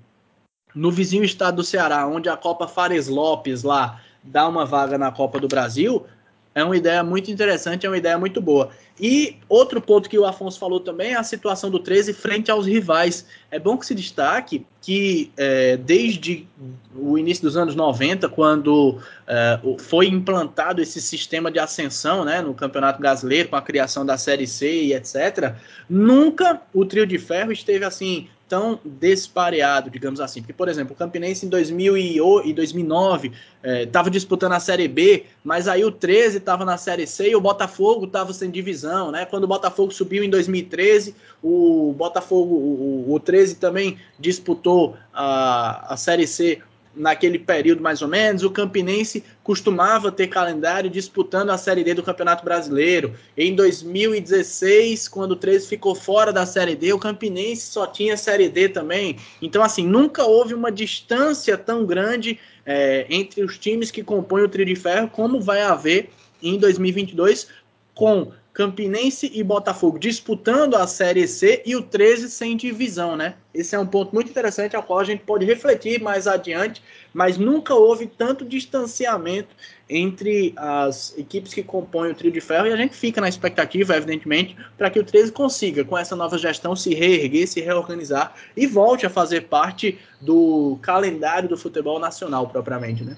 [0.74, 5.12] no vizinho estado do Ceará, onde a Copa Fares Lopes lá dá uma vaga na
[5.12, 6.06] Copa do Brasil,
[6.54, 8.70] é uma ideia muito interessante, é uma ideia muito boa.
[9.00, 12.64] E outro ponto que o Afonso falou também é a situação do 13 frente aos
[12.64, 13.26] rivais.
[13.50, 16.46] É bom que se destaque que é, desde
[16.94, 22.54] o início dos anos 90, quando é, foi implantado esse sistema de ascensão né, no
[22.54, 25.56] Campeonato Brasileiro, com a criação da Série C e etc.,
[25.90, 30.40] nunca o trio de ferro esteve assim tão despareado, digamos assim.
[30.40, 31.96] Porque, por exemplo, o Campinense em 2000
[32.44, 37.06] e 2009 estava é, disputando a Série B, mas aí o 13 estava na Série
[37.06, 39.24] C e o Botafogo estava sem divisão, né?
[39.24, 45.96] Quando o Botafogo subiu em 2013, o Botafogo, o, o 13 também disputou a, a
[45.96, 46.60] Série C
[46.96, 52.02] naquele período mais ou menos, o Campinense costumava ter calendário disputando a Série D do
[52.02, 53.14] Campeonato Brasileiro.
[53.36, 58.48] Em 2016, quando o 13 ficou fora da Série D, o Campinense só tinha Série
[58.48, 59.16] D também.
[59.42, 64.48] Então, assim, nunca houve uma distância tão grande é, entre os times que compõem o
[64.48, 66.10] Trio de Ferro como vai haver
[66.42, 67.48] em 2022
[67.94, 73.34] com Campinense e Botafogo disputando a Série C e o 13 sem divisão, né?
[73.52, 76.80] Esse é um ponto muito interessante ao qual a gente pode refletir mais adiante,
[77.12, 79.48] mas nunca houve tanto distanciamento
[79.90, 83.96] entre as equipes que compõem o trio de ferro e a gente fica na expectativa,
[83.96, 88.68] evidentemente, para que o 13 consiga, com essa nova gestão, se reerguer, se reorganizar e
[88.68, 93.16] volte a fazer parte do calendário do futebol nacional propriamente, né?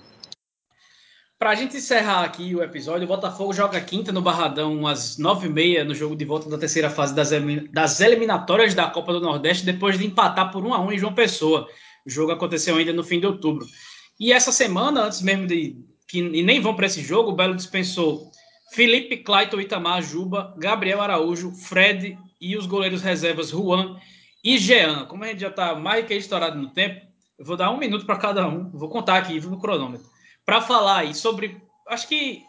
[1.38, 5.48] Para a gente encerrar aqui o episódio, o Botafogo joga quinta no Barradão às nove
[5.48, 7.28] e meia no jogo de volta da terceira fase das,
[7.70, 11.12] das eliminatórias da Copa do Nordeste, depois de empatar por 1 a 1 em João
[11.12, 11.68] Pessoa.
[12.06, 13.66] O jogo aconteceu ainda no fim de outubro.
[14.18, 15.76] E essa semana, antes mesmo de
[16.08, 18.30] que e nem vão para esse jogo, o Belo dispensou
[18.72, 24.00] Felipe, Clayton, Itamar, Juba, Gabriel Araújo, Fred e os goleiros reservas Juan
[24.42, 25.04] e Jean.
[25.04, 26.98] Como a gente já está mais que estourado no tempo,
[27.38, 28.70] eu vou dar um minuto para cada um.
[28.70, 30.15] Vou contar aqui no cronômetro
[30.46, 31.60] para falar aí sobre.
[31.88, 32.44] Acho que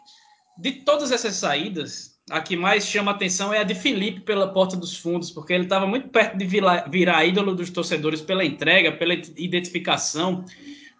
[0.56, 4.76] de todas essas saídas, a que mais chama atenção é a de Felipe pela porta
[4.76, 9.14] dos fundos, porque ele estava muito perto de virar, ídolo dos torcedores pela entrega, pela
[9.14, 10.44] identificação,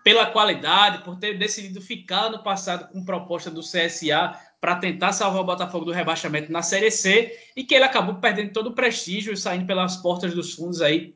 [0.04, 5.42] pela qualidade, por ter decidido ficar no passado com proposta do CSA para tentar salvar
[5.42, 9.32] o Botafogo do rebaixamento na Série C e que ele acabou perdendo todo o prestígio
[9.32, 11.14] e saindo pelas portas dos fundos aí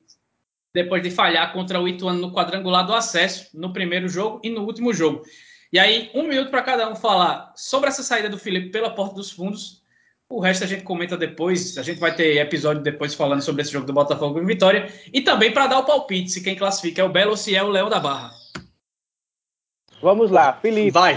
[0.75, 4.63] depois de falhar contra o Ituano no quadrangular do acesso no primeiro jogo e no
[4.63, 5.23] último jogo.
[5.73, 9.15] E aí, um minuto para cada um falar sobre essa saída do Felipe pela porta
[9.15, 9.83] dos fundos.
[10.29, 11.79] O resto a gente comenta depois.
[11.79, 14.93] A gente vai ter episódio depois falando sobre esse jogo do Botafogo em Vitória.
[15.11, 17.63] E também para dar o palpite se quem classifica é o Belo ou se é
[17.63, 18.33] o Leão da Barra.
[20.03, 20.91] Vamos lá, Felipe.
[20.91, 21.15] Vai.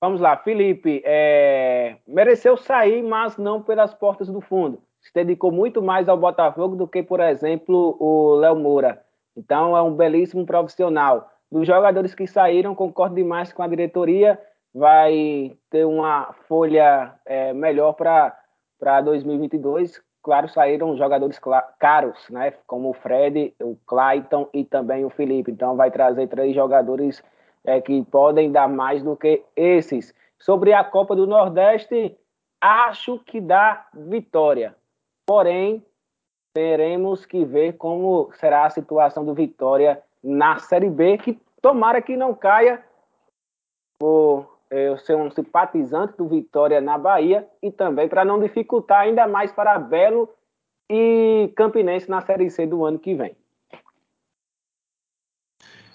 [0.00, 1.00] Vamos lá, Felipe.
[1.04, 1.98] É...
[2.04, 4.82] Mereceu sair, mas não pelas portas do fundo.
[5.00, 9.04] Se dedicou muito mais ao Botafogo do que, por exemplo, o Léo Moura.
[9.36, 14.38] Então é um belíssimo profissional dos jogadores que saíram, concordo demais com a diretoria,
[14.74, 20.00] vai ter uma folha é, melhor para 2022.
[20.22, 21.40] Claro, saíram jogadores
[21.78, 22.52] caros, né?
[22.66, 25.50] Como o Fred, o Clayton e também o Felipe.
[25.50, 27.22] Então, vai trazer três jogadores
[27.64, 30.14] é, que podem dar mais do que esses.
[30.38, 32.16] Sobre a Copa do Nordeste,
[32.60, 34.76] acho que dá vitória.
[35.24, 35.84] Porém,
[36.52, 42.16] teremos que ver como será a situação do Vitória na Série B, que tomara que
[42.16, 42.84] não caia
[43.98, 49.26] por eu ser um simpatizante do Vitória na Bahia e também para não dificultar ainda
[49.26, 50.28] mais para Belo
[50.90, 53.34] e Campinense na Série C do ano que vem.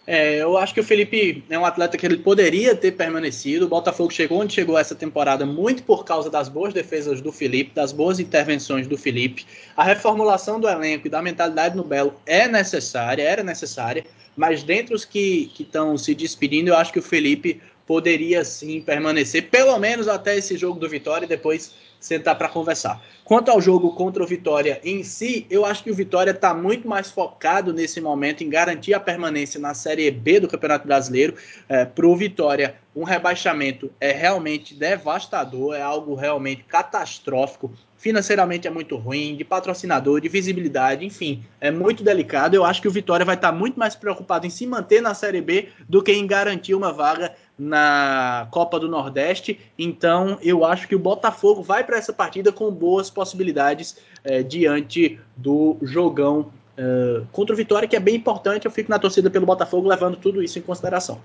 [0.05, 3.65] É, eu acho que o Felipe é um atleta que ele poderia ter permanecido.
[3.65, 7.73] O Botafogo chegou onde chegou essa temporada muito por causa das boas defesas do Felipe,
[7.73, 9.45] das boas intervenções do Felipe.
[9.77, 14.03] A reformulação do elenco e da mentalidade no Belo é necessária, era necessária,
[14.35, 19.49] mas dentre os que estão se despedindo, eu acho que o Felipe poderia sim permanecer,
[19.49, 23.01] pelo menos até esse jogo do Vitória e depois sentar para conversar.
[23.23, 26.87] Quanto ao jogo contra o Vitória em si, eu acho que o Vitória está muito
[26.87, 31.35] mais focado nesse momento em garantir a permanência na Série B do Campeonato Brasileiro.
[31.69, 37.71] É, para o Vitória, um rebaixamento é realmente devastador, é algo realmente catastrófico.
[38.03, 42.53] Financeiramente é muito ruim, de patrocinador, de visibilidade, enfim, é muito delicado.
[42.53, 45.13] Eu acho que o Vitória vai estar tá muito mais preocupado em se manter na
[45.13, 49.57] Série B do que em garantir uma vaga na Copa do Nordeste.
[49.79, 55.17] Então, eu acho que o Botafogo vai para essa partida com boas possibilidades é, diante
[55.37, 58.65] do jogão é, contra o Vitória, que é bem importante.
[58.65, 61.21] Eu fico na torcida pelo Botafogo, levando tudo isso em consideração.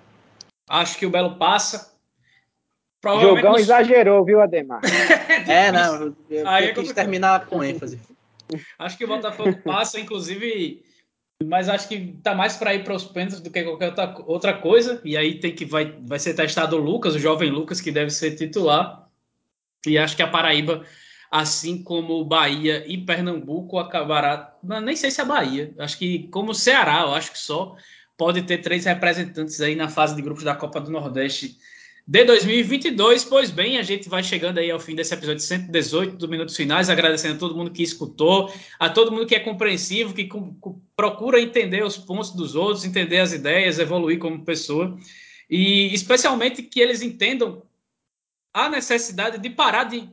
[0.71, 1.98] Acho que o Belo passa.
[3.21, 3.63] Jogão nos...
[3.63, 4.81] exagerou, viu, Ademar?
[5.49, 6.15] é, não.
[6.31, 8.01] Eu, Aí eu quis terminar com ênfase.
[8.79, 10.83] Acho que o Botafogo passa, inclusive
[11.45, 13.95] mas acho que tá mais para ir para os pênaltis do que qualquer
[14.27, 15.01] outra coisa.
[15.05, 18.11] E aí tem que vai, vai ser testado o Lucas, o jovem Lucas, que deve
[18.11, 19.09] ser titular.
[19.87, 20.85] E acho que a Paraíba,
[21.31, 24.57] assim como o Bahia e Pernambuco, acabará.
[24.63, 25.73] Nem sei se é a Bahia.
[25.79, 27.77] Acho que como o Ceará, eu acho que só
[28.17, 31.57] pode ter três representantes aí na fase de grupos da Copa do Nordeste
[32.09, 33.25] de 2022.
[33.27, 36.89] Pois bem, a gente vai chegando aí ao fim desse episódio 118 do Minutos Finais,
[36.89, 40.27] agradecendo a todo mundo que escutou, a todo mundo que é compreensivo, que
[40.97, 44.99] procura entender os pontos dos outros, entender as ideias, evoluir como pessoa,
[45.51, 47.63] e especialmente que eles entendam
[48.55, 50.09] a necessidade de parar de,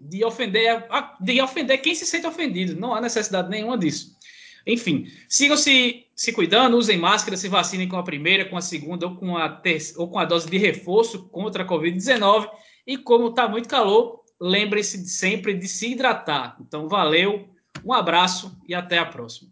[0.00, 0.86] de ofender,
[1.20, 2.80] de ofender quem se sente ofendido.
[2.80, 4.16] Não há necessidade nenhuma disso.
[4.66, 9.06] Enfim, sigam se, se cuidando, usem máscara, se vacinem com a primeira, com a segunda
[9.06, 12.48] ou com a, terça, ou com a dose de reforço contra a Covid-19.
[12.86, 16.56] E como está muito calor, lembrem-se sempre de se hidratar.
[16.60, 17.48] Então, valeu,
[17.84, 19.50] um abraço e até a próxima.